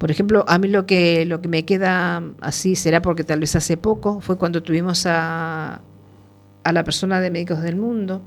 Por 0.00 0.10
ejemplo, 0.10 0.46
a 0.48 0.56
mí 0.56 0.66
lo 0.66 0.86
que, 0.86 1.26
lo 1.26 1.42
que 1.42 1.48
me 1.48 1.66
queda 1.66 2.22
así, 2.40 2.74
será 2.74 3.02
porque 3.02 3.22
tal 3.22 3.40
vez 3.40 3.54
hace 3.54 3.76
poco, 3.76 4.22
fue 4.22 4.38
cuando 4.38 4.62
tuvimos 4.62 5.04
a, 5.04 5.82
a 6.64 6.72
la 6.72 6.84
persona 6.84 7.20
de 7.20 7.30
Médicos 7.30 7.60
del 7.60 7.76
Mundo, 7.76 8.22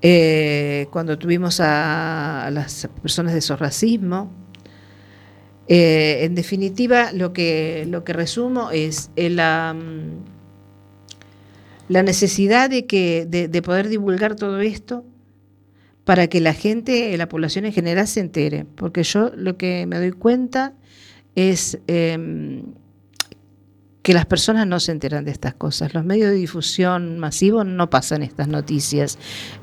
eh, 0.00 0.88
cuando 0.90 1.16
tuvimos 1.16 1.60
a, 1.60 2.50
las 2.52 2.88
personas 3.00 3.32
de 3.32 3.40
sorracismo. 3.42 4.32
Eh, 5.68 6.24
en 6.24 6.34
definitiva, 6.34 7.12
lo 7.12 7.32
que, 7.32 7.86
lo 7.88 8.02
que 8.02 8.12
resumo 8.12 8.72
es 8.72 9.12
eh, 9.14 9.30
la, 9.30 9.76
la 11.86 12.02
necesidad 12.02 12.70
de, 12.70 12.86
que, 12.86 13.24
de, 13.24 13.62
poder 13.62 13.88
divulgar 13.88 14.34
todo 14.34 14.60
esto 14.62 15.04
para 16.04 16.26
que 16.26 16.40
la 16.40 16.54
gente, 16.54 17.16
la 17.16 17.28
población 17.28 17.64
en 17.64 17.72
general 17.72 18.06
se 18.06 18.20
entere. 18.20 18.66
Porque 18.76 19.02
yo 19.02 19.30
lo 19.36 19.56
que 19.56 19.86
me 19.86 19.98
doy 19.98 20.12
cuenta 20.12 20.74
es 21.34 21.78
em, 21.86 22.64
que 24.02 24.12
las 24.12 24.26
personas 24.26 24.66
no 24.66 24.80
se 24.80 24.90
enteran 24.90 25.24
de 25.24 25.30
estas 25.30 25.54
cosas. 25.54 25.94
Los 25.94 26.04
medios 26.04 26.30
de 26.30 26.36
difusión 26.36 27.18
masivos 27.18 27.64
no 27.64 27.88
pasan 27.88 28.22
estas 28.22 28.48
noticias. 28.48 29.16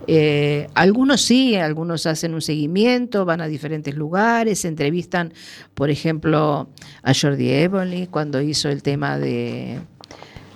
Eh, 0.08 0.68
algunos 0.76 1.22
sí, 1.22 1.56
algunos 1.56 2.06
hacen 2.06 2.34
un 2.34 2.42
seguimiento, 2.42 3.26
van 3.26 3.42
a 3.42 3.48
diferentes 3.48 3.96
lugares, 3.96 4.64
entrevistan, 4.64 5.34
por 5.74 5.90
ejemplo, 5.90 6.70
a 7.04 7.14
Jordi 7.14 7.50
Evoli 7.50 8.08
cuando 8.08 8.42
hizo 8.42 8.70
el 8.70 8.82
tema 8.82 9.20
de, 9.20 9.80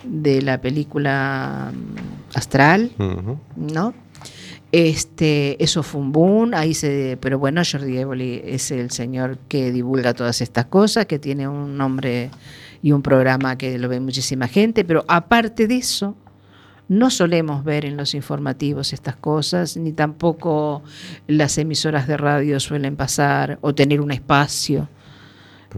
de 0.05 0.41
la 0.41 0.61
película 0.61 1.73
mm, 1.73 2.37
Astral, 2.37 2.91
¿no? 3.57 3.93
Este, 4.73 5.63
eso 5.63 5.83
fue 5.83 6.01
un 6.01 6.11
boom, 6.11 6.55
ahí 6.55 6.73
se, 6.73 7.15
pero 7.21 7.37
bueno, 7.37 7.61
Jordi 7.63 7.95
Evoli 7.95 8.41
es 8.43 8.71
el 8.71 8.89
señor 8.89 9.37
que 9.47 9.71
divulga 9.71 10.15
todas 10.15 10.41
estas 10.41 10.65
cosas, 10.65 11.05
que 11.05 11.19
tiene 11.19 11.47
un 11.47 11.77
nombre 11.77 12.31
y 12.81 12.91
un 12.91 13.03
programa 13.03 13.55
que 13.55 13.77
lo 13.77 13.87
ve 13.87 13.99
muchísima 13.99 14.47
gente, 14.47 14.83
pero 14.83 15.05
aparte 15.07 15.67
de 15.67 15.75
eso, 15.75 16.15
no 16.87 17.11
solemos 17.11 17.63
ver 17.63 17.85
en 17.85 17.97
los 17.97 18.15
informativos 18.15 18.93
estas 18.93 19.15
cosas, 19.15 19.77
ni 19.77 19.93
tampoco 19.93 20.81
las 21.27 21.59
emisoras 21.59 22.07
de 22.07 22.17
radio 22.17 22.59
suelen 22.59 22.95
pasar 22.95 23.59
o 23.61 23.75
tener 23.75 24.01
un 24.01 24.11
espacio 24.11 24.89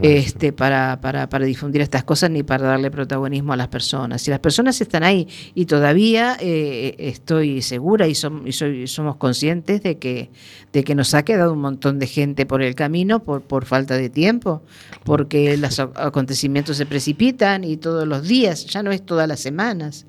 este, 0.02 0.52
para, 0.52 1.00
para, 1.02 1.30
para, 1.30 1.46
difundir 1.46 1.82
estas 1.82 2.04
cosas 2.04 2.30
ni 2.30 2.44
para 2.44 2.68
darle 2.68 2.92
protagonismo 2.92 3.54
a 3.54 3.56
las 3.56 3.68
personas. 3.68 4.22
Si 4.22 4.32
las 4.32 4.40
personas 4.40 4.80
están 4.82 5.04
ahí 5.04 5.28
y 5.54 5.66
todavía 5.66 6.38
eh, 6.40 6.96
estoy 6.98 7.62
segura 7.62 8.08
y, 8.08 8.12
y 8.12 8.52
soy, 8.52 8.88
somos 8.88 9.16
conscientes 9.18 9.82
de 9.84 9.98
que, 9.98 10.30
de 10.74 10.84
que 10.84 10.96
nos 10.96 11.14
ha 11.14 11.24
quedado 11.24 11.54
un 11.54 11.62
montón 11.62 12.00
de 12.00 12.08
gente 12.08 12.46
por 12.46 12.62
el 12.62 12.76
camino 12.76 13.24
por, 13.24 13.42
por 13.42 13.66
falta 13.66 13.96
de 13.98 14.10
tiempo, 14.10 14.64
porque 15.04 15.58
los 15.58 15.80
acontecimientos 15.80 16.78
se 16.78 16.86
precipitan 16.86 17.64
y 17.64 17.78
todos 17.78 18.08
los 18.08 18.28
días, 18.28 18.66
ya 18.66 18.84
no 18.84 18.92
es 18.92 19.06
todas 19.06 19.28
las 19.28 19.40
semanas. 19.40 20.06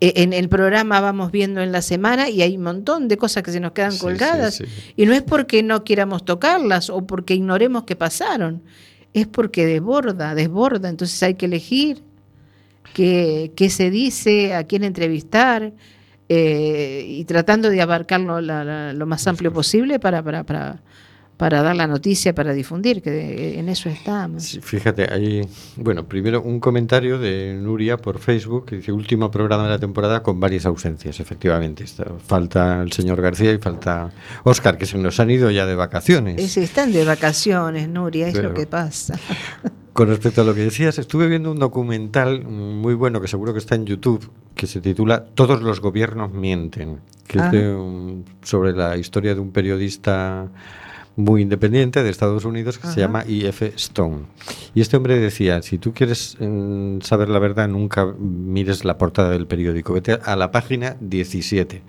E, 0.00 0.22
en 0.22 0.32
el 0.32 0.48
programa 0.48 1.00
vamos 1.00 1.32
viendo 1.32 1.60
en 1.60 1.72
la 1.72 1.82
semana 1.82 2.28
y 2.28 2.42
hay 2.42 2.56
un 2.56 2.62
montón 2.62 3.08
de 3.08 3.16
cosas 3.16 3.42
que 3.42 3.52
se 3.52 3.60
nos 3.60 3.72
quedan 3.72 3.98
colgadas. 3.98 4.62
Y 4.96 5.06
no 5.06 5.12
es 5.12 5.22
porque 5.22 5.62
no 5.62 5.84
quieramos 5.84 6.24
tocarlas 6.24 6.90
o 6.90 7.06
porque 7.06 7.34
ignoremos 7.34 7.84
que 7.84 7.96
pasaron, 7.96 8.62
es 9.12 9.26
porque 9.26 9.66
desborda, 9.66 10.34
desborda. 10.34 10.88
Entonces 10.88 11.22
hay 11.22 11.34
que 11.34 11.46
elegir 11.46 12.02
qué, 12.94 13.52
qué 13.56 13.70
se 13.70 13.90
dice, 13.90 14.54
a 14.54 14.64
quién 14.64 14.84
entrevistar 14.84 15.72
eh, 16.28 17.04
y 17.08 17.24
tratando 17.24 17.70
de 17.70 17.80
abarcarlo 17.80 18.40
lo 18.40 19.06
más 19.06 19.26
amplio 19.26 19.52
posible 19.52 19.98
para, 19.98 20.22
para, 20.22 20.44
para 20.44 20.82
para 21.38 21.62
dar 21.62 21.76
la 21.76 21.86
noticia, 21.86 22.34
para 22.34 22.52
difundir, 22.52 23.00
que 23.00 23.58
en 23.58 23.68
eso 23.68 23.88
estamos. 23.88 24.58
fíjate, 24.60 25.06
hay, 25.10 25.48
bueno, 25.76 26.04
primero 26.04 26.42
un 26.42 26.58
comentario 26.58 27.16
de 27.18 27.54
Nuria 27.54 27.96
por 27.96 28.18
Facebook 28.18 28.66
que 28.66 28.76
dice 28.76 28.90
último 28.90 29.30
programa 29.30 29.62
de 29.62 29.70
la 29.70 29.78
temporada 29.78 30.22
con 30.24 30.40
varias 30.40 30.66
ausencias, 30.66 31.20
efectivamente. 31.20 31.84
Falta 32.26 32.82
el 32.82 32.90
señor 32.90 33.22
García 33.22 33.52
y 33.52 33.58
falta 33.58 34.10
Oscar, 34.42 34.76
que 34.76 34.84
se 34.84 34.98
nos 34.98 35.20
han 35.20 35.30
ido 35.30 35.48
ya 35.52 35.64
de 35.64 35.76
vacaciones. 35.76 36.50
Sí, 36.50 36.60
están 36.60 36.92
de 36.92 37.04
vacaciones, 37.04 37.88
Nuria, 37.88 38.28
es 38.28 38.42
lo 38.42 38.52
que 38.52 38.66
pasa. 38.66 39.18
Con 39.92 40.08
respecto 40.08 40.42
a 40.42 40.44
lo 40.44 40.54
que 40.54 40.62
decías, 40.62 40.98
estuve 40.98 41.28
viendo 41.28 41.52
un 41.52 41.58
documental 41.60 42.44
muy 42.44 42.94
bueno 42.94 43.20
que 43.20 43.28
seguro 43.28 43.52
que 43.52 43.60
está 43.60 43.76
en 43.76 43.86
YouTube, 43.86 44.28
que 44.56 44.66
se 44.66 44.80
titula 44.80 45.24
Todos 45.24 45.62
los 45.62 45.80
gobiernos 45.80 46.32
mienten, 46.32 46.98
que 47.28 47.38
es 47.38 47.44
ah. 47.44 47.52
sobre 48.42 48.72
la 48.72 48.96
historia 48.96 49.34
de 49.34 49.40
un 49.40 49.52
periodista 49.52 50.48
muy 51.18 51.42
independiente 51.42 52.04
de 52.04 52.10
Estados 52.10 52.44
Unidos 52.44 52.78
que 52.78 52.86
se 52.86 53.00
llama 53.00 53.24
E.F. 53.26 53.72
Stone. 53.74 54.20
Y 54.72 54.80
este 54.80 54.96
hombre 54.96 55.18
decía, 55.18 55.60
si 55.62 55.76
tú 55.76 55.92
quieres 55.92 56.36
mm, 56.38 57.00
saber 57.00 57.28
la 57.28 57.40
verdad, 57.40 57.68
nunca 57.68 58.06
mires 58.06 58.84
la 58.84 58.98
portada 58.98 59.30
del 59.30 59.48
periódico, 59.48 59.92
vete 59.92 60.12
a 60.12 60.36
la 60.36 60.52
página 60.52 60.96
17. 61.00 61.82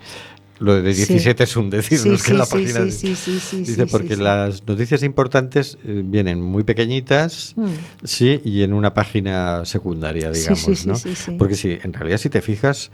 Lo 0.58 0.74
de 0.74 0.82
17 0.82 1.44
es 1.44 1.56
un 1.56 1.70
decir, 1.70 2.06
no 2.06 2.16
es 2.16 2.24
que 2.24 2.34
la 2.34 2.46
página. 2.46 2.84
Dice, 2.84 3.88
porque 3.88 4.18
las 4.18 4.68
noticias 4.68 5.04
importantes 5.04 5.78
eh, 5.86 6.02
vienen 6.04 6.42
muy 6.42 6.64
pequeñitas, 6.64 7.54
mm. 7.56 7.68
sí, 8.04 8.42
y 8.44 8.64
en 8.64 8.74
una 8.74 8.96
página 8.96 9.64
secundaria, 9.64 10.32
digamos, 10.32 10.88
¿no? 10.88 10.96
Porque 11.38 11.56
si, 11.56 11.78
en 11.82 11.94
realidad, 11.94 12.18
si 12.18 12.30
te 12.30 12.42
fijas, 12.42 12.92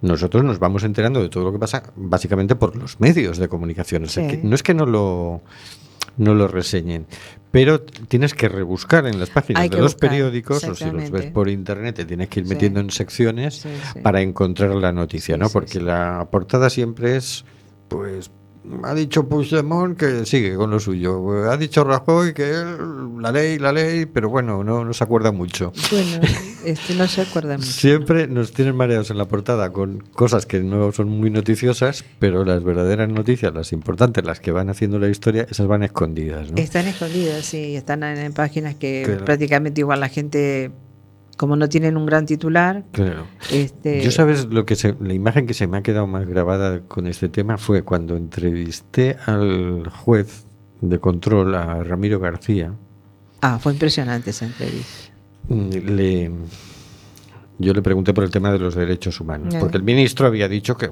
nosotros 0.00 0.44
nos 0.44 0.58
vamos 0.58 0.84
enterando 0.84 1.22
de 1.22 1.28
todo 1.28 1.44
lo 1.44 1.52
que 1.52 1.58
pasa 1.58 1.82
básicamente 1.96 2.54
por 2.54 2.76
los 2.76 3.00
medios 3.00 3.38
de 3.38 3.48
comunicación. 3.48 4.04
no 4.42 4.54
es 4.54 4.62
que 4.62 4.74
no 4.74 4.86
lo, 4.86 5.42
no 6.16 6.34
lo 6.34 6.48
reseñen, 6.48 7.06
pero 7.50 7.80
tienes 7.80 8.34
que 8.34 8.48
rebuscar 8.48 9.06
en 9.06 9.18
las 9.18 9.30
páginas 9.30 9.70
de 9.70 9.78
los 9.78 9.94
periódicos 9.94 10.64
o 10.64 10.74
si 10.74 10.90
los 10.90 11.10
ves 11.10 11.26
por 11.26 11.48
internet 11.48 11.96
te 11.96 12.04
tienes 12.04 12.28
que 12.28 12.40
ir 12.40 12.46
metiendo 12.46 12.80
en 12.80 12.90
secciones 12.90 13.66
para 14.02 14.20
encontrar 14.20 14.74
la 14.74 14.92
noticia, 14.92 15.36
¿no? 15.36 15.48
Porque 15.48 15.80
la 15.80 16.28
portada 16.30 16.70
siempre 16.70 17.16
es 17.16 17.44
pues 17.88 18.30
ha 18.82 18.94
dicho 18.94 19.28
Puigdemont 19.28 19.96
que 19.98 20.24
sigue 20.26 20.54
con 20.54 20.70
lo 20.70 20.80
suyo. 20.80 21.50
Ha 21.50 21.56
dicho 21.56 21.84
Rajoy 21.84 22.34
que 22.34 22.52
la 23.20 23.32
ley, 23.32 23.58
la 23.58 23.72
ley, 23.72 24.06
pero 24.06 24.28
bueno, 24.28 24.62
no, 24.64 24.84
no 24.84 24.92
se 24.92 25.04
acuerda 25.04 25.32
mucho. 25.32 25.72
Bueno, 25.90 26.20
este 26.64 26.94
no 26.94 27.06
se 27.06 27.22
acuerda 27.22 27.56
mucho. 27.56 27.70
Siempre 27.70 28.26
nos 28.26 28.52
tienen 28.52 28.76
mareados 28.76 29.10
en 29.10 29.18
la 29.18 29.26
portada 29.26 29.72
con 29.72 30.00
cosas 30.12 30.46
que 30.46 30.60
no 30.60 30.92
son 30.92 31.08
muy 31.08 31.30
noticiosas, 31.30 32.04
pero 32.18 32.44
las 32.44 32.62
verdaderas 32.62 33.08
noticias, 33.08 33.54
las 33.54 33.72
importantes, 33.72 34.24
las 34.24 34.40
que 34.40 34.52
van 34.52 34.70
haciendo 34.70 34.98
la 34.98 35.08
historia, 35.08 35.46
esas 35.50 35.66
van 35.66 35.82
escondidas. 35.82 36.50
¿no? 36.50 36.58
Están 36.58 36.86
escondidas, 36.86 37.44
sí, 37.44 37.76
están 37.76 38.02
en, 38.02 38.32
páginas 38.32 38.74
que 38.74 39.18
prácticamente 39.24 39.80
igual 39.80 40.00
la 40.00 40.08
gente 40.08 40.70
como 41.38 41.56
no 41.56 41.68
tienen 41.68 41.96
un 41.96 42.04
gran 42.04 42.26
titular. 42.26 42.84
Claro. 42.92 43.26
Este... 43.50 44.02
Yo 44.02 44.10
sabes 44.10 44.46
lo 44.46 44.66
que 44.66 44.76
la 45.00 45.14
imagen 45.14 45.46
que 45.46 45.54
se 45.54 45.66
me 45.66 45.78
ha 45.78 45.82
quedado 45.82 46.06
más 46.06 46.26
grabada 46.26 46.80
con 46.80 47.06
este 47.06 47.30
tema 47.30 47.56
fue 47.56 47.82
cuando 47.82 48.16
entrevisté 48.16 49.16
al 49.24 49.88
juez 49.88 50.44
de 50.80 50.98
control 50.98 51.54
a 51.54 51.82
Ramiro 51.84 52.18
García. 52.18 52.74
Ah, 53.40 53.58
fue 53.58 53.72
impresionante 53.72 54.30
esa 54.30 54.46
entrevista. 54.46 55.12
Mm, 55.48 55.70
le, 55.70 56.30
yo 57.58 57.72
le 57.72 57.82
pregunté 57.82 58.12
por 58.12 58.24
el 58.24 58.30
tema 58.30 58.52
de 58.52 58.58
los 58.58 58.74
derechos 58.74 59.20
humanos, 59.20 59.54
porque 59.60 59.76
el 59.76 59.84
ministro 59.84 60.26
había 60.26 60.48
dicho 60.48 60.76
que 60.76 60.90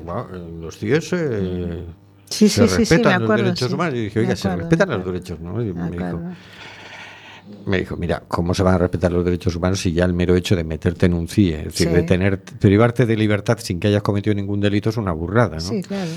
los 0.60 0.78
CIES 0.78 1.12
eh, 1.12 1.84
se 2.28 2.66
respetan 2.66 3.22
los 3.26 3.36
derechos 3.36 3.72
humanos. 3.72 3.94
Y 3.98 4.04
dije, 4.04 4.20
oiga, 4.20 4.36
se 4.36 4.54
respetan 4.54 4.90
los 4.90 5.04
derechos, 5.04 5.40
¿no? 5.40 5.60
Y 5.60 5.72
me 5.72 5.90
dijo, 5.90 6.22
me 7.66 7.78
dijo, 7.78 7.96
mira, 7.96 8.22
¿cómo 8.28 8.54
se 8.54 8.62
van 8.62 8.74
a 8.74 8.78
respetar 8.78 9.12
los 9.12 9.24
derechos 9.24 9.56
humanos 9.56 9.80
si 9.80 9.92
ya 9.92 10.04
el 10.04 10.12
mero 10.12 10.36
hecho 10.36 10.54
de 10.54 10.64
meterte 10.64 11.06
en 11.06 11.14
un 11.14 11.28
CIE, 11.28 11.58
es 11.58 11.64
decir, 11.64 11.90
de 11.90 12.02
tener, 12.02 12.40
privarte 12.40 13.06
de 13.06 13.16
libertad 13.16 13.58
sin 13.60 13.80
que 13.80 13.88
hayas 13.88 14.02
cometido 14.02 14.34
ningún 14.34 14.60
delito 14.60 14.90
es 14.90 14.96
una 14.96 15.12
burrada, 15.12 15.56
¿no? 15.56 15.60
Sí, 15.60 15.82
claro. 15.82 16.10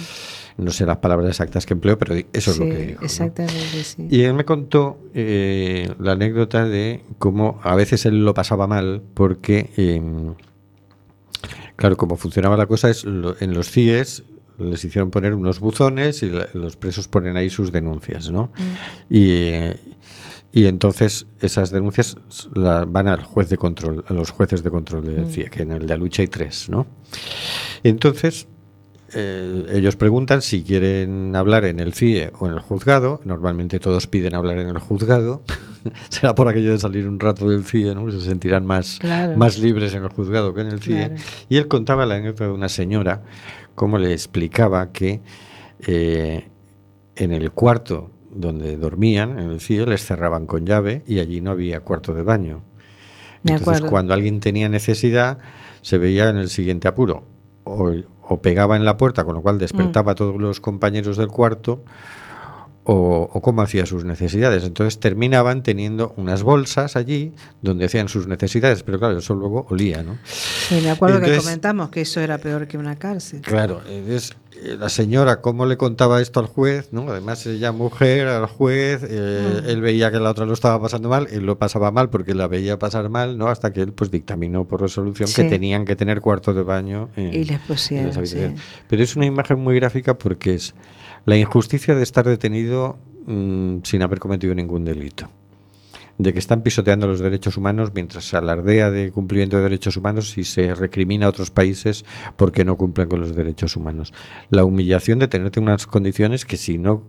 No 0.58 0.72
sé 0.72 0.86
las 0.86 0.98
palabras 0.98 1.30
exactas 1.30 1.66
que 1.66 1.74
empleo, 1.74 1.98
pero 1.98 2.16
eso 2.34 2.52
es 2.52 2.58
lo 2.58 2.66
que 2.66 2.88
dijo. 2.88 3.06
Exactamente, 3.06 3.84
sí. 3.84 4.08
Y 4.10 4.24
él 4.24 4.34
me 4.34 4.46
contó 4.46 5.00
eh, 5.14 5.92
la 6.00 6.12
anécdota 6.12 6.66
de 6.66 7.02
cómo 7.18 7.60
a 7.64 7.76
veces 7.76 8.06
él 8.06 8.26
lo 8.26 8.34
pasaba 8.34 8.68
mal 8.68 9.02
porque, 9.14 9.70
em, 9.78 10.36
claro, 11.78 11.96
como 11.96 12.18
funcionaba 12.18 12.58
la 12.58 12.66
cosa 12.66 12.90
es 12.90 13.06
en 13.06 13.54
los 13.54 13.70
CIEs 13.70 14.24
les 14.60 14.84
hicieron 14.84 15.10
poner 15.10 15.34
unos 15.34 15.60
buzones 15.60 16.22
y 16.24 16.32
los 16.54 16.76
presos 16.76 17.08
ponen 17.08 17.38
ahí 17.38 17.50
sus 17.50 17.72
denuncias, 17.72 18.30
¿no? 18.30 18.52
Mm. 18.58 19.14
Y, 19.14 19.32
eh, 19.32 19.80
y 20.52 20.66
entonces 20.66 21.28
esas 21.42 21.72
denuncias 21.72 22.18
van 22.56 23.08
al 23.08 23.24
juez 23.24 23.50
de 23.50 23.58
control, 23.58 24.04
a 24.08 24.14
los 24.14 24.32
jueces 24.32 24.64
de 24.64 24.72
control 24.72 25.06
de 25.06 25.22
mm. 25.22 25.30
CIE, 25.30 25.50
que 25.50 25.62
en 25.64 25.72
el 25.72 25.86
de 25.86 25.94
Alucha 25.94 26.24
hay 26.24 26.28
tres, 26.28 26.70
¿no? 26.70 26.88
Entonces, 27.84 28.48
eh, 29.14 29.66
ellos 29.72 29.96
preguntan 29.96 30.42
si 30.42 30.64
quieren 30.64 31.36
hablar 31.36 31.66
en 31.66 31.80
el 31.80 31.94
CIE 31.94 32.32
o 32.40 32.48
en 32.48 32.54
el 32.54 32.60
juzgado. 32.60 33.22
Normalmente 33.26 33.80
todos 33.80 34.08
piden 34.08 34.34
hablar 34.36 34.58
en 34.60 34.70
el 34.70 34.80
juzgado. 34.80 35.44
Será 36.10 36.36
por 36.36 36.48
aquello 36.48 36.72
de 36.72 36.80
salir 36.80 37.08
un 37.08 37.20
rato 37.20 37.48
del 37.50 37.64
CIE, 37.64 37.94
¿no? 37.94 38.10
Se 38.12 38.22
sentirán 38.22 38.66
más, 38.66 39.00
más 39.36 39.60
libres 39.60 39.94
en 39.94 40.04
el 40.04 40.10
juzgado 40.10 40.54
que 40.54 40.62
en 40.62 40.68
el 40.68 40.82
CIE. 40.82 41.16
Y 41.48 41.58
él 41.58 41.68
contaba 41.68 42.06
la 42.06 42.16
anécdota 42.16 42.46
de 42.46 42.52
una 42.52 42.70
señora, 42.70 43.24
cómo 43.76 43.98
le 43.98 44.14
explicaba 44.14 44.92
que 44.92 45.22
eh, 45.88 46.50
en 47.16 47.32
el 47.32 47.52
cuarto 47.52 48.12
donde 48.32 48.78
dormían, 48.78 49.40
en 49.40 49.52
el 49.52 49.62
CIE, 49.62 49.86
les 49.86 50.06
cerraban 50.06 50.46
con 50.46 50.66
llave 50.66 51.04
y 51.08 51.20
allí 51.20 51.42
no 51.42 51.52
había 51.52 51.82
cuarto 51.82 52.14
de 52.14 52.24
baño. 52.24 52.62
Entonces, 53.44 53.82
cuando 53.82 54.14
alguien 54.14 54.40
tenía 54.40 54.70
necesidad, 54.70 55.40
se 55.82 55.98
veía 55.98 56.30
en 56.30 56.38
el 56.38 56.50
siguiente 56.50 56.88
apuro. 56.88 57.24
O, 57.64 58.42
pegaba 58.42 58.76
en 58.76 58.86
la 58.86 58.98
puerta, 58.98 59.24
con 59.24 59.36
lo 59.36 59.42
cual 59.42 59.58
despertaba 59.58 60.12
a 60.12 60.16
todos 60.16 60.40
los 60.40 60.60
compañeros 60.60 61.18
del 61.18 61.30
cuarto, 61.30 61.84
o, 62.92 63.42
cómo 63.42 63.62
hacía 63.62 63.86
sus 63.86 64.04
necesidades. 64.04 64.64
Entonces 64.64 65.00
terminaban 65.00 65.62
teniendo 65.62 66.14
unas 66.18 66.42
bolsas 66.42 66.96
allí 66.96 67.34
donde 67.62 67.86
hacían 67.86 68.10
sus 68.10 68.28
necesidades, 68.28 68.82
pero 68.82 68.98
claro, 68.98 69.18
eso 69.20 69.36
luego 69.36 69.68
olía, 69.70 70.02
¿no? 70.02 70.18
Sí, 70.24 70.82
me 70.82 70.90
acuerdo 70.90 71.22
que 71.22 71.38
comentamos 71.38 71.90
que 71.90 72.02
eso 72.02 72.20
era 72.20 72.40
peor 72.40 72.68
que 72.68 72.78
una 72.78 72.98
cárcel. 72.98 73.42
Claro, 73.42 73.82
entonces 73.88 74.36
eh, 74.64 74.76
la 74.80 74.90
señora 74.90 75.42
cómo 75.42 75.68
le 75.68 75.78
contaba 75.78 76.20
esto 76.20 76.40
al 76.40 76.48
juez, 76.48 76.90
¿no? 76.92 77.08
Además 77.10 77.46
ella 77.46 77.72
mujer, 77.72 78.28
al 78.28 78.48
juez, 78.48 79.02
eh, 79.08 79.62
mm. 79.64 79.70
él 79.70 79.82
veía 79.82 80.12
que 80.12 80.20
la 80.20 80.32
otra 80.32 80.46
lo 80.46 80.54
estaba 80.54 80.82
pasando 80.82 81.10
mal, 81.10 81.28
él 81.32 81.46
lo 81.46 81.60
pasaba 81.60 81.92
mal 81.92 82.10
porque 82.10 82.34
la 82.34 82.48
veía 82.48 82.80
pasar 82.80 83.10
mal, 83.10 83.38
¿no? 83.38 83.50
Hasta 83.50 83.72
que 83.72 83.82
él 83.82 83.94
pues 83.94 84.10
dictaminó 84.10 84.66
por 84.68 84.82
resolución 84.82 85.30
que 85.32 85.44
tenían 85.44 85.86
que 85.86 85.96
tener 85.96 86.22
cuarto 86.22 86.56
de 86.56 86.64
baño 86.64 87.10
y 87.16 87.44
les 87.44 87.60
pusieron, 87.60 88.12
Pero 88.88 89.04
es 89.04 89.16
una 89.16 89.28
imagen 89.28 89.60
muy 89.60 89.76
gráfica 89.76 90.18
porque 90.18 90.56
es 90.56 90.74
la 91.26 91.38
injusticia 91.38 91.96
de 91.96 92.04
estar 92.04 92.26
detenido 92.26 92.98
mm, 93.26 93.80
sin 93.84 94.02
haber 94.02 94.20
cometido 94.20 94.54
ningún 94.56 94.86
delito. 94.86 95.30
De 96.18 96.34
que 96.34 96.40
están 96.40 96.64
pisoteando 96.64 97.08
los 97.08 97.20
derechos 97.20 97.56
humanos 97.56 97.92
mientras 97.94 98.26
se 98.26 98.36
alardea 98.36 98.92
de 98.92 99.12
cumplimiento 99.12 99.58
de 99.58 99.64
derechos 99.64 99.96
humanos 99.96 100.38
y 100.38 100.44
se 100.44 100.76
recrimina 100.76 101.28
a 101.28 101.30
otros 101.30 101.50
países 101.50 102.04
porque 102.36 102.66
no 102.66 102.76
cumplen 102.76 103.08
con 103.08 103.22
los 103.22 103.36
derechos 103.36 103.78
humanos. 103.78 104.14
La 104.50 104.66
humillación 104.66 105.20
de 105.20 105.30
tenerte 105.30 105.62
unas 105.62 105.88
condiciones 105.88 106.44
que 106.44 106.58
si 106.58 106.78
no 106.78 107.04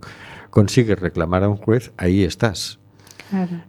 consigues 0.50 0.98
reclamar 0.98 1.42
a 1.42 1.48
un 1.48 1.56
juez, 1.56 1.92
ahí 1.96 2.22
estás. 2.22 2.78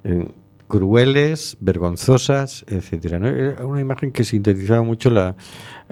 Eh, 0.04 0.28
crueles, 0.68 1.58
vergonzosas, 1.60 2.64
etcétera. 2.68 3.18
Era 3.28 3.66
una 3.66 3.82
imagen 3.82 4.12
que 4.12 4.24
sintetizaba 4.24 4.84
mucho 4.84 5.10
la, 5.10 5.36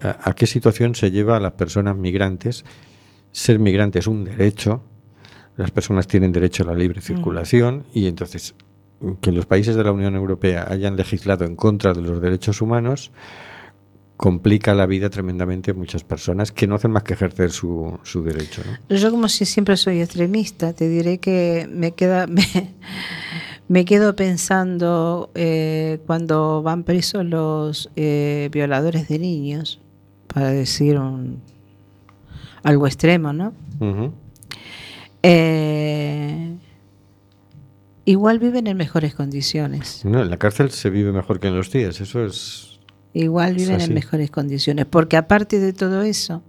a, 0.02 0.30
a, 0.30 0.34
qué 0.34 0.48
situación 0.48 0.96
se 0.96 1.12
lleva 1.12 1.38
a 1.38 1.40
las 1.40 1.54
personas 1.54 1.98
migrantes 1.98 2.66
ser 3.32 3.60
migrante 3.60 4.00
es 4.00 4.08
un 4.08 4.26
derecho, 4.26 4.84
las 5.56 5.72
personas 5.72 6.08
tienen 6.08 6.32
derecho 6.32 6.64
a 6.64 6.68
la 6.68 6.74
libre 6.74 7.00
mm. 7.00 7.04
circulación 7.04 7.86
y 7.94 8.08
entonces 8.08 8.56
que 9.22 9.32
los 9.32 9.46
países 9.46 9.76
de 9.76 9.84
la 9.84 9.92
Unión 9.92 10.16
Europea 10.16 10.68
hayan 10.70 10.96
legislado 10.96 11.46
en 11.46 11.56
contra 11.56 11.94
de 11.94 12.02
los 12.02 12.22
derechos 12.22 12.62
humanos 12.62 13.12
complica 14.18 14.74
la 14.74 14.86
vida 14.86 15.10
tremendamente 15.10 15.72
a 15.72 15.74
muchas 15.74 16.04
personas 16.04 16.52
que 16.52 16.68
no 16.68 16.76
hacen 16.76 16.92
más 16.92 17.04
que 17.04 17.14
ejercer 17.14 17.52
su, 17.52 17.98
su 18.04 18.22
derecho. 18.22 18.62
¿no? 18.90 18.96
Yo 18.96 19.12
como 19.12 19.30
si 19.30 19.46
siempre 19.46 19.78
soy 19.78 20.02
extremista, 20.02 20.74
te 20.74 20.90
diré 20.90 21.20
que 21.20 21.70
me 21.72 21.94
queda 21.94 22.28
me, 22.28 22.44
me 23.70 23.86
quedo 23.86 24.16
pensando 24.16 25.32
eh, 25.36 26.00
cuando 26.06 26.62
van 26.62 26.84
presos 26.84 27.24
los 27.24 27.90
eh, 27.96 28.50
violadores 28.52 29.08
de 29.08 29.20
niños, 29.20 29.80
para 30.28 30.50
decir 30.50 30.98
un, 30.98 31.42
algo 32.64 32.88
extremo, 32.88 33.34
¿no? 33.34 33.54
Eh, 35.24 36.56
igual 38.06 38.40
viven 38.40 38.68
en 38.68 38.78
mejores 38.78 39.16
condiciones. 39.16 40.04
No, 40.06 40.22
en 40.22 40.30
la 40.30 40.38
cárcel 40.38 40.72
se 40.72 40.90
vive 40.90 41.12
mejor 41.12 41.40
que 41.40 41.48
en 41.48 41.56
los 41.56 41.72
días, 41.72 42.00
eso 42.02 42.26
es... 42.26 42.80
Igual 43.14 43.56
viven 43.56 43.82
en 43.82 43.94
mejores 43.94 44.30
condiciones, 44.30 44.86
porque 44.86 45.18
aparte 45.18 45.60
de 45.60 45.74
todo 45.74 46.04
eso, 46.04 46.44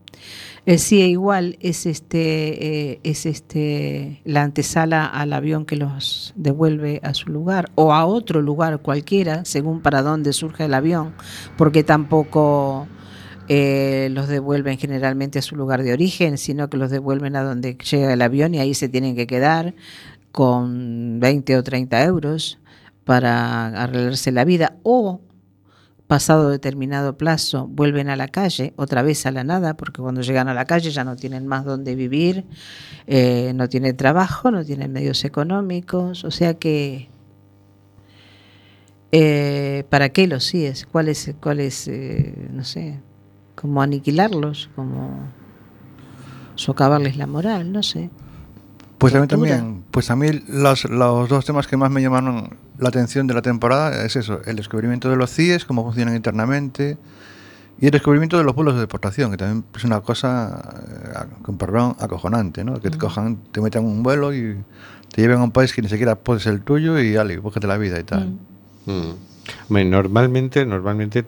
el 0.66 0.78
CIE 0.78 1.06
igual 1.06 1.56
es 1.60 1.86
este 1.86 2.90
eh, 2.90 3.00
es 3.02 3.24
este 3.24 4.20
la 4.24 4.42
antesala 4.42 5.06
al 5.06 5.32
avión 5.32 5.64
que 5.64 5.76
los 5.76 6.34
devuelve 6.36 7.00
a 7.02 7.14
su 7.14 7.30
lugar 7.30 7.70
o 7.76 7.94
a 7.94 8.04
otro 8.04 8.42
lugar 8.42 8.80
cualquiera, 8.80 9.44
según 9.46 9.80
para 9.80 10.02
dónde 10.02 10.34
surge 10.34 10.66
el 10.66 10.74
avión, 10.74 11.14
porque 11.56 11.82
tampoco 11.82 12.86
eh, 13.52 14.10
los 14.12 14.28
devuelven 14.28 14.78
generalmente 14.78 15.40
a 15.40 15.42
su 15.42 15.56
lugar 15.56 15.82
de 15.82 15.92
origen, 15.92 16.38
sino 16.38 16.70
que 16.70 16.76
los 16.76 16.88
devuelven 16.88 17.34
a 17.34 17.42
donde 17.42 17.74
llega 17.74 18.12
el 18.12 18.22
avión 18.22 18.54
y 18.54 18.60
ahí 18.60 18.74
se 18.74 18.88
tienen 18.88 19.16
que 19.16 19.26
quedar 19.26 19.74
con 20.30 21.18
20 21.18 21.56
o 21.56 21.64
30 21.64 22.04
euros 22.04 22.60
para 23.04 23.66
arreglarse 23.66 24.30
la 24.30 24.44
vida. 24.44 24.76
O 24.84 25.20
pasado 26.06 26.48
determinado 26.50 27.18
plazo 27.18 27.66
vuelven 27.66 28.08
a 28.08 28.14
la 28.14 28.28
calle, 28.28 28.72
otra 28.76 29.02
vez 29.02 29.26
a 29.26 29.32
la 29.32 29.42
nada, 29.42 29.76
porque 29.76 30.00
cuando 30.00 30.20
llegan 30.20 30.46
a 30.46 30.54
la 30.54 30.66
calle 30.66 30.92
ya 30.92 31.02
no 31.02 31.16
tienen 31.16 31.48
más 31.48 31.64
dónde 31.64 31.96
vivir, 31.96 32.44
eh, 33.08 33.50
no 33.56 33.68
tienen 33.68 33.96
trabajo, 33.96 34.52
no 34.52 34.64
tienen 34.64 34.92
medios 34.92 35.24
económicos, 35.24 36.22
o 36.22 36.30
sea 36.30 36.54
que 36.54 37.08
eh, 39.10 39.82
¿para 39.88 40.10
qué 40.10 40.28
los 40.28 40.44
síes? 40.44 40.86
¿Cuál 40.86 41.08
es, 41.08 41.34
cuál 41.40 41.58
es 41.58 41.88
eh, 41.88 42.48
no 42.52 42.62
sé, 42.62 43.00
como 43.60 43.82
aniquilarlos, 43.82 44.70
como 44.74 45.28
socavarles 46.54 47.16
la 47.16 47.26
moral, 47.26 47.72
no 47.72 47.82
sé. 47.82 48.10
Pues 48.98 49.14
a 49.14 49.20
mí 49.20 49.26
también, 49.26 49.84
pues 49.90 50.10
a 50.10 50.16
mí 50.16 50.28
los, 50.48 50.84
los 50.84 51.28
dos 51.28 51.44
temas 51.44 51.66
que 51.66 51.76
más 51.76 51.90
me 51.90 52.02
llamaron 52.02 52.56
la 52.78 52.88
atención 52.88 53.26
de 53.26 53.34
la 53.34 53.42
temporada 53.42 54.04
es 54.04 54.16
eso, 54.16 54.40
el 54.44 54.56
descubrimiento 54.56 55.08
de 55.08 55.16
los 55.16 55.30
CIES, 55.30 55.64
cómo 55.64 55.82
funcionan 55.84 56.16
internamente, 56.16 56.98
y 57.80 57.86
el 57.86 57.92
descubrimiento 57.92 58.36
de 58.36 58.44
los 58.44 58.54
vuelos 58.54 58.74
de 58.74 58.80
deportación, 58.80 59.30
que 59.30 59.38
también 59.38 59.64
es 59.74 59.84
una 59.84 60.02
cosa, 60.02 60.74
eh, 60.86 61.26
con 61.42 61.56
perdón, 61.56 61.96
acojonante, 61.98 62.62
¿no? 62.62 62.78
Que 62.78 62.90
te 62.90 62.98
cojan, 62.98 63.38
te 63.52 63.62
metan 63.62 63.84
en 63.84 63.88
un 63.88 64.02
vuelo 64.02 64.34
y 64.34 64.56
te 65.14 65.22
lleven 65.22 65.38
a 65.38 65.44
un 65.44 65.50
país 65.50 65.72
que 65.72 65.80
ni 65.80 65.88
siquiera 65.88 66.14
puede 66.14 66.40
ser 66.40 66.52
el 66.52 66.60
tuyo 66.60 66.98
y 66.98 67.12
dale, 67.12 67.38
búscate 67.38 67.66
la 67.66 67.78
vida 67.78 67.98
y 67.98 68.04
tal. 68.04 68.36
Mm. 68.84 68.90
Mm. 68.92 69.14
Hombre, 69.68 69.84
normalmente, 69.86 70.66
normalmente 70.66 71.24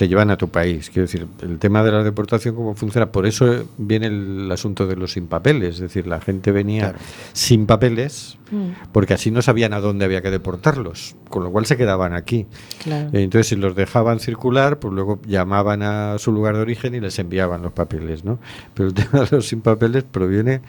te 0.00 0.08
llevan 0.08 0.30
a 0.30 0.38
tu 0.38 0.48
país. 0.48 0.88
Quiero 0.88 1.02
decir, 1.02 1.26
el 1.42 1.58
tema 1.58 1.84
de 1.84 1.92
la 1.92 2.02
deportación, 2.02 2.54
cómo 2.54 2.74
funciona. 2.74 3.12
Por 3.12 3.26
eso 3.26 3.64
viene 3.76 4.06
el 4.06 4.50
asunto 4.50 4.86
de 4.86 4.96
los 4.96 5.12
sin 5.12 5.26
papeles. 5.26 5.74
Es 5.74 5.80
decir, 5.80 6.06
la 6.06 6.22
gente 6.22 6.52
venía 6.52 6.92
Claro. 6.92 6.98
sin 7.34 7.66
papeles 7.66 8.38
Mm, 8.50 8.70
porque 8.92 9.14
así 9.14 9.30
no 9.30 9.42
sabían 9.42 9.72
a 9.74 9.78
dónde 9.80 10.04
había 10.06 10.22
que 10.22 10.30
deportarlos, 10.30 11.14
con 11.28 11.44
lo 11.44 11.52
cual 11.52 11.66
se 11.66 11.76
quedaban 11.76 12.14
aquí. 12.14 12.46
claro. 12.82 13.10
Entonces, 13.12 13.48
si 13.48 13.56
los 13.56 13.76
dejaban 13.76 14.18
circular, 14.20 14.78
pues 14.80 14.92
luego 14.94 15.20
llamaban 15.26 15.82
a 15.82 16.18
su 16.18 16.32
lugar 16.32 16.56
de 16.56 16.62
origen 16.62 16.94
y 16.94 17.00
les 17.00 17.18
enviaban 17.18 17.60
los 17.62 17.72
papeles, 17.72 18.24
¿no? 18.24 18.40
Pero 18.74 18.88
el 18.88 18.94
tema 18.94 19.24
de 19.24 19.36
los 19.36 19.46
sin 19.46 19.60
papeles 19.60 20.02
proviene 20.02 20.62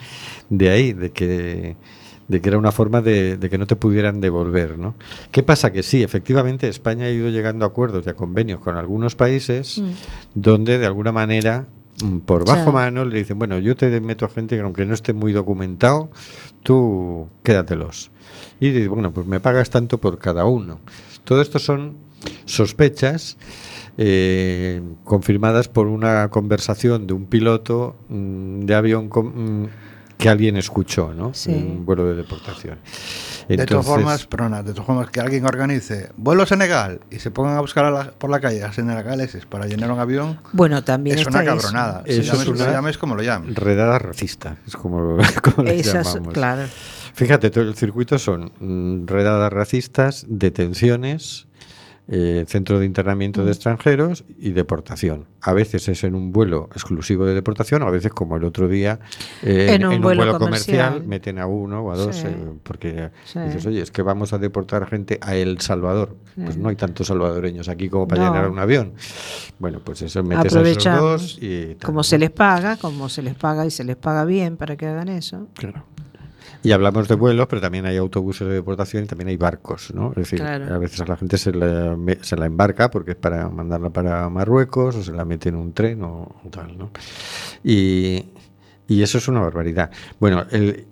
de 0.50 0.68
ahí, 0.70 0.92
de 0.92 1.10
que 1.10 1.76
de 2.32 2.40
que 2.40 2.48
era 2.48 2.58
una 2.58 2.72
forma 2.72 3.00
de, 3.02 3.36
de 3.36 3.50
que 3.50 3.58
no 3.58 3.66
te 3.66 3.76
pudieran 3.76 4.20
devolver, 4.20 4.78
¿no? 4.78 4.94
¿Qué 5.30 5.42
pasa? 5.42 5.70
Que 5.70 5.82
sí, 5.82 6.02
efectivamente 6.02 6.66
España 6.68 7.04
ha 7.04 7.10
ido 7.10 7.28
llegando 7.28 7.64
a 7.64 7.68
acuerdos 7.68 8.04
y 8.06 8.10
a 8.10 8.14
convenios 8.14 8.58
con 8.60 8.76
algunos 8.76 9.14
países 9.14 9.78
Mm. 9.78 9.90
donde 10.34 10.78
de 10.78 10.86
alguna 10.86 11.12
manera 11.12 11.66
mm, 12.02 12.18
por 12.20 12.44
bajo 12.46 12.56
Claro. 12.56 12.72
mano 12.72 13.04
le 13.04 13.18
dicen, 13.18 13.38
bueno, 13.38 13.58
yo 13.58 13.76
te 13.76 14.00
meto 14.00 14.24
a 14.24 14.28
gente 14.30 14.56
que 14.56 14.62
aunque 14.62 14.84
no 14.86 14.94
esté 14.94 15.12
muy 15.12 15.32
documentado, 15.32 16.10
tú 16.62 17.28
quédatelos. 17.42 18.10
Y 18.60 18.70
dices, 18.70 18.88
bueno, 18.88 19.12
pues 19.12 19.26
me 19.26 19.38
pagas 19.40 19.68
tanto 19.70 19.98
por 19.98 20.18
cada 20.18 20.44
uno. 20.46 20.80
Todo 21.24 21.42
esto 21.42 21.58
son 21.58 21.96
sospechas 22.46 23.36
eh, 23.98 24.80
confirmadas 25.04 25.68
por 25.68 25.86
una 25.86 26.28
conversación 26.30 27.06
de 27.06 27.12
un 27.14 27.26
piloto 27.26 27.96
mm, 28.08 28.60
de 28.60 28.74
avión 28.74 29.08
con- 29.08 29.62
mm, 29.64 29.68
que 30.22 30.28
alguien 30.28 30.56
escuchó, 30.56 31.12
¿no? 31.14 31.34
Sí. 31.34 31.50
Un 31.52 31.84
vuelo 31.84 32.04
de 32.06 32.14
deportación. 32.14 32.78
De 33.48 33.66
todas 33.66 33.84
formas, 33.84 34.26
perdona, 34.26 34.62
de 34.62 34.72
todas 34.72 34.86
formas, 34.86 35.10
que 35.10 35.20
alguien 35.20 35.44
organice 35.44 36.10
vuelo 36.16 36.44
a 36.44 36.46
Senegal 36.46 37.00
y 37.10 37.18
se 37.18 37.30
pongan 37.30 37.56
a 37.56 37.60
buscar 37.60 37.84
a 37.84 37.90
la- 37.90 38.10
por 38.12 38.30
la 38.30 38.40
calle 38.40 38.62
a 38.62 38.72
senegaleses 38.72 39.46
para 39.46 39.66
llenar 39.66 39.90
un 39.90 39.98
avión, 39.98 40.38
Bueno, 40.52 40.82
también 40.84 41.18
es 41.18 41.26
una 41.26 41.42
eso. 41.42 41.56
cabronada. 41.56 42.02
Eso 42.06 42.22
Si 42.22 42.28
llames, 42.28 42.42
es 42.42 42.48
una- 42.48 42.66
lo 42.66 42.72
llames 42.72 42.98
como 42.98 43.14
lo 43.16 43.22
llames. 43.22 43.54
redada 43.56 43.98
racista, 43.98 44.56
es 44.66 44.76
como, 44.76 45.18
como 45.42 45.64
le 45.64 45.80
Eso 45.80 45.98
es- 45.98 46.06
llamamos. 46.06 46.32
claro. 46.34 46.62
Fíjate, 47.14 47.50
todo 47.50 47.64
el 47.64 47.74
circuito 47.74 48.18
son 48.18 48.52
mm, 48.60 49.06
redadas 49.06 49.52
racistas, 49.52 50.24
detenciones, 50.28 51.46
eh, 52.14 52.44
centro 52.46 52.78
de 52.78 52.84
internamiento 52.84 53.40
Mm. 53.40 53.44
de 53.46 53.50
extranjeros 53.52 54.24
y 54.38 54.50
deportación. 54.50 55.24
A 55.40 55.54
veces 55.54 55.88
es 55.88 56.04
en 56.04 56.14
un 56.14 56.30
vuelo 56.30 56.68
exclusivo 56.74 57.24
de 57.24 57.32
deportación, 57.32 57.82
a 57.82 57.88
veces 57.90 58.12
como 58.12 58.36
el 58.36 58.44
otro 58.44 58.68
día 58.68 59.00
eh, 59.42 59.68
En 59.70 59.86
un 59.86 60.02
vuelo 60.02 60.38
comercial. 60.38 60.88
comercial. 60.90 61.08
meten 61.08 61.38
a 61.38 61.46
uno 61.46 61.80
o 61.80 61.90
a 61.90 61.96
dos 61.96 62.14
Sí. 62.16 62.26
eh, 62.26 62.52
porque 62.62 63.10
Sí. 63.24 63.38
dices, 63.40 63.64
oye, 63.64 63.80
es 63.80 63.90
que 63.90 64.02
vamos 64.02 64.34
a 64.34 64.38
deportar 64.38 64.86
gente 64.86 65.18
a 65.22 65.34
El 65.36 65.58
Salvador. 65.60 66.14
Pues 66.36 66.58
no 66.58 66.68
hay 66.68 66.76
tantos 66.76 67.06
salvadoreños 67.06 67.68
aquí 67.70 67.88
como 67.88 68.06
para 68.06 68.24
No. 68.26 68.32
llenar 68.32 68.50
un 68.50 68.58
avión. 68.58 68.92
Bueno, 69.58 69.80
pues 69.82 70.02
eso 70.02 70.22
metes 70.22 70.54
a 70.54 70.60
esos 70.62 70.84
dos 70.84 71.38
y 71.40 71.76
tal, 71.76 71.86
como 71.86 72.02
se 72.02 72.18
les 72.18 72.30
paga, 72.30 72.76
como 72.76 73.08
se 73.08 73.22
les 73.22 73.34
paga 73.34 73.64
y 73.64 73.70
se 73.70 73.84
les 73.84 73.96
paga 73.96 74.26
bien 74.26 74.56
para 74.58 74.76
que 74.76 74.86
hagan 74.86 75.08
eso. 75.08 75.48
Claro. 75.54 75.84
Y 76.64 76.70
hablamos 76.72 77.08
de 77.08 77.16
vuelos, 77.16 77.46
pero 77.48 77.60
también 77.60 77.86
hay 77.86 77.96
autobuses 77.96 78.46
de 78.46 78.54
deportación 78.54 79.04
y 79.04 79.06
también 79.06 79.28
hay 79.28 79.36
barcos, 79.36 79.92
¿no? 79.94 80.10
Es 80.10 80.16
decir, 80.16 80.38
Claro. 80.38 80.72
a 80.72 80.78
veces 80.78 81.00
a 81.00 81.06
la 81.06 81.16
gente 81.16 81.36
se 81.36 81.52
la, 81.52 81.96
se 82.20 82.36
la 82.36 82.46
embarca 82.46 82.90
porque 82.90 83.12
es 83.12 83.16
para 83.16 83.48
mandarla 83.48 83.90
para 83.90 84.28
Marruecos 84.28 84.94
o 84.96 85.02
se 85.02 85.12
la 85.12 85.24
mete 85.24 85.48
en 85.48 85.56
un 85.56 85.72
tren 85.72 86.02
o, 86.04 86.40
tal, 86.50 86.78
¿no? 86.78 86.90
Y, 87.64 88.26
y 88.86 89.02
eso 89.02 89.18
es 89.18 89.26
una 89.26 89.40
barbaridad. 89.40 89.90
Bueno, 90.20 90.46
el, 90.52 90.86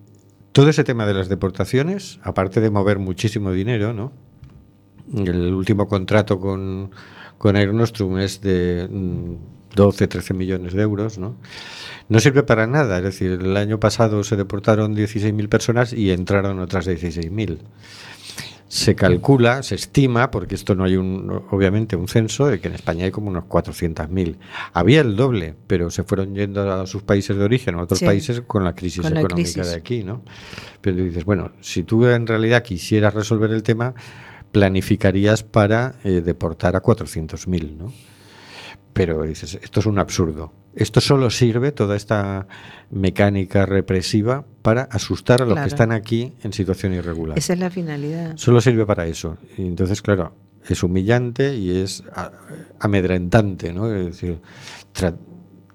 todo 0.53 0.69
ese 0.69 0.83
tema 0.83 1.07
de 1.07 1.15
las 1.15 1.29
deportaciones, 1.29 2.19
aparte 2.25 2.61
de 2.61 2.71
mover 2.71 2.99
muchísimo 2.99 3.53
dinero, 3.53 3.93
¿no? 3.93 4.13
El 5.15 5.55
último 5.55 5.87
contrato 5.89 6.41
con, 6.41 6.91
con 7.39 7.57
Air 7.57 7.73
Nostrum 7.75 8.19
es 8.19 8.41
de 8.41 8.89
mm, 8.91 9.35
12, 9.77 10.09
13 10.09 10.35
millones 10.35 10.73
de 10.73 10.83
euros, 10.83 11.19
¿no? 11.19 11.37
No 12.11 12.21
sirve 12.21 12.43
para 12.43 12.67
nada, 12.67 12.99
es 12.99 13.05
decir, 13.05 13.39
el 13.41 13.57
año 13.57 13.81
pasado 13.81 14.23
se 14.25 14.37
deportaron 14.37 14.95
16.000 14.95 15.49
personas 15.49 15.93
y 15.95 16.11
entraron 16.11 16.59
otras 16.59 16.87
16.000. 16.87 17.59
Se 18.69 18.95
calcula, 18.95 19.63
se 19.65 19.75
estima, 19.77 20.31
porque 20.31 20.55
esto 20.55 20.75
no 20.77 20.85
hay 20.85 20.97
un, 20.97 21.43
obviamente 21.51 21.97
un 21.97 22.07
censo, 22.07 22.47
de 22.47 22.61
que 22.61 22.69
en 22.69 22.75
España 22.75 23.05
hay 23.05 23.11
como 23.11 23.29
unos 23.31 23.45
400.000. 23.45 24.37
Había 24.73 25.01
el 25.01 25.17
doble, 25.17 25.55
pero 25.67 25.91
se 25.91 26.05
fueron 26.05 26.35
yendo 26.37 26.71
a 26.71 26.87
sus 26.87 27.03
países 27.03 27.37
de 27.37 27.43
origen 27.43 27.75
o 27.77 27.81
a 27.81 27.83
otros 27.85 27.99
Sí. 28.01 28.05
países 28.07 28.43
con 28.43 28.63
la 28.65 28.75
crisis 28.77 29.03
Con 29.03 29.15
la 29.15 29.21
económica 29.21 29.53
crisis. 29.53 29.71
de 29.73 29.77
aquí, 29.77 30.05
¿no? 30.05 30.23
Pero 30.81 30.97
dices, 30.99 31.25
bueno, 31.25 31.51
si 31.61 31.83
tú 31.83 32.07
en 32.07 32.27
realidad 32.29 32.63
quisieras 32.63 33.13
resolver 33.15 33.51
el 33.51 33.63
tema, 33.65 33.95
planificarías 34.53 35.43
para 35.43 35.95
eh, 36.05 36.21
deportar 36.25 36.77
a 36.77 36.83
400.000, 36.83 37.77
¿no? 37.77 37.93
Pero 38.93 39.23
dices, 39.23 39.59
esto 39.63 39.81
es 39.81 39.87
un 39.87 39.99
absurdo. 39.99 40.53
Esto 40.75 41.01
solo 41.01 41.31
sirve, 41.31 41.73
toda 41.73 41.97
esta 41.97 42.47
mecánica 42.91 43.67
represiva, 43.67 44.45
para 44.63 44.83
asustar 44.83 45.43
a 45.43 45.45
los 45.45 45.55
Claro. 45.55 45.67
que 45.67 45.69
están 45.75 45.91
aquí 45.93 46.33
en 46.43 46.53
situación 46.53 46.93
irregular. 46.93 47.37
Esa 47.39 47.55
es 47.55 47.59
la 47.59 47.71
finalidad. 47.71 48.37
Solo 48.37 48.61
sirve 48.61 48.87
para 48.87 49.07
eso. 49.07 49.37
Y 49.59 49.63
entonces, 49.67 50.01
claro, 50.01 50.33
es 50.69 50.83
humillante 50.83 51.55
y 51.57 51.77
es 51.79 52.05
amedrentante, 52.79 53.73
¿no? 53.73 53.93
Es 53.95 54.07
decir, 54.07 54.39
tra- 54.95 55.17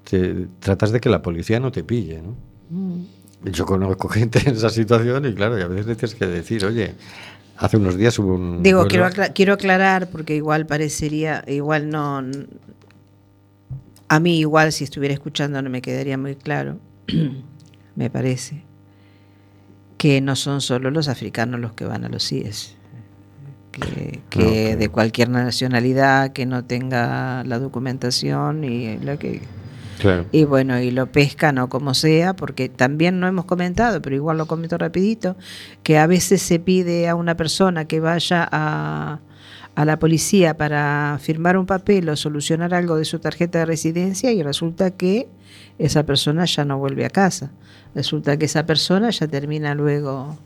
te- 0.10 0.48
tratas 0.60 0.92
de 0.92 1.00
que 1.00 1.10
la 1.10 1.22
policía 1.22 1.60
no 1.60 1.72
te 1.72 1.84
pille, 1.84 2.22
¿no? 2.22 2.36
Mm. 2.70 3.06
Yo 3.52 3.66
conozco 3.66 4.08
gente 4.10 4.40
en 4.46 4.56
esa 4.56 4.70
situación 4.70 5.26
y 5.26 5.34
claro, 5.34 5.58
y 5.60 5.62
a 5.62 5.68
veces 5.68 5.98
tienes 5.98 6.16
que 6.16 6.26
decir, 6.28 6.66
oye, 6.66 6.94
hace 7.58 7.78
unos 7.78 7.96
días 7.98 8.18
hubo 8.20 8.36
un... 8.36 8.64
Digo, 8.64 8.86
vuelo- 8.86 9.10
quiero, 9.12 9.34
quiero 9.34 9.54
aclarar 9.54 10.10
porque 10.10 10.36
igual 10.36 10.66
parecería, 10.66 11.44
igual 11.48 11.90
no, 11.90 12.22
a 14.08 14.20
mí 14.20 14.40
igual 14.40 14.72
si 14.72 14.84
estuviera 14.84 15.14
escuchando 15.14 15.62
no 15.62 15.70
me 15.70 15.82
quedaría 15.82 16.18
muy 16.18 16.36
claro, 16.36 16.78
me 17.96 18.10
parece, 18.10 18.64
que 19.98 20.22
no 20.22 20.36
son 20.36 20.62
solo 20.62 20.92
los 20.92 21.08
africanos 21.08 21.60
los 21.60 21.74
que 21.74 21.86
van 21.86 22.06
a 22.06 22.10
los 22.10 22.28
CIES. 22.28 22.76
que, 23.72 24.22
que 24.30 24.76
de 24.76 24.90
cualquier 24.90 25.30
nacionalidad 25.30 26.32
que 26.34 26.46
no 26.46 26.64
tenga 26.64 27.44
la 27.44 27.60
documentación 27.60 28.64
y 28.64 28.98
lo 29.00 29.20
que 29.20 29.42
Claro. 30.00 30.26
y 30.32 30.44
bueno, 30.44 30.80
y 30.80 30.92
lo 30.92 31.08
pescan 31.08 31.58
o 31.58 31.70
como 31.70 31.94
sea, 31.94 32.36
porque 32.36 32.70
también 32.70 33.20
no 33.20 33.28
hemos 33.28 33.46
comentado, 33.46 34.02
pero 34.02 34.16
igual 34.16 34.38
lo 34.38 34.46
comento 34.46 34.78
rapidito, 34.78 35.38
que 35.84 35.98
a 35.98 36.08
veces 36.08 36.42
se 36.42 36.60
pide 36.60 37.08
a 37.08 37.16
una 37.16 37.38
persona 37.38 37.86
que 37.86 38.00
vaya 38.00 38.48
a, 38.52 39.20
a 39.76 39.86
la 39.86 40.00
policía 40.00 40.56
para 40.58 41.18
firmar 41.22 41.58
un 41.58 41.66
papel 41.66 42.08
o 42.10 42.16
solucionar 42.16 42.74
algo 42.74 42.96
de 42.96 43.06
su 43.06 43.20
tarjeta 43.20 43.60
de 43.60 43.66
residencia 43.66 44.32
y 44.32 44.42
resulta 44.42 44.92
que 44.92 45.28
esa 45.80 46.04
persona 46.06 46.46
ya 46.46 46.64
no 46.66 46.78
vuelve 46.78 47.06
a 47.06 47.10
casa. 47.10 47.52
Resulta 47.94 48.38
que 48.38 48.46
esa 48.46 48.66
persona 48.66 49.10
ya 49.10 49.28
termina 49.28 49.76
luego 49.76 50.38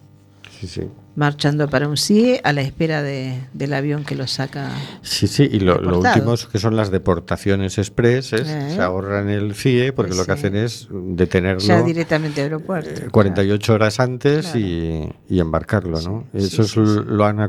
Sí, 0.59 0.67
sí. 0.67 0.82
marchando 1.15 1.69
para 1.69 1.88
un 1.88 1.95
CIE 1.95 2.41
a 2.43 2.51
la 2.53 2.61
espera 2.61 3.01
de- 3.03 3.39
del 3.53 3.73
avión 3.73 4.03
que 4.03 4.15
lo 4.15 4.25
saca. 4.27 4.71
Sí, 5.03 5.27
sí, 5.27 5.47
y 5.51 5.59
lo, 5.59 5.80
lo 5.80 5.99
último 5.99 6.34
es 6.34 6.45
que 6.47 6.57
son 6.59 6.75
las 6.75 6.89
deportaciones 6.91 7.77
express, 7.77 8.34
es, 8.34 8.47
Eh. 8.47 8.71
se 8.75 8.82
ahorran 8.82 9.30
el 9.30 9.53
CIE 9.55 9.93
porque 9.93 10.15
lo 10.15 10.25
que 10.25 10.32
hacen 10.32 10.55
es 10.55 10.88
detenerlo 10.91 11.59
Ya 11.61 11.82
directamente 11.84 12.41
al 12.41 12.45
aeropuerto. 12.47 12.89
eh, 13.05 13.09
48 13.11 13.73
horas 13.73 13.99
antes 13.99 14.47
Claro. 14.47 14.59
y, 14.59 15.09
y 15.30 15.39
embarcarlo, 15.39 16.01
¿no? 16.01 16.25
Sí, 16.38 16.45
Eso 16.47 16.63
es- 16.63 16.75
lo 16.75 17.25
han 17.25 17.39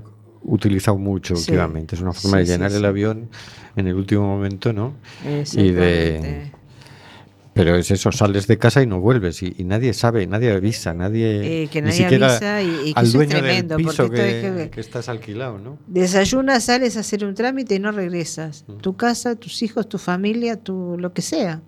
utilizado 0.42 0.96
mucho 0.98 1.36
Sí. 1.36 1.50
últimamente, 1.52 1.94
es 1.96 2.00
una 2.02 2.12
forma 2.12 2.38
Sí, 2.38 2.44
de 2.46 2.52
llenar 2.52 2.70
sí. 2.70 2.76
el 2.78 2.84
avión 2.84 3.28
en 3.76 3.86
el 3.86 3.94
último 3.94 4.22
momento, 4.26 4.72
¿no? 4.72 4.94
Y 5.54 5.70
de... 5.72 6.50
Pero 7.52 7.74
es 7.74 7.90
eso, 7.90 8.12
sales 8.12 8.46
de 8.46 8.58
casa 8.58 8.80
y 8.80 8.86
no 8.86 9.00
vuelves 9.00 9.42
y, 9.42 9.54
y 9.58 9.64
nadie 9.64 9.92
sabe, 9.92 10.26
nadie 10.26 10.52
avisa, 10.52 10.94
nadie... 10.94 11.64
Eh, 11.64 11.68
que 11.68 11.82
ni 11.82 11.88
nadie 11.88 12.02
siquiera 12.04 12.28
avisa 12.36 12.62
y- 12.62 12.90
y 12.90 12.94
que 12.94 13.00
al 13.00 13.06
eso 13.06 13.20
es 13.20 13.28
dueño 13.28 13.30
tremendo, 13.30 13.76
del 13.76 13.86
piso 13.86 14.02
porque 14.06 14.16
que, 14.20 14.52
que- 14.64 14.70
que 14.70 14.80
estás 14.80 15.08
alquilado, 15.08 15.58
¿no? 15.58 15.76
Desayunas, 15.88 16.64
sales 16.64 16.96
a 16.96 17.00
hacer 17.00 17.24
un 17.24 17.34
trámite 17.34 17.74
y 17.74 17.78
no 17.80 17.90
regresas. 17.90 18.64
Mm. 18.68 18.76
Tu 18.76 18.96
casa, 18.96 19.34
tus 19.34 19.62
hijos, 19.62 19.88
tu 19.88 19.98
familia, 19.98 20.56
tu 20.56 20.96
lo 20.98 21.12
que 21.12 21.22
sea. 21.22 21.60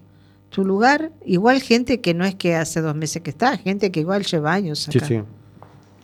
Tu 0.51 0.65
lugar, 0.65 1.11
igual 1.27 1.61
gente 1.61 2.01
que 2.01 2.15
no 2.15 2.25
es 2.25 2.37
que 2.37 2.55
hace 2.55 2.81
dos 2.81 2.95
meses 2.95 3.21
que 3.23 3.31
está, 3.31 3.57
gente 3.59 3.91
que 3.91 4.01
igual 4.01 4.25
lleva 4.25 4.53
años 4.53 4.89
acá. 4.89 5.05
sí. 5.05 5.17
Sí, 5.17 5.23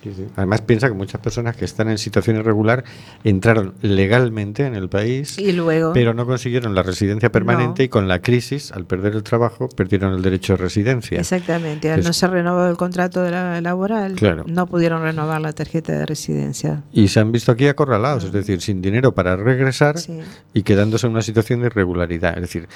sí. 0.03 0.27
Además 0.37 0.61
piensa 0.63 0.89
que 0.89 0.95
muchas 0.95 1.21
personas 1.21 1.57
que 1.57 1.65
están 1.65 1.89
en 1.89 1.99
situación 1.99 2.37
irregular 2.37 2.85
entraron 3.25 3.75
legalmente 3.83 4.65
en 4.67 4.75
el 4.75 4.89
país, 4.89 5.39
Y 5.39 5.53
luego, 5.53 5.93
pero 5.93 6.15
no 6.15 6.25
consiguieron 6.27 6.75
la 6.75 6.83
residencia 6.83 7.31
permanente 7.33 7.83
No. 7.83 7.85
y 7.85 7.89
con 7.89 8.09
la 8.09 8.21
crisis, 8.21 8.73
al 8.73 8.87
perder 8.87 9.15
el 9.15 9.23
trabajo, 9.23 9.69
perdieron 9.69 10.15
el 10.15 10.23
derecho 10.23 10.55
de 10.55 10.59
residencia. 10.59 11.19
exactamente, 11.21 11.91
al 11.91 12.01
Es- 12.01 12.07
no 12.07 12.13
ser 12.13 12.31
renovado 12.31 12.71
el 12.71 12.77
contrato 12.77 13.23
de 13.23 13.31
la- 13.33 13.61
laboral, 13.61 14.15
Claro. 14.15 14.45
no 14.47 14.67
pudieron 14.67 15.03
renovar 15.03 15.41
la 15.41 15.53
tarjeta 15.53 15.93
de 15.93 16.07
residencia. 16.07 16.83
Y 16.93 17.09
se 17.09 17.21
han 17.21 17.33
visto 17.33 17.53
aquí 17.53 17.67
acorralados, 17.67 18.25
es 18.25 18.33
decir, 18.33 18.61
sin 18.61 18.81
dinero 18.81 19.15
para 19.15 19.37
regresar 19.37 19.97
Ah. 19.97 20.01
Sí. 20.01 20.21
y 20.55 20.63
quedándose 20.63 21.07
en 21.07 21.13
una 21.13 21.23
situación 21.23 21.61
de 21.61 21.67
irregularidad. 21.67 22.35
Es 22.37 22.43
decir, 22.43 22.69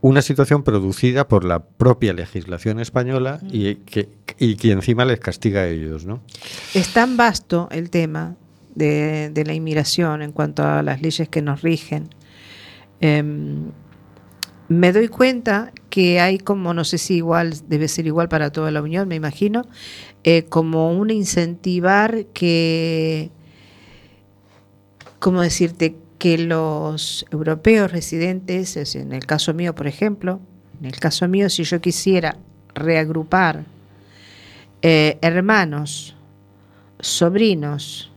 una 0.00 0.22
situación 0.22 0.62
producida 0.62 1.26
por 1.26 1.44
la 1.44 1.58
propia 1.64 2.12
legislación 2.12 2.78
española 2.78 3.40
y 3.50 3.74
que, 3.76 4.08
y 4.38 4.54
que 4.56 4.70
encima 4.70 5.04
les 5.04 5.18
castiga 5.18 5.62
a 5.62 5.66
ellos, 5.66 6.06
¿no? 6.06 6.20
Es 6.74 6.92
tan 6.92 7.16
vasto 7.16 7.68
el 7.70 7.88
tema 7.90 8.36
de, 8.74 9.42
la 9.46 9.54
inmigración 9.54 10.22
en 10.22 10.32
cuanto 10.32 10.62
a 10.62 10.82
las 10.82 11.00
leyes 11.00 11.28
que 11.28 11.42
nos 11.42 11.62
rigen. 11.62 12.10
Em, 13.00 13.70
me 14.68 14.92
doy 14.92 15.08
cuenta 15.08 15.72
que 15.88 16.20
hay 16.20 16.38
como, 16.38 16.74
no 16.74 16.84
sé 16.84 16.98
si 16.98 17.16
igual, 17.16 17.54
debe 17.68 17.88
ser 17.88 18.06
igual 18.06 18.28
para 18.28 18.52
toda 18.52 18.70
la 18.70 18.82
Unión, 18.82 19.08
me 19.08 19.14
imagino, 19.14 19.66
eh, 20.24 20.44
como 20.44 20.92
un 20.92 21.10
incentivar 21.10 22.26
que, 22.26 23.30
¿cómo 25.18 25.40
decirte? 25.40 25.96
Que 26.18 26.36
los 26.36 27.24
europeos 27.30 27.90
residentes, 27.90 28.76
es 28.76 28.94
en 28.94 29.12
el 29.12 29.24
caso 29.24 29.54
mío, 29.54 29.74
por 29.74 29.86
ejemplo, 29.86 30.40
en 30.80 30.86
el 30.86 31.00
caso 31.00 31.26
mío, 31.28 31.48
si 31.48 31.64
yo 31.64 31.80
quisiera 31.80 32.36
reagrupar 32.74 33.64
eh, 34.82 35.18
hermanos, 35.22 36.14
sobrinos, 37.00 38.10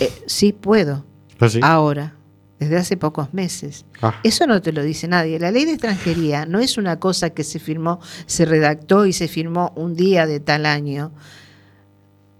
eh, 0.00 0.12
sí 0.26 0.52
puedo, 0.52 1.04
¿Ah, 1.38 1.48
sí? 1.48 1.60
ahora, 1.62 2.14
desde 2.58 2.76
hace 2.76 2.96
pocos 2.96 3.32
meses. 3.34 3.84
Ah. 4.02 4.18
Eso 4.22 4.46
no 4.46 4.62
te 4.62 4.72
lo 4.72 4.82
dice 4.82 5.08
nadie. 5.08 5.38
La 5.38 5.50
ley 5.50 5.64
de 5.64 5.72
extranjería 5.72 6.46
no 6.46 6.60
es 6.60 6.78
una 6.78 6.98
cosa 6.98 7.30
que 7.30 7.44
se 7.44 7.58
firmó, 7.58 8.00
se 8.26 8.44
redactó 8.44 9.06
y 9.06 9.12
se 9.12 9.28
firmó 9.28 9.72
un 9.76 9.94
día 9.94 10.26
de 10.26 10.40
tal 10.40 10.66
año. 10.66 11.12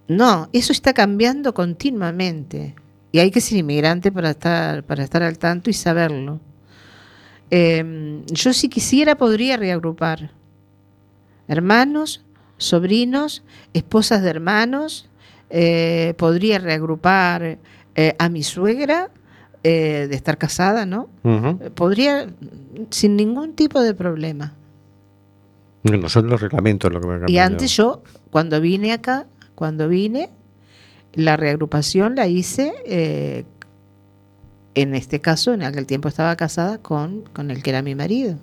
No, 0.07 0.49
eso 0.53 0.71
está 0.71 0.93
cambiando 0.93 1.53
continuamente. 1.53 2.75
Y 3.11 3.19
hay 3.19 3.31
que 3.31 3.41
ser 3.41 3.57
inmigrante 3.59 4.11
para 4.11 4.31
estar, 4.31 4.83
para 4.83 5.03
estar 5.03 5.23
al 5.23 5.37
tanto 5.37 5.69
y 5.69 5.73
saberlo. 5.73 6.39
Eh, 7.49 8.23
yo 8.27 8.53
si 8.53 8.69
quisiera 8.69 9.15
podría 9.15 9.55
reagrupar 9.57 10.31
hermanos, 11.47 12.23
sobrinos, 12.57 13.43
esposas 13.73 14.21
de 14.21 14.29
hermanos, 14.29 15.07
eh, 15.49 16.13
podría 16.17 16.59
reagrupar 16.59 17.57
eh, 17.95 18.15
a 18.17 18.29
mi 18.29 18.43
suegra 18.43 19.09
eh, 19.63 20.07
de 20.09 20.15
estar 20.15 20.37
casada, 20.37 20.85
¿no? 20.85 21.09
Podría 21.73 22.27
sin 22.89 23.15
ningún 23.15 23.53
tipo 23.55 23.81
de 23.81 23.93
problema. 23.93 24.53
No 25.83 26.09
son 26.09 26.27
los 26.27 26.41
reglamentos 26.41 26.91
lo 26.91 26.99
que 26.99 27.07
me 27.07 27.31
Y 27.31 27.37
antes 27.37 27.75
yo, 27.75 28.03
cuando 28.31 28.59
vine 28.59 28.91
acá, 28.91 29.27
cuando 29.53 29.87
vine, 29.87 30.29
la 31.13 31.37
reagrupación 31.37 32.15
la 32.15 32.27
hice, 32.27 32.73
eh, 32.85 33.45
en 34.75 34.93
este 34.93 35.21
caso, 35.21 35.53
en 35.53 35.63
aquel 35.63 35.85
tiempo 35.85 36.07
estaba 36.07 36.35
casada 36.35 36.77
con, 36.77 37.23
con 37.33 37.49
el 37.49 37.63
que 37.63 37.71
era 37.71 37.81
mi 37.81 37.95
marido. 37.95 38.37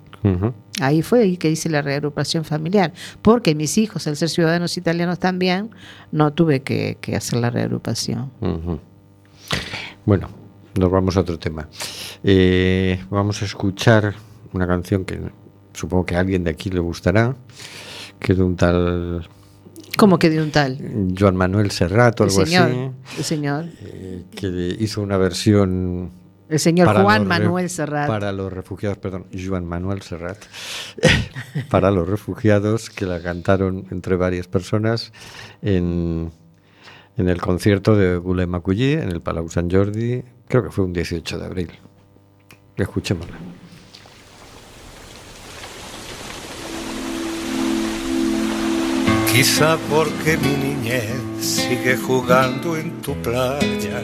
Ahí 0.79 1.01
fue 1.01 1.19
ahí 1.19 1.35
que 1.37 1.51
hice 1.51 1.69
la 1.69 1.81
reagrupación 1.81 2.45
familiar, 2.45 2.93
porque 3.21 3.55
mis 3.55 3.77
hijos, 3.77 4.07
al 4.07 4.15
ser 4.15 4.29
ciudadanos 4.29 4.77
italianos 4.77 5.19
también, 5.19 5.71
no 6.11 6.31
tuve 6.31 6.61
que, 6.61 6.97
que 7.01 7.15
hacer 7.15 7.39
la 7.39 7.49
reagrupación. 7.49 8.31
Bueno, 10.05 10.29
nos 10.79 10.89
vamos 10.89 11.17
a 11.17 11.21
otro 11.21 11.37
tema. 11.37 11.67
Eh, 12.23 13.03
vamos 13.09 13.41
a 13.41 13.45
escuchar 13.45 14.15
una 14.53 14.65
canción 14.65 15.03
que 15.03 15.19
supongo 15.73 16.05
que 16.05 16.15
a 16.15 16.19
alguien 16.21 16.45
de 16.45 16.51
aquí 16.51 16.69
le 16.69 16.79
gustará, 16.79 17.35
que 18.19 18.31
es 18.31 18.37
de 18.37 18.43
un 18.45 18.55
tal 18.55 19.27
Como 19.97 20.17
que 20.19 20.29
de 20.29 20.41
un 20.41 20.51
tal. 20.51 21.13
Joan 21.19 21.35
Manuel 21.35 21.69
Serrat 21.71 22.19
o 22.21 22.23
El 22.23 22.29
algo 22.29 22.45
señor, 22.45 22.63
así, 22.63 23.17
el 23.17 23.23
señor, 23.23 23.65
eh, 23.81 24.23
que 24.35 24.77
hizo 24.79 25.01
una 25.01 25.17
versión 25.17 26.11
el 26.49 26.59
señor 26.59 26.87
para 26.87 27.01
Juan 27.03 27.27
Manuel 27.27 27.69
Serrat. 27.69 28.07
Para 28.07 28.31
los 28.31 28.51
refugiados, 28.51 28.97
perdón, 28.97 29.25
Joan 29.33 29.65
Manuel 29.65 30.01
Serrat. 30.01 30.37
para 31.69 31.91
los 31.91 32.07
refugiados 32.07 32.89
que 32.89 33.05
la 33.05 33.21
cantaron 33.21 33.85
entre 33.91 34.15
varias 34.15 34.47
personas 34.47 35.13
en, 35.61 36.31
en 37.17 37.29
el 37.29 37.41
concierto 37.41 37.95
de 37.95 38.17
Bule 38.17 38.47
Macullí 38.47 38.93
en 38.93 39.09
el 39.09 39.21
Palau 39.21 39.49
Sant 39.49 39.71
Jordi, 39.73 40.23
creo 40.47 40.63
que 40.63 40.71
fue 40.71 40.85
un 40.85 40.93
18 40.93 41.39
de 41.39 41.45
abril. 41.45 41.71
Escuchémosla. 42.75 43.37
Quizá 49.31 49.77
porque 49.89 50.37
mi 50.37 50.55
niñez 50.55 51.19
sigue 51.39 51.97
jugando 51.97 52.77
en 52.77 53.01
tu 53.01 53.15
playa. 53.23 54.03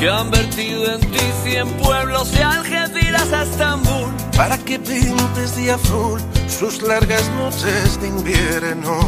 Que 0.00 0.08
han 0.08 0.30
vertido 0.30 0.94
en 0.94 1.00
ti 1.10 1.18
cien 1.44 1.68
pueblos 1.74 2.32
de 2.32 2.42
Algeciras 2.42 3.30
a 3.34 3.42
Estambul. 3.42 4.10
Para 4.34 4.56
que 4.56 4.78
pintes 4.78 5.56
de 5.56 5.72
azul 5.72 6.18
sus 6.48 6.80
largas 6.80 7.28
noches 7.36 8.00
de 8.00 8.08
invierno. 8.08 8.98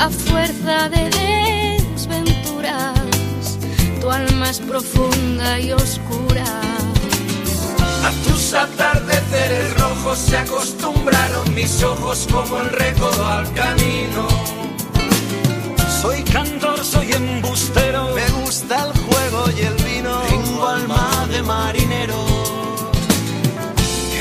a 0.00 0.10
fuerza 0.10 0.88
de 0.88 1.08
desventuras, 1.86 2.98
tu 4.00 4.10
alma 4.10 4.50
es 4.50 4.58
profunda 4.58 5.60
y 5.60 5.70
oscura. 5.70 6.44
A 8.02 8.10
tus 8.26 8.52
atardeceres 8.52 9.78
rojos 9.78 10.18
se 10.18 10.38
acostumbraron 10.38 11.54
mis 11.54 11.80
ojos 11.84 12.26
como 12.32 12.58
el 12.62 12.70
recodo 12.70 13.26
al 13.28 13.52
camino. 13.52 14.26
Soy 16.02 16.24
cantor, 16.24 16.84
soy 16.84 17.12
embustero. 17.12 18.12
Me 18.14 18.28
gusta 18.42 18.86
el 18.86 19.03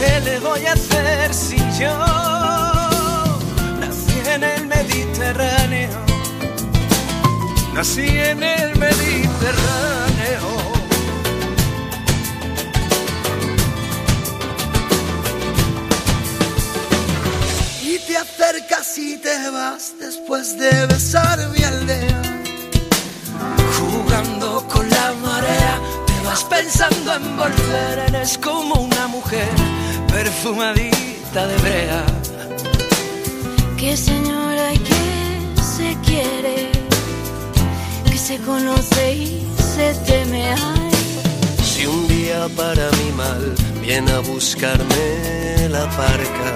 ¿Qué 0.04 0.20
le 0.20 0.38
voy 0.40 0.66
a 0.66 0.74
hacer 0.74 1.34
si 1.34 1.56
yo 1.80 1.96
nací 3.80 4.20
en 4.36 4.44
el 4.44 4.68
Mediterráneo? 4.68 5.98
Nací 7.74 8.10
en 8.32 8.44
el 8.44 8.76
Mediterráneo. 8.78 10.50
Y 17.82 17.98
te 18.00 18.18
acercas 18.18 18.98
y 18.98 19.18
te 19.20 19.50
vas 19.52 19.94
después 20.02 20.60
de 20.60 20.86
besar 20.88 21.40
mi 21.52 21.64
aldea. 21.64 22.22
Jugando 23.80 24.68
con 24.68 24.90
la 24.90 25.14
marea, 25.24 25.63
pensando 26.42 27.14
en 27.14 27.38
volver. 27.38 28.00
Eres 28.08 28.38
como 28.38 28.76
una 28.76 29.08
mujer 29.08 29.50
perfumadita 30.08 31.48
de 31.48 31.58
brea. 31.58 32.06
Que 33.78 33.96
señora 33.98 34.74
y 34.74 34.78
que 34.80 35.62
se 35.62 35.98
quiere, 36.06 36.72
que 38.10 38.18
se 38.18 38.38
conoce 38.40 39.14
y 39.14 39.48
se 39.76 39.94
teme. 40.06 40.54
Ay, 40.54 40.92
Si 41.64 41.86
un 41.86 42.08
día 42.08 42.48
para 42.56 42.90
mi 42.92 43.12
mal 43.12 43.54
viene 43.82 44.12
a 44.12 44.20
buscarme 44.20 45.68
la 45.70 45.86
parca, 45.90 46.52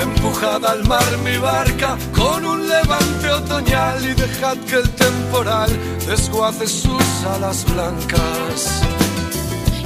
empujad 0.00 0.64
al 0.64 0.84
mar 0.84 1.18
mi 1.24 1.36
barca 1.38 1.96
con 2.14 2.44
un 2.44 2.68
levante 2.68 3.28
otoñal 3.28 4.04
y 4.04 4.14
dejad 4.14 4.56
que 4.68 4.76
el 4.76 4.90
temporal 4.90 5.70
desguace 6.06 6.66
sus 6.66 7.24
alas 7.34 7.64
blancas. 7.72 8.82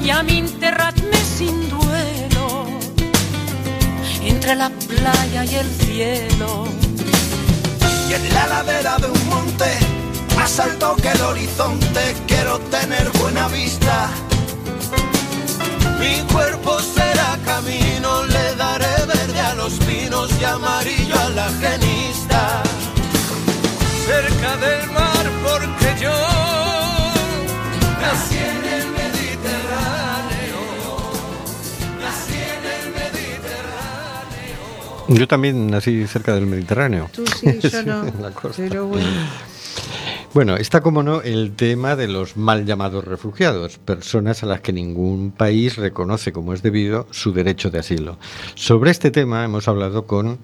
y 0.03 0.11
a 0.11 0.23
mí 0.23 0.39
enterradme 0.39 1.17
sin 1.37 1.69
duelo 1.69 2.07
entre 4.29 4.55
la 4.57 4.71
playa 4.71 5.45
y 5.45 5.55
el 5.55 5.71
cielo. 5.71 6.67
Y 8.09 8.15
en 8.15 8.35
la 8.35 8.47
ladera 8.47 8.97
de 8.99 9.11
un 9.11 9.29
monte, 9.29 9.71
más 10.37 10.59
alto 10.61 10.97
que 10.97 11.11
el 11.11 11.21
horizonte, 11.21 12.15
quiero 12.27 12.59
tener 12.61 13.09
buena 13.21 13.49
vista. 13.49 14.11
Mi 15.99 16.21
cuerpo 16.33 16.79
será 16.81 17.39
camino, 17.45 18.25
los 19.67 19.79
pinos 19.81 20.31
y 20.41 20.45
amarillo 20.45 21.19
a 21.19 21.29
la 21.31 21.49
genista. 21.49 22.63
Cerca 24.07 24.57
del 24.59 24.91
mar 24.93 25.25
porque 25.43 25.89
yo 26.01 26.17
nací 28.01 28.37
en 28.37 28.65
el 28.77 28.87
Mediterráneo. 29.01 30.61
Nací 32.01 32.39
en 32.55 32.65
el 32.77 32.85
Mediterráneo. 32.95 34.63
Yo 35.09 35.27
también 35.27 35.67
nací 35.69 36.07
cerca 36.07 36.35
del 36.37 36.47
Mediterráneo. 36.47 37.11
Tú 37.13 37.25
sí, 37.27 37.59
yo 37.61 37.83
no. 37.87 38.07
en 38.07 38.23
la 38.23 38.31
costa. 38.31 38.63
Pero 38.63 38.87
bueno. 38.87 39.09
Bueno, 40.37 40.59
está 40.59 40.83
como 40.83 41.03
no 41.03 41.23
el 41.23 41.57
tema 41.57 41.97
de 41.97 42.09
los 42.09 42.37
mal 42.37 42.67
llamados 42.67 43.07
refugiados, 43.07 43.79
personas 43.79 44.43
a 44.43 44.47
las 44.47 44.61
que 44.61 44.71
ningún 44.71 45.31
país 45.31 45.77
reconoce 45.77 46.31
como 46.31 46.53
es 46.53 46.61
debido 46.61 47.07
su 47.11 47.33
derecho 47.33 47.71
de 47.71 47.79
asilo. 47.79 48.19
Sobre 48.55 48.91
este 48.91 49.11
tema 49.11 49.47
hemos 49.47 49.67
hablado 49.67 50.07
con 50.07 50.39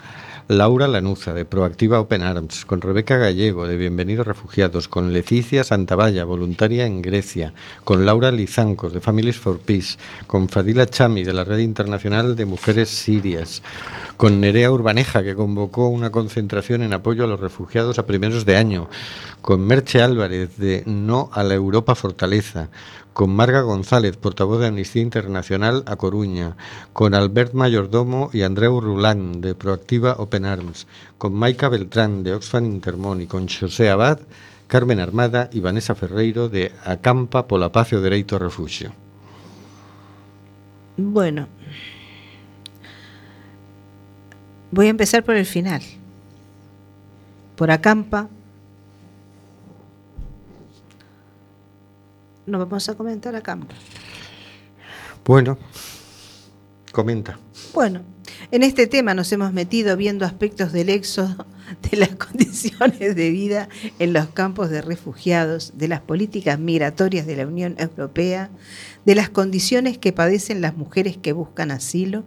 Laura 0.48 0.88
Lanuza, 0.88 1.34
de 1.34 1.44
Proactiva 1.44 2.00
Open 2.00 2.22
Arms, 2.22 2.64
con 2.64 2.80
Rebeca 2.80 3.16
Gallego, 3.16 3.68
de 3.68 3.76
Bienvenidos 3.76 4.26
Refugiados, 4.26 4.88
con 4.88 5.12
Leticia 5.12 5.62
Santavalla, 5.62 6.24
voluntaria 6.24 6.84
en 6.84 7.00
Grecia, 7.00 7.54
con 7.84 8.04
Laura 8.04 8.32
Lizancos, 8.32 8.92
de 8.92 9.00
Families 9.00 9.38
for 9.38 9.60
Peace, 9.60 9.98
con 10.26 10.48
Fadila 10.48 10.86
Chami, 10.86 11.22
de 11.22 11.32
la 11.32 11.44
Red 11.44 11.58
Internacional 11.58 12.34
de 12.34 12.44
Mujeres 12.44 12.88
Sirias, 12.88 13.62
con 14.16 14.40
Nerea 14.40 14.72
Urbaneja, 14.72 15.22
que 15.22 15.36
convocó 15.36 15.86
una 15.86 16.10
concentración 16.10 16.82
en 16.82 16.92
apoyo 16.92 17.22
a 17.24 17.28
los 17.28 17.40
refugiados 17.40 18.00
a 18.00 18.06
primeros 18.06 18.44
de 18.44 18.56
año, 18.56 18.88
con 19.42 19.64
Merche 19.64 20.02
Álvarez, 20.02 20.56
de 20.58 20.82
No 20.86 21.30
a 21.32 21.44
la 21.44 21.54
Europa 21.54 21.94
Fortaleza, 21.94 22.68
con 23.12 23.34
Marga 23.34 23.60
González, 23.62 24.16
portavoz 24.16 24.60
de 24.60 24.68
Amnistía 24.68 25.02
Internacional 25.02 25.82
a 25.86 25.96
Coruña, 25.96 26.56
con 26.92 27.14
Albert 27.14 27.54
Mayordomo 27.54 28.30
y 28.32 28.42
Andreu 28.42 28.80
Rulán, 28.80 29.40
de 29.40 29.54
Proactiva 29.54 30.16
Open 30.18 30.44
Arms, 30.44 30.86
con 31.18 31.34
Maika 31.34 31.68
Beltrán, 31.68 32.22
de 32.22 32.34
Oxfam 32.34 32.64
Intermón, 32.66 33.20
y 33.20 33.26
con 33.26 33.48
José 33.48 33.90
Abad, 33.90 34.20
Carmen 34.66 35.00
Armada 35.00 35.50
y 35.52 35.60
Vanessa 35.60 35.94
Ferreiro, 35.94 36.48
de 36.48 36.72
Acampa 36.84 37.46
pola 37.46 37.70
Paz 37.70 37.92
o 37.92 38.00
Dereito 38.00 38.36
ao 38.36 38.44
Refuxio. 38.48 38.92
Bueno. 40.96 41.46
Voy 44.70 44.86
a 44.86 44.90
empezar 44.90 45.24
por 45.24 45.36
el 45.36 45.44
final. 45.44 45.82
Por 47.56 47.70
Acampa. 47.70 48.28
No 52.46 52.58
vamos 52.58 52.88
a 52.88 52.94
comentar 52.94 53.34
Acampa. 53.36 53.74
Bueno, 55.24 55.56
comenta. 56.90 57.38
Bueno, 57.72 58.02
en 58.50 58.64
este 58.64 58.86
tema 58.86 59.14
nos 59.14 59.32
hemos 59.32 59.52
metido 59.52 59.96
viendo 59.96 60.26
aspectos 60.26 60.72
del 60.72 60.88
éxodo, 60.88 61.46
de 61.90 61.96
las 61.96 62.10
condiciones 62.10 63.14
de 63.14 63.30
vida 63.30 63.68
en 63.98 64.12
los 64.12 64.26
campos 64.28 64.70
de 64.70 64.82
refugiados, 64.82 65.72
de 65.76 65.88
las 65.88 66.00
políticas 66.00 66.58
migratorias 66.58 67.26
de 67.26 67.36
la 67.36 67.46
Unión 67.46 67.76
Europea, 67.78 68.50
de 69.04 69.14
las 69.14 69.30
condiciones 69.30 69.98
que 69.98 70.12
padecen 70.12 70.60
las 70.60 70.76
mujeres 70.76 71.16
que 71.16 71.32
buscan 71.32 71.70
asilo. 71.70 72.24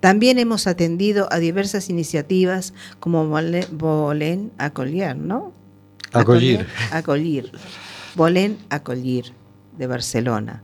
También 0.00 0.38
hemos 0.38 0.66
atendido 0.66 1.28
a 1.30 1.38
diversas 1.38 1.90
iniciativas 1.90 2.74
como 3.00 3.26
Bolén 3.28 4.52
Acollir, 4.58 5.16
¿no? 5.16 5.52
Acollir. 6.12 6.66
Acollir. 6.90 7.52
Bolén 8.14 8.58
Acollir, 8.70 9.32
de 9.78 9.86
Barcelona. 9.86 10.62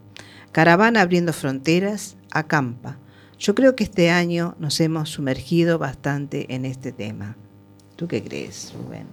Caravana 0.52 1.00
abriendo 1.00 1.32
fronteras, 1.32 2.16
Acampa. 2.30 2.98
Yo 3.38 3.54
creo 3.54 3.76
que 3.76 3.84
este 3.84 4.10
año 4.10 4.56
nos 4.58 4.80
hemos 4.80 5.10
sumergido 5.10 5.78
bastante 5.78 6.54
en 6.54 6.64
este 6.64 6.92
tema. 6.92 7.36
¿Tú 7.96 8.08
qué 8.08 8.22
crees, 8.22 8.72
Rubén? 8.74 9.06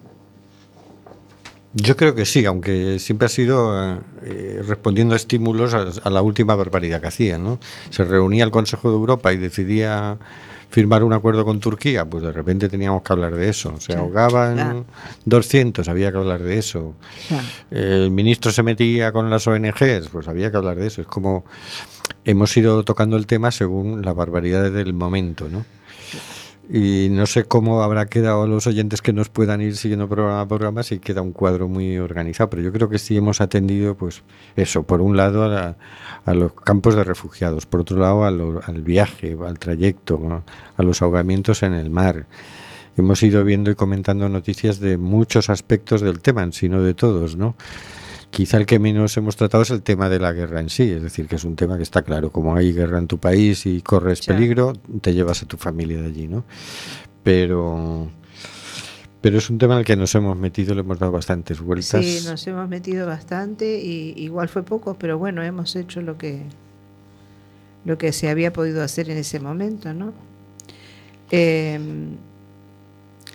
Yo 1.74 1.98
creo 1.98 2.14
que 2.14 2.26
sí, 2.26 2.46
aunque 2.46 3.00
siempre 3.00 3.26
ha 3.26 3.30
sido 3.30 4.00
eh, 4.22 4.62
respondiendo 4.66 5.16
a 5.16 5.18
estímulos 5.18 5.74
a, 5.74 5.88
a 6.04 6.10
la 6.10 6.22
última 6.22 6.56
barbaridad 6.56 7.02
que 7.02 7.08
hacían. 7.08 7.44
¿no? 7.44 7.60
Se 7.90 8.04
reunía 8.04 8.44
el 8.44 8.52
Consejo 8.52 8.90
de 8.90 8.96
Europa 8.96 9.34
y 9.34 9.38
decidía 9.38 10.18
firmar 10.74 11.04
un 11.04 11.14
acuerdo 11.14 11.46
con 11.46 11.60
Turquía, 11.60 12.04
pues 12.04 12.24
de 12.24 12.32
repente 12.32 12.68
teníamos 12.68 13.04
que 13.04 13.14
hablar 13.14 13.36
de 13.36 13.48
eso. 13.48 13.80
Se 13.80 13.94
Claro, 13.94 14.02
ahogaban 14.02 14.56
claro. 14.56 14.86
200, 15.26 15.88
había 15.88 16.12
que 16.12 16.18
hablar 16.18 16.42
de 16.42 16.58
eso. 16.58 16.96
Claro. 17.28 17.44
El 17.70 18.10
ministro 18.10 18.52
se 18.52 18.64
metía 18.64 19.12
con 19.12 19.30
las 19.30 19.46
ONGs, 19.46 20.10
pues 20.12 20.28
había 20.28 20.50
que 20.50 20.58
hablar 20.58 20.78
de 20.78 20.88
eso. 20.88 21.02
Es 21.02 21.08
como 21.08 21.46
hemos 22.26 22.58
ido 22.58 22.84
tocando 22.84 23.18
el 23.18 23.28
tema 23.28 23.52
según 23.52 24.02
las 24.04 24.16
barbaridades 24.16 24.74
del 24.74 24.94
momento, 24.96 25.48
¿no? 25.48 25.64
Y 26.76 27.10
no 27.12 27.28
sé 27.28 27.44
cómo 27.44 27.84
habrá 27.84 28.08
quedado 28.08 28.48
los 28.48 28.66
oyentes 28.66 29.04
que 29.04 29.14
nos 29.14 29.30
puedan 29.30 29.62
ir 29.62 29.78
siguiendo 29.78 30.10
programa 30.10 30.42
a 30.42 30.48
programa 30.48 30.82
si 30.82 30.98
queda 30.98 31.22
un 31.22 31.32
cuadro 31.32 31.68
muy 31.68 32.00
organizado, 32.00 32.50
pero 32.50 32.64
yo 32.64 32.72
creo 32.74 32.90
que 32.90 32.98
sí 32.98 33.16
hemos 33.16 33.42
atendido, 33.42 33.96
pues 33.96 34.24
eso, 34.56 34.82
por 34.82 35.00
un 35.00 35.16
lado 35.16 35.44
a, 35.44 35.76
los 36.34 36.52
campos 36.54 36.96
de 36.96 37.04
refugiados, 37.04 37.68
por 37.68 37.82
otro 37.82 38.00
lado 38.00 38.26
a 38.26 38.32
lo- 38.32 38.60
al 38.66 38.82
viaje, 38.82 39.38
al 39.46 39.60
trayecto, 39.60 40.44
a 40.76 40.82
los 40.84 41.04
ahogamientos 41.04 41.62
en 41.62 41.74
el 41.74 41.92
mar. 41.92 42.26
Hemos 42.98 43.22
ido 43.22 43.44
viendo 43.44 43.70
y 43.70 43.76
comentando 43.76 44.28
noticias 44.28 44.80
de 44.80 44.98
muchos 44.98 45.52
aspectos 45.52 46.02
del 46.02 46.22
tema, 46.22 46.52
si 46.52 46.70
no 46.70 46.82
de 46.82 46.96
todos, 46.96 47.36
¿no? 47.36 47.56
Quizá 48.34 48.58
el 48.58 48.66
que 48.66 48.80
menos 48.80 49.16
hemos 49.16 49.36
tratado 49.36 49.62
es 49.62 49.70
el 49.70 49.84
tema 49.84 50.10
de 50.10 50.18
la 50.18 50.34
guerra 50.34 50.60
en 50.60 50.68
sí, 50.68 50.90
es 50.90 51.04
decir, 51.04 51.28
que 51.28 51.36
es 51.36 51.44
un 51.44 51.56
tema 51.56 51.78
que 51.78 51.84
está 51.84 52.02
claro, 52.02 52.32
como 52.32 52.56
hay 52.56 52.74
guerra 52.74 52.98
en 52.98 53.06
tu 53.06 53.20
país 53.20 53.68
y 53.68 53.84
corres 53.84 54.22
peligro, 54.26 54.74
te 55.02 55.14
llevas 55.14 55.44
a 55.44 55.46
tu 55.46 55.56
familia 55.58 56.02
de 56.02 56.08
allí, 56.08 56.28
¿no? 56.28 56.44
Pero 57.22 58.10
pero 59.22 59.38
es 59.38 59.52
un 59.52 59.60
tema 59.60 59.78
al 59.78 59.86
que 59.86 59.96
nos 59.96 60.16
hemos 60.16 60.36
metido, 60.36 60.74
le 60.74 60.82
hemos 60.82 60.98
dado 60.98 61.12
bastantes 61.12 61.62
vueltas. 61.62 62.04
Sí, 62.04 62.22
nos 62.26 62.48
hemos 62.48 62.68
metido 62.68 63.06
bastante 63.06 63.80
y 63.80 64.16
igual 64.18 64.50
fue 64.50 64.64
poco, 64.64 64.96
pero 64.96 65.20
bueno, 65.20 65.44
hemos 65.44 65.76
hecho 65.76 66.02
lo 66.02 66.18
que 66.18 66.42
lo 67.86 68.00
que 68.00 68.14
se 68.14 68.30
había 68.32 68.52
podido 68.52 68.82
hacer 68.82 69.12
en 69.12 69.20
ese 69.20 69.40
momento, 69.40 69.94
¿no? 69.94 70.12
Eh, 71.30 71.80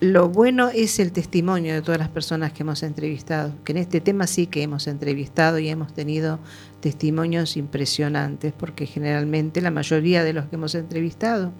lo 0.01 0.29
bueno 0.29 0.69
es 0.69 0.99
el 1.01 1.11
testimonio 1.13 1.75
de 1.75 1.83
todas 1.83 1.99
las 1.99 2.09
personas 2.09 2.53
que 2.53 2.63
hemos 2.63 2.83
entrevistado, 2.85 3.53
que 3.65 3.73
en 3.73 3.79
este 3.79 4.01
tema 4.01 4.27
sí 4.29 4.47
que 4.47 4.63
hemos 4.63 4.87
entrevistado 4.87 5.59
y 5.59 5.69
hemos 5.69 5.93
tenido 5.93 6.39
testimonios 6.81 7.57
impresionantes, 7.57 8.53
porque 8.57 8.87
generalmente 8.87 9.61
la 9.61 9.71
mayoría 9.73 10.23
de 10.23 10.33
los 10.33 10.45
que 10.47 10.55
hemos 10.57 10.75
entrevistado 10.77 11.53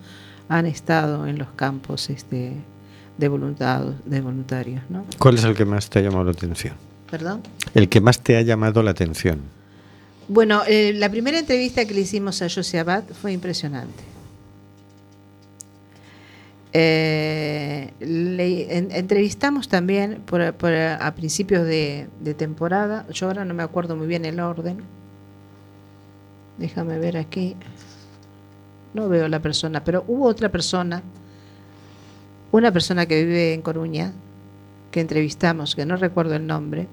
han 0.49 0.67
estado 0.67 1.27
en 1.27 1.37
los 1.39 1.49
campos 1.57 2.11
este, 2.11 2.53
de, 3.19 3.29
voluntad- 3.29 3.93
de 4.05 4.21
voluntarios, 4.21 4.83
¿no? 4.89 5.05
¿Cuál 5.19 5.35
es 5.35 5.45
el 5.45 5.55
que 5.57 5.65
más 5.65 5.91
te 5.91 5.99
ha 5.99 6.03
llamado 6.03 6.25
la 6.25 6.31
atención? 6.31 6.75
¿Perdón? 7.11 7.43
El 7.75 7.89
que 7.89 8.01
más 8.01 8.21
te 8.21 8.37
ha 8.37 8.43
llamado 8.43 8.83
la 8.83 8.93
atención. 8.93 9.41
Bueno, 10.29 10.63
eh, 10.69 10.93
la 10.95 11.11
primera 11.11 11.39
entrevista 11.39 11.85
que 11.87 11.95
le 11.95 12.03
hicimos 12.03 12.41
a 12.43 12.49
José 12.49 12.79
Abad 12.79 13.03
fue 13.21 13.33
impresionante. 13.33 14.05
Eh, 16.73 17.93
le 18.01 18.77
en- 18.77 18.91
entrevistamos 18.93 19.69
también 19.69 20.21
por, 20.27 20.53
por- 20.55 20.73
a 20.75 21.15
principios 21.15 21.65
de, 21.67 22.09
de 22.21 22.35
temporada. 22.35 23.07
Yo 23.11 23.27
ahora 23.27 23.45
no 23.45 23.55
me 23.55 23.63
acuerdo 23.63 23.97
muy 23.97 24.07
bien 24.07 24.25
el 24.25 24.39
orden. 24.41 24.79
Déjame 26.59 26.99
ver 26.99 27.17
aquí. 27.17 27.57
No 28.95 29.09
veo 29.09 29.29
la 29.29 29.41
persona, 29.41 29.85
pero 29.85 30.05
hubo 30.09 30.27
otra 30.27 30.49
persona, 30.51 31.03
una 32.53 32.73
persona 32.73 33.07
que 33.07 33.25
vive 33.25 33.55
en 33.55 33.63
Coruña, 33.63 34.13
que 34.91 35.01
entrevistamos, 35.01 35.75
que 35.77 35.87
no 35.87 35.97
recuerdo 35.97 36.35
el 36.35 36.47
nombre, 36.47 36.87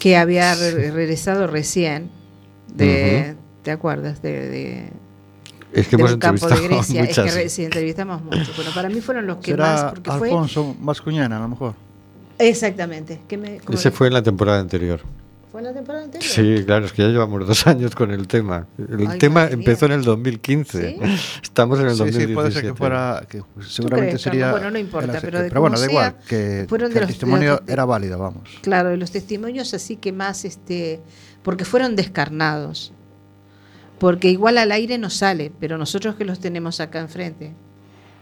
que 0.00 0.16
había 0.16 0.54
re- 0.54 0.90
regresado 0.90 1.46
recién 1.46 2.10
de, 2.74 3.36
¿te 3.62 3.70
acuerdas? 3.70 4.22
De, 4.22 4.48
de, 4.48 4.88
Es 5.72 5.88
que 5.88 5.96
de 5.96 6.02
hemos 6.02 6.12
un 6.14 6.18
campo 6.18 6.48
de 6.48 6.60
Grecia. 6.68 7.02
Es 7.04 7.14
que 7.16 7.22
muchas. 7.22 7.52
sí, 7.52 7.64
entrevistamos 7.64 8.22
mucho. 8.22 8.50
Bueno, 8.56 8.70
para 8.74 8.88
mí 8.88 9.00
fueron 9.00 9.26
los 9.26 9.38
que 9.38 9.56
más, 9.56 9.78
Será 9.80 9.90
porque 9.92 10.10
fue 10.10 10.28
Alfonso 10.28 10.76
Mascuñana, 10.80 11.36
a 11.38 11.40
lo 11.40 11.48
mejor. 11.48 11.74
exactamente. 12.38 13.20
¿Qué 13.28 13.36
me, 13.38 13.60
Ese 13.70 13.90
fue 13.90 14.08
en 14.08 14.14
la 14.14 14.22
temporada 14.22 14.60
anterior. 14.60 15.00
¿Fue 15.50 15.60
en 15.60 15.66
la 15.66 15.74
temporada 15.74 16.04
anterior? 16.04 16.30
Sí, 16.30 16.64
claro, 16.64 16.86
es 16.86 16.92
que 16.92 17.02
ya 17.02 17.08
llevamos 17.08 17.46
dos 17.46 17.66
años 17.66 17.94
con 17.94 18.10
el 18.10 18.26
tema. 18.26 18.66
El 18.78 19.06
Ay, 19.06 19.18
tema 19.18 19.46
empezó 19.46 19.84
en 19.86 19.92
el 19.92 20.02
2015. 20.02 20.88
¿Sí? 20.88 20.96
Estamos 21.42 21.78
en 21.78 21.86
el 21.88 21.92
Sí, 21.92 21.98
2017. 21.98 22.26
sí, 22.28 22.34
puede 22.34 22.50
ser 22.52 22.62
que 22.62 22.74
fuera. 22.74 23.22
Que 23.28 23.42
seguramente 23.68 24.18
sería. 24.18 24.50
Bueno, 24.52 24.70
no 24.70 24.78
importa, 24.78 25.18
pero 25.20 25.42
de 25.42 25.48
pero 25.50 25.60
bueno, 25.60 25.78
da 25.78 25.86
igual. 25.86 26.16
Que, 26.26 26.66
que 26.68 26.74
el 26.74 26.80
los- 26.94 27.06
testimonio 27.06 27.60
los- 27.60 27.68
era 27.68 27.84
válido, 27.84 28.18
vamos. 28.18 28.48
Claro, 28.62 28.88
de 28.88 28.96
los 28.96 29.10
testimonios 29.10 29.74
así 29.74 29.96
que 29.96 30.10
más, 30.12 30.44
este, 30.46 31.00
porque 31.42 31.64
fueron 31.66 31.96
descarnados. 31.96 32.92
Porque 34.02 34.30
igual 34.30 34.58
al 34.58 34.72
aire 34.72 34.98
no 34.98 35.10
sale, 35.10 35.52
pero 35.60 35.78
nosotros 35.78 36.16
que 36.16 36.24
los 36.24 36.40
tenemos 36.40 36.80
acá 36.80 36.98
enfrente, 36.98 37.52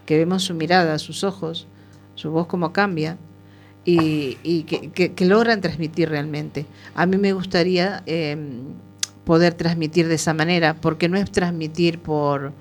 que 0.05 0.15
vemos 0.15 0.43
su 0.43 0.53
mirada, 0.53 0.99
sus 0.99 1.23
ojos, 1.23 1.65
su 2.13 2.29
voz 2.29 2.45
cómo 2.45 2.71
cambia, 2.71 3.17
y, 3.83 4.35
que, 4.61 5.25
logran 5.25 5.59
transmitir 5.59 6.07
realmente. 6.09 6.67
A 6.93 7.07
mí 7.07 7.17
me 7.17 7.33
gustaría 7.33 8.03
eh, 8.05 8.37
poder 9.23 9.55
transmitir 9.55 10.07
de 10.07 10.13
esa 10.13 10.35
manera, 10.35 10.75
porque 10.75 11.09
no 11.09 11.17
es 11.17 11.31
transmitir 11.31 11.97
por, 11.97 12.53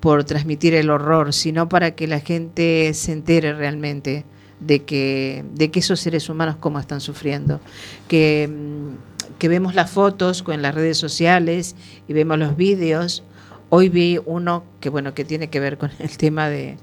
por 0.00 0.24
transmitir 0.24 0.74
el 0.74 0.90
horror, 0.90 1.32
sino 1.34 1.68
para 1.68 1.92
que 1.92 2.08
la 2.08 2.18
gente 2.18 2.92
se 2.92 3.12
entere 3.12 3.52
realmente 3.52 4.24
de 4.58 4.82
que, 4.82 5.44
de 5.54 5.70
que 5.70 5.78
esos 5.78 6.00
seres 6.00 6.28
humanos 6.28 6.56
cómo 6.58 6.80
están 6.80 7.00
sufriendo. 7.00 7.60
Que, 8.08 8.50
mm, 8.50 9.07
que 9.38 9.48
vemos 9.48 9.74
las 9.74 9.90
fotos 9.90 10.42
con 10.42 10.60
las 10.62 10.74
redes 10.74 10.98
sociales 10.98 11.76
y 12.06 12.12
vemos 12.12 12.38
los 12.38 12.56
vídeos. 12.56 13.22
Hoy 13.70 13.88
vi 13.88 14.18
uno 14.24 14.64
que 14.80 14.88
bueno 14.88 15.14
que 15.14 15.24
tiene 15.24 15.48
que 15.48 15.60
ver 15.60 15.78
con 15.78 15.90
el 15.98 16.16
tema 16.16 16.48
de, 16.48 16.76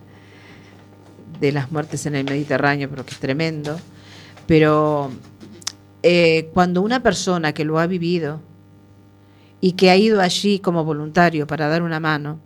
de 1.39 1.51
las 1.51 1.71
muertes 1.71 2.05
en 2.05 2.15
el 2.15 2.25
Mediterráneo, 2.25 2.89
pero 2.89 3.05
que 3.05 3.11
es 3.11 3.19
tremendo. 3.19 3.77
Pero 4.47 5.11
eh, 6.03 6.49
cuando 6.53 6.81
una 6.81 7.01
persona 7.01 7.53
que 7.53 7.65
lo 7.65 7.79
ha 7.79 7.87
vivido 7.87 8.39
y 9.61 9.71
que 9.73 9.89
ha 9.89 9.97
ido 9.97 10.21
allí 10.21 10.59
como 10.59 10.83
voluntario 10.83 11.47
para 11.47 11.67
dar 11.67 11.81
una 11.81 11.99
mano, 11.99 12.39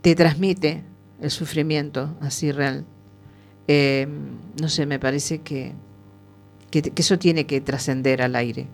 te 0.00 0.14
transmite 0.14 0.82
el 1.20 1.30
sufrimiento 1.30 2.16
así 2.20 2.52
real. 2.52 2.84
Eh, 3.68 4.06
no 4.60 4.68
sé, 4.68 4.86
me 4.86 4.98
parece 4.98 5.42
que, 5.42 5.72
que, 6.82 7.00
eso 7.00 7.18
tiene 7.18 7.46
que 7.46 7.60
trascender 7.60 8.22
al 8.22 8.36
aire. 8.36 8.66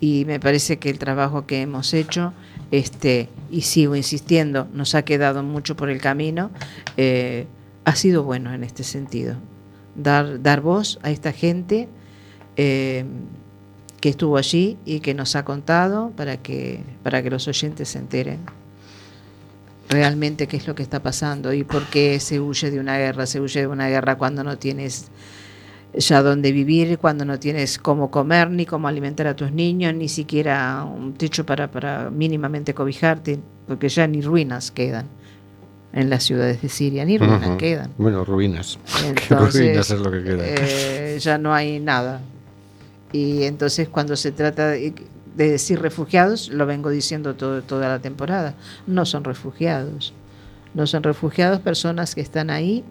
Y 0.00 0.24
me 0.26 0.40
parece 0.40 0.78
que 0.78 0.90
el 0.90 0.98
trabajo 0.98 1.46
que 1.46 1.62
hemos 1.62 1.94
hecho, 1.94 2.32
este, 2.70 3.28
y 3.50 3.62
sigo 3.62 3.94
insistiendo, 3.94 4.66
nos 4.72 4.94
ha 4.94 5.02
quedado 5.04 5.42
mucho 5.42 5.76
por 5.76 5.90
el 5.90 6.00
camino, 6.00 6.50
eh, 6.96 7.46
ha 7.84 7.94
sido 7.94 8.24
bueno 8.24 8.52
en 8.52 8.64
este 8.64 8.82
sentido. 8.82 9.36
Dar, 9.94 10.42
dar 10.42 10.60
voz 10.60 10.98
a 11.02 11.10
esta 11.10 11.32
gente 11.32 11.88
eh, 12.56 13.04
que 14.00 14.08
estuvo 14.08 14.36
allí 14.36 14.78
y 14.84 15.00
que 15.00 15.14
nos 15.14 15.36
ha 15.36 15.44
contado 15.44 16.10
para 16.16 16.36
que, 16.38 16.82
para 17.02 17.22
que 17.22 17.30
los 17.30 17.46
oyentes 17.46 17.90
se 17.90 17.98
enteren 17.98 18.40
realmente 19.88 20.46
qué 20.46 20.56
es 20.56 20.66
lo 20.66 20.74
que 20.74 20.82
está 20.82 21.02
pasando 21.02 21.52
y 21.52 21.64
por 21.64 21.84
qué 21.86 22.18
se 22.18 22.40
huye 22.40 22.70
de 22.70 22.80
una 22.80 22.98
guerra. 22.98 23.26
Se 23.26 23.40
huye 23.40 23.60
de 23.60 23.66
una 23.66 23.88
guerra 23.88 24.16
cuando 24.16 24.42
no 24.42 24.58
tienes 24.58 25.08
ya 25.94 26.22
dónde 26.22 26.52
vivir, 26.52 26.98
cuando 26.98 27.24
no 27.24 27.38
tienes 27.38 27.78
cómo 27.78 28.10
comer, 28.10 28.50
ni 28.50 28.66
cómo 28.66 28.88
alimentar 28.88 29.26
a 29.26 29.36
tus 29.36 29.52
niños, 29.52 29.94
ni 29.94 30.08
siquiera 30.08 30.84
un 30.84 31.14
techo 31.14 31.44
para, 31.44 31.70
para 31.70 32.10
mínimamente 32.10 32.74
cobijarte, 32.74 33.38
porque 33.66 33.88
ya 33.88 34.06
ni 34.06 34.22
ruinas 34.22 34.70
quedan 34.70 35.06
en 35.92 36.08
las 36.08 36.22
ciudades 36.24 36.62
de 36.62 36.68
Siria, 36.70 37.04
ni 37.04 37.18
ruinas 37.18 37.56
quedan. 37.58 37.90
Bueno, 37.98 38.24
ruinas. 38.24 38.78
Entonces, 39.06 39.60
ruinas 39.60 39.90
es 39.90 40.00
lo 40.00 40.10
que 40.10 40.22
queda. 40.24 40.42
eh, 40.44 41.18
ya 41.20 41.36
no 41.36 41.52
hay 41.52 41.78
nada. 41.80 42.20
Y 43.12 43.42
entonces 43.42 43.90
cuando 43.90 44.16
se 44.16 44.32
trata 44.32 44.68
de, 44.68 44.94
de 45.36 45.50
decir 45.50 45.82
refugiados, 45.82 46.48
lo 46.48 46.64
vengo 46.64 46.88
diciendo 46.88 47.34
todo, 47.34 47.60
toda 47.60 47.88
la 47.88 47.98
temporada, 47.98 48.54
no 48.86 49.04
son 49.04 49.24
refugiados. 49.24 50.14
No 50.72 50.86
son 50.86 51.02
refugiados 51.02 51.60
personas 51.60 52.14
que 52.14 52.22
están 52.22 52.48
ahí, 52.48 52.82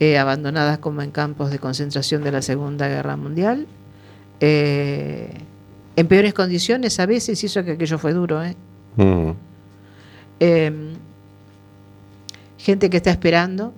eh, 0.00 0.18
abandonadas 0.18 0.78
como 0.78 1.02
en 1.02 1.10
campos 1.10 1.50
de 1.50 1.58
concentración 1.58 2.24
de 2.24 2.32
la 2.32 2.42
Segunda 2.42 2.88
Guerra 2.88 3.16
Mundial, 3.16 3.66
eh, 4.40 5.30
en 5.94 6.06
peores 6.06 6.32
condiciones 6.32 6.98
a 6.98 7.06
veces, 7.06 7.42
y 7.42 7.46
eso 7.46 7.62
que 7.62 7.72
aquello 7.72 7.98
fue 7.98 8.14
duro, 8.14 8.42
¿eh? 8.42 8.56
Mm. 8.96 9.30
Eh, 10.40 10.94
gente 12.56 12.88
que 12.88 12.96
está 12.96 13.10
esperando 13.10 13.74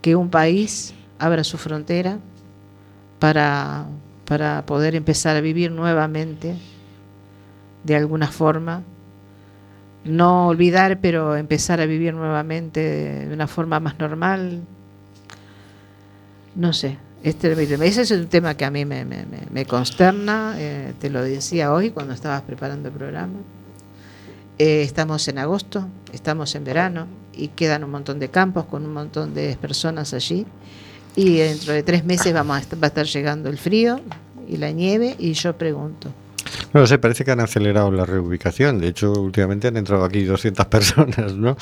que 0.00 0.16
un 0.16 0.30
país 0.30 0.94
abra 1.18 1.44
su 1.44 1.58
frontera 1.58 2.18
para, 3.18 3.86
para 4.24 4.64
poder 4.64 4.94
empezar 4.94 5.36
a 5.36 5.40
vivir 5.40 5.70
nuevamente 5.70 6.56
de 7.84 7.96
alguna 7.96 8.28
forma. 8.28 8.82
No 10.04 10.48
olvidar, 10.48 11.00
pero 11.00 11.36
empezar 11.36 11.80
a 11.80 11.86
vivir 11.86 12.14
nuevamente 12.14 13.26
de 13.26 13.34
una 13.34 13.46
forma 13.46 13.80
más 13.80 13.98
normal. 13.98 14.62
No 16.56 16.72
sé. 16.72 16.98
Este, 17.22 17.52
ese 17.52 18.02
es 18.02 18.10
un 18.12 18.26
tema 18.28 18.56
que 18.56 18.64
a 18.64 18.70
mí 18.70 18.84
me, 18.84 19.04
me- 19.04 19.66
consterna. 19.66 20.54
eh, 20.58 20.92
te 21.00 21.10
lo 21.10 21.22
decía 21.22 21.72
hoy 21.72 21.90
cuando 21.90 22.12
estabas 22.14 22.42
preparando 22.42 22.88
el 22.88 22.94
programa. 22.94 23.38
Eh, 24.58 24.82
estamos 24.82 25.26
en 25.28 25.38
agosto, 25.38 25.86
estamos 26.12 26.54
en 26.54 26.64
verano 26.64 27.06
y 27.34 27.48
quedan 27.48 27.84
un 27.84 27.90
montón 27.90 28.18
de 28.18 28.28
campos 28.30 28.64
con 28.66 28.84
un 28.86 28.92
montón 28.92 29.34
de 29.34 29.56
personas 29.60 30.14
allí. 30.14 30.46
Y 31.14 31.36
dentro 31.38 31.72
de 31.72 31.82
tres 31.82 32.04
meses 32.04 32.32
vamos 32.32 32.56
a 32.56 32.60
est- 32.60 32.74
va 32.74 32.84
a 32.84 32.86
estar 32.88 33.06
llegando 33.06 33.48
el 33.48 33.58
frío 33.58 34.00
y 34.48 34.56
la 34.56 34.70
nieve. 34.70 35.16
Y 35.18 35.32
yo 35.32 35.56
pregunto, 35.58 36.10
No 36.76 36.86
sé, 36.86 36.98
parece 36.98 37.24
que 37.24 37.30
han 37.30 37.40
acelerado 37.40 37.90
la 37.90 38.04
reubicación. 38.04 38.78
De 38.78 38.88
hecho, 38.88 39.10
últimamente 39.12 39.68
han 39.68 39.78
entrado 39.78 40.04
aquí 40.04 40.24
200 40.24 40.66
personas, 40.70 41.34
¿no? 41.34 41.56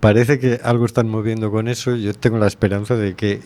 Parece 0.00 0.40
que 0.40 0.58
algo 0.60 0.86
están 0.86 1.08
moviendo 1.08 1.52
con 1.52 1.68
eso. 1.68 1.94
Yo 1.94 2.12
tengo 2.14 2.36
la 2.38 2.48
esperanza 2.48 2.96
de 2.96 3.14
que, 3.14 3.40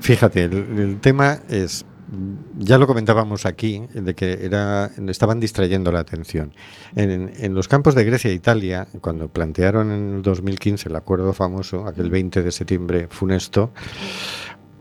fíjate, 0.00 0.44
el, 0.44 0.78
el 0.78 1.00
tema 1.00 1.40
es, 1.48 1.84
ya 2.56 2.78
lo 2.78 2.86
comentábamos 2.86 3.46
aquí, 3.46 3.82
de 3.92 4.14
que 4.14 4.44
era, 4.44 4.92
estaban 5.08 5.40
distrayendo 5.40 5.90
la 5.90 5.98
atención. 5.98 6.52
En, 6.94 7.32
en 7.36 7.52
los 7.52 7.66
campos 7.66 7.96
de 7.96 8.04
Grecia 8.04 8.30
e 8.30 8.34
Italia, 8.34 8.86
cuando 9.00 9.26
plantearon 9.26 9.90
en 9.90 10.14
el 10.14 10.22
2015 10.22 10.88
el 10.88 10.94
acuerdo 10.94 11.32
famoso, 11.32 11.84
aquel 11.84 12.10
20 12.10 12.44
de 12.44 12.52
septiembre 12.52 13.08
funesto, 13.10 13.72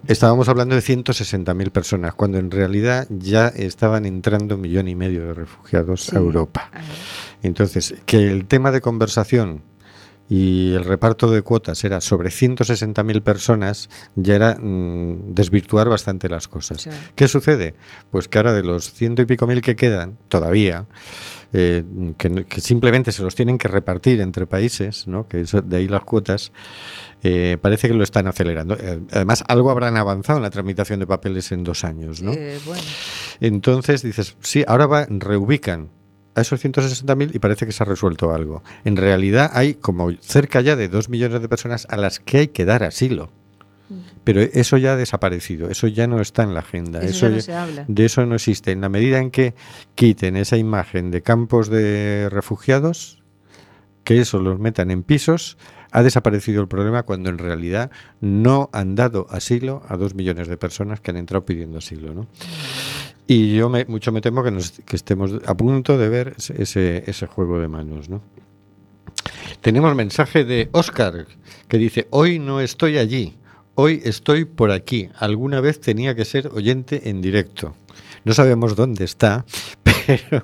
Estábamos 0.07 0.49
hablando 0.49 0.75
de 0.75 0.81
160.000 0.81 1.71
personas, 1.71 2.13
cuando 2.15 2.37
en 2.39 2.49
realidad 2.51 3.07
ya 3.09 3.47
estaban 3.49 4.05
entrando 4.05 4.55
un 4.55 4.61
millón 4.61 4.87
y 4.87 4.95
medio 4.95 5.27
de 5.27 5.33
refugiados 5.33 6.05
Sí. 6.05 6.15
a 6.15 6.19
Europa. 6.19 6.71
Entonces, 7.43 7.95
que 8.05 8.27
el 8.29 8.45
tema 8.47 8.71
de 8.71 8.81
conversación 8.81 9.61
y 10.29 10.73
el 10.73 10.85
reparto 10.85 11.29
de 11.31 11.41
cuotas 11.41 11.83
era 11.83 12.01
sobre 12.01 12.29
160.000 12.29 13.21
personas, 13.21 13.89
ya 14.15 14.35
era 14.35 14.55
mm, 14.59 15.33
desvirtuar 15.33 15.89
bastante 15.89 16.29
las 16.29 16.47
cosas. 16.47 16.81
Sí. 16.81 16.89
¿Qué 17.15 17.27
sucede? 17.27 17.75
Pues 18.11 18.27
que 18.27 18.37
ahora 18.37 18.53
de 18.53 18.63
los 18.63 18.91
ciento 18.93 19.21
y 19.21 19.25
pico 19.25 19.47
mil 19.47 19.61
que 19.61 19.75
quedan, 19.75 20.17
todavía, 20.27 20.85
eh, 21.53 21.83
que, 22.17 22.61
simplemente 22.61 23.11
se 23.11 23.23
los 23.23 23.35
tienen 23.35 23.57
que 23.57 23.67
repartir 23.67 24.21
entre 24.21 24.45
países, 24.45 25.07
¿no? 25.07 25.27
que 25.27 25.41
eso, 25.41 25.61
de 25.61 25.77
ahí 25.77 25.87
las 25.87 26.03
cuotas, 26.03 26.51
eh, 27.23 27.57
parece 27.61 27.87
que 27.87 27.93
lo 27.93 28.03
están 28.03 28.27
acelerando. 28.27 28.75
Eh, 28.75 28.99
además, 29.11 29.43
algo 29.47 29.71
habrán 29.71 29.97
avanzado 29.97 30.37
en 30.37 30.43
la 30.43 30.49
tramitación 30.49 30.99
de 30.99 31.07
papeles 31.07 31.51
en 31.51 31.63
dos 31.63 31.83
años. 31.83 32.21
¿no? 32.21 32.33
eh, 32.33 32.59
bueno, 32.65 32.83
Entonces 33.39 34.03
dices, 34.03 34.35
sí, 34.41 34.63
ahora 34.67 34.85
va, 34.85 35.07
reubican 35.09 35.89
a 36.35 36.41
esos 36.41 36.63
160.000 36.63 37.33
y 37.33 37.39
parece 37.39 37.65
que 37.65 37.71
se 37.71 37.83
ha 37.83 37.85
resuelto 37.85 38.33
algo. 38.33 38.63
En 38.85 38.95
realidad 38.95 39.49
hay 39.53 39.73
como 39.73 40.11
cerca 40.21 40.61
ya 40.61 40.75
de 40.75 40.87
dos 40.87 41.09
millones 41.09 41.41
de 41.41 41.49
personas 41.49 41.87
a 41.89 41.97
las 41.97 42.19
que 42.19 42.37
hay 42.37 42.47
que 42.49 42.65
dar 42.65 42.83
asilo. 42.83 43.31
Pero 44.23 44.41
eso 44.41 44.77
ya 44.77 44.93
ha 44.93 44.95
desaparecido, 44.95 45.69
eso 45.69 45.87
ya 45.87 46.05
no 46.07 46.21
está 46.21 46.43
en 46.43 46.53
la 46.53 46.59
agenda. 46.59 47.01
Eso 47.01 47.27
ya 47.29 47.35
no 47.35 47.41
se 47.41 47.53
habla. 47.55 47.85
De 47.87 48.05
eso 48.05 48.25
no 48.25 48.35
existe. 48.35 48.71
En 48.71 48.81
la 48.81 48.89
medida 48.89 49.17
en 49.19 49.31
que 49.31 49.55
quiten 49.95 50.35
esa 50.37 50.57
imagen 50.57 51.09
de 51.11 51.21
campos 51.21 51.69
de 51.69 52.27
refugiados, 52.29 53.23
que 54.03 54.19
eso 54.21 54.39
los 54.39 54.59
metan 54.59 54.91
en 54.91 55.03
pisos, 55.03 55.57
ha 55.91 56.03
desaparecido 56.03 56.61
el 56.61 56.67
problema 56.67 57.01
cuando 57.03 57.29
en 57.31 57.39
realidad 57.39 57.89
no 58.21 58.69
han 58.73 58.93
dado 58.95 59.25
asilo 59.31 59.81
a 59.87 59.97
dos 59.97 60.13
millones 60.13 60.47
de 60.47 60.55
personas 60.57 61.01
que 61.01 61.09
han 61.11 61.17
entrado 61.17 61.45
pidiendo 61.45 61.79
asilo. 61.79 62.13
¿no? 62.13 62.27
Y 63.25 63.55
yo 63.55 63.69
me, 63.69 63.85
mucho 63.85 64.11
me 64.11 64.21
temo 64.21 64.43
que, 64.43 64.51
nos- 64.51 64.81
que 64.85 64.95
estemos 64.95 65.31
a 65.45 65.55
punto 65.57 65.97
de 65.97 66.09
ver 66.09 66.35
ese, 66.37 67.03
ese 67.09 67.25
juego 67.27 67.59
de 67.59 67.67
manos. 67.67 68.07
¿no? 68.09 68.21
Tenemos 69.61 69.95
mensaje 69.95 70.45
de 70.45 70.69
Oscar 70.71 71.25
que 71.67 71.77
dice, 71.77 72.07
hoy 72.11 72.39
no 72.39 72.61
estoy 72.61 72.97
allí, 72.97 73.35
hoy 73.79 74.01
estoy 74.03 74.45
por 74.45 74.71
aquí. 74.71 75.09
Alguna 75.17 75.61
vez 75.61 75.79
tenía 75.79 76.15
que 76.15 76.25
ser 76.25 76.47
oyente 76.47 77.09
en 77.09 77.21
directo. 77.21 77.75
No 78.25 78.33
sabemos 78.33 78.75
dónde 78.75 79.05
está, 79.05 79.45
pero 79.83 80.43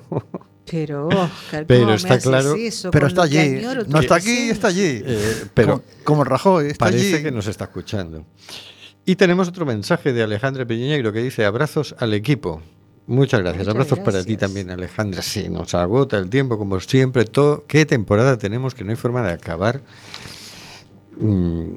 Pero, 0.68 1.08
Oscar, 1.08 1.64
Pero 1.66 1.80
¿cómo 1.80 1.90
me 1.90 1.96
está 1.96 2.18
claro- 2.18 2.54
eso 2.56 2.90
Pero 2.90 3.06
está 3.06 3.22
allí. 3.22 3.38
añoro 3.38 3.84
No 3.86 4.00
está 4.00 4.16
aquí, 4.16 4.24
presencia? 4.24 4.52
está 4.52 4.68
allí. 4.68 5.02
eh, 5.04 5.44
pero 5.54 5.82
como, 6.04 6.24
Rajoy, 6.24 6.66
está 6.68 6.86
parece 6.86 7.14
allí. 7.16 7.22
que 7.24 7.30
nos 7.30 7.46
está 7.46 7.64
escuchando. 7.64 8.24
Y 9.04 9.14
tenemos 9.14 9.46
otro 9.46 9.64
mensaje 9.64 10.12
de 10.12 10.22
Alejandra 10.24 10.64
Peñeiro 10.66 11.12
que 11.12 11.22
dice 11.22 11.44
abrazos 11.44 11.94
al 12.00 12.12
equipo. 12.14 12.60
Muchas 13.06 13.38
gracias. 13.40 13.60
Muchas 13.68 13.74
abrazos 13.74 13.98
para 14.00 14.24
ti 14.24 14.32
gracias. 14.32 14.40
también, 14.40 14.70
Alejandra. 14.70 15.22
Sí, 15.22 15.48
nos 15.48 15.72
agota 15.74 16.18
el 16.18 16.28
tiempo, 16.28 16.58
como 16.58 16.80
siempre. 16.80 17.24
Todo, 17.26 17.64
¿Qué 17.68 17.86
temporada 17.86 18.36
tenemos 18.36 18.74
que 18.74 18.82
no 18.82 18.90
hay 18.90 18.96
forma 18.96 19.22
de 19.22 19.32
acabar 19.34 19.82
mm, 21.20 21.74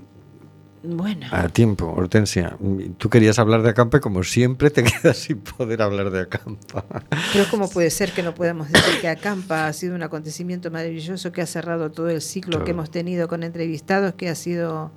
Bueno, 0.81 1.27
a 1.31 1.49
tiempo? 1.49 1.93
Hortensia, 1.93 2.57
tú 2.97 3.09
querías 3.09 3.37
hablar 3.37 3.61
de 3.63 3.69
Acampa 3.69 3.97
y 3.97 3.99
como 3.99 4.23
siempre 4.23 4.69
te 4.69 4.83
quedas 5.01 5.17
sin 5.17 5.39
poder 5.39 5.81
hablar 5.81 6.09
de 6.09 6.21
Acampa. 6.21 6.85
pero 7.33 7.45
¿cómo 7.51 7.69
puede 7.69 7.89
ser 7.89 8.11
que 8.11 8.23
no 8.23 8.33
podamos 8.33 8.71
decir 8.71 9.01
que 9.01 9.09
Acampa 9.09 9.67
ha 9.67 9.73
sido 9.73 9.95
un 9.95 10.03
acontecimiento 10.03 10.71
maravilloso 10.71 11.31
que 11.31 11.41
ha 11.41 11.45
cerrado 11.45 11.91
todo 11.91 12.09
el 12.09 12.21
ciclo 12.21 12.57
Todo. 12.57 12.63
que 12.63 12.71
hemos 12.71 12.91
tenido 12.91 13.27
con 13.27 13.43
entrevistados, 13.43 14.13
que 14.13 14.29
ha 14.29 14.35
sido 14.35 14.91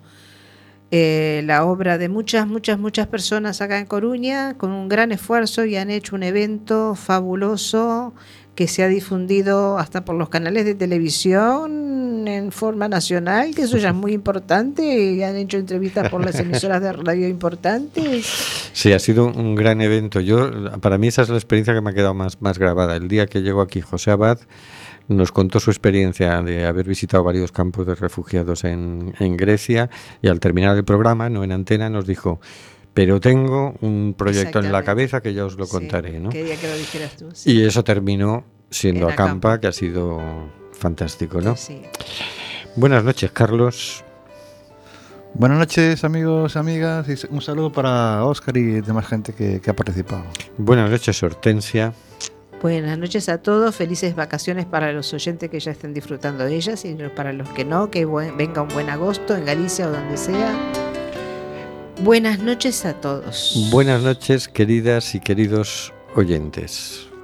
eh, 0.95 1.43
la 1.47 1.65
obra 1.65 1.97
de 1.97 2.11
muchas, 2.11 2.47
muchas, 2.47 2.79
muchas 2.79 3.07
personas 3.07 3.63
acá 3.63 3.79
en 3.79 3.87
Coruña, 3.87 4.59
con 4.59 4.71
un 4.73 4.91
gran 4.91 5.11
esfuerzo 5.11 5.65
y 5.65 5.77
han 5.77 5.89
hecho 5.89 6.15
un 6.15 6.23
evento 6.23 6.95
fabuloso 6.95 8.13
que 8.55 8.69
se 8.69 8.83
ha 8.83 8.89
difundido 8.89 9.79
hasta 9.79 10.05
por 10.05 10.17
los 10.17 10.29
canales 10.29 10.65
de 10.65 10.75
televisión 10.75 12.29
en 12.29 12.53
forma 12.53 12.89
nacional, 12.89 13.55
que 13.55 13.63
eso 13.63 13.79
ya 13.79 13.89
es 13.89 13.95
muy 13.95 14.13
importante, 14.13 15.13
y 15.13 15.23
han 15.23 15.37
hecho 15.37 15.57
entrevistas 15.57 16.09
por 16.11 16.25
las 16.25 16.39
emisoras 16.39 16.83
de 16.83 16.93
radio 16.93 17.29
importantes. 17.29 18.27
Sí, 18.73 18.93
ha 18.93 18.99
sido 18.99 19.27
un 19.27 19.55
gran 19.55 19.81
evento. 19.81 20.21
Yo, 20.21 20.51
para 20.81 20.99
mí 20.99 21.09
esa 21.09 21.23
es 21.23 21.31
la 21.31 21.37
experiencia 21.37 21.75
que 21.75 21.81
me 21.81 21.91
ha 21.91 21.95
quedado 21.95 22.15
más, 22.15 22.41
más 22.41 22.59
grabada. 22.59 22.97
El 22.97 23.09
día 23.09 23.27
que 23.27 23.43
llegó 23.43 23.61
aquí 23.61 23.81
José 23.81 24.11
Abad 24.11 24.39
nos 25.09 25.33
contó 25.33 25.59
su 25.59 25.71
experiencia 25.71 26.41
de 26.43 26.65
haber 26.67 26.87
visitado 26.87 27.25
varios 27.25 27.53
campos 27.53 27.87
de 27.87 27.95
refugiados 27.95 28.65
en, 28.65 29.15
en 29.19 29.37
Grecia 29.37 29.91
y 30.23 30.29
al 30.29 30.41
terminar 30.41 30.77
el 30.77 30.85
programa, 30.85 31.29
no 31.29 31.43
en 31.43 31.53
antena, 31.53 31.91
nos 31.91 32.07
dijo, 32.07 32.41
pero 32.95 33.21
tengo 33.21 33.75
un 33.81 34.15
proyecto 34.17 34.59
en 34.61 34.71
la 34.73 34.83
cabeza 34.83 35.21
que 35.21 35.33
ya 35.35 35.45
os 35.47 35.57
lo 35.57 35.65
Sí, 35.67 35.71
contaré. 35.73 36.19
¿no? 36.21 36.29
Quería 36.31 36.57
que 36.57 36.69
lo 36.69 36.77
dijeras 36.77 37.17
tú. 37.17 37.29
sí. 37.33 37.53
Y 37.53 37.65
eso 37.65 37.83
terminó 37.85 38.45
siendo 38.71 39.07
En 39.07 39.13
Acampa, 39.13 39.25
Acampa. 39.55 39.61
que 39.61 39.67
ha 39.69 39.73
sido 39.73 40.21
fantástico. 40.73 41.41
¿no? 41.41 41.57
Sí. 41.57 41.83
Buenas 42.77 43.05
noches, 43.05 43.31
Carlos. 43.33 44.05
Buenas 45.35 45.59
noches, 45.59 46.05
amigos, 46.05 46.57
amigas. 46.57 47.07
Y 47.09 47.35
un 47.35 47.41
saludo 47.41 47.73
para 47.73 48.25
Oscar 48.27 48.57
y 48.57 48.81
demás 48.83 49.07
gente 49.07 49.33
que, 49.33 49.61
que 49.61 49.71
ha 49.71 49.75
participado. 49.77 50.25
Buenas 50.59 50.91
noches, 50.91 51.23
Hortensia. 51.23 51.95
Buenas 52.61 52.97
noches 52.99 53.29
a 53.29 53.39
todos, 53.39 53.75
felices 53.75 54.15
vacaciones 54.15 54.67
para 54.67 54.93
los 54.93 55.13
oyentes 55.15 55.51
que 55.51 55.59
ya 55.59 55.73
estén 55.73 55.93
disfrutando 55.95 56.45
de 56.45 56.55
ellas 56.55 56.85
y 56.85 56.95
para 57.17 57.33
los 57.33 57.49
que 57.49 57.65
no, 57.65 57.91
que 57.91 58.05
buen- 58.05 58.37
venga 58.37 58.63
un 58.63 58.69
buen 58.69 58.89
agosto 58.89 59.35
en 59.37 59.45
Galicia 59.47 59.89
o 59.89 59.91
donde 59.91 60.17
sea. 60.17 60.55
Buenas 62.03 62.41
noches 62.41 62.85
a 62.85 62.95
todos. 62.95 63.69
Buenas 63.71 64.03
noches, 64.03 64.49
queridas 64.49 65.15
y 65.15 65.21
queridos 65.21 65.95
oyentes. 66.17 67.12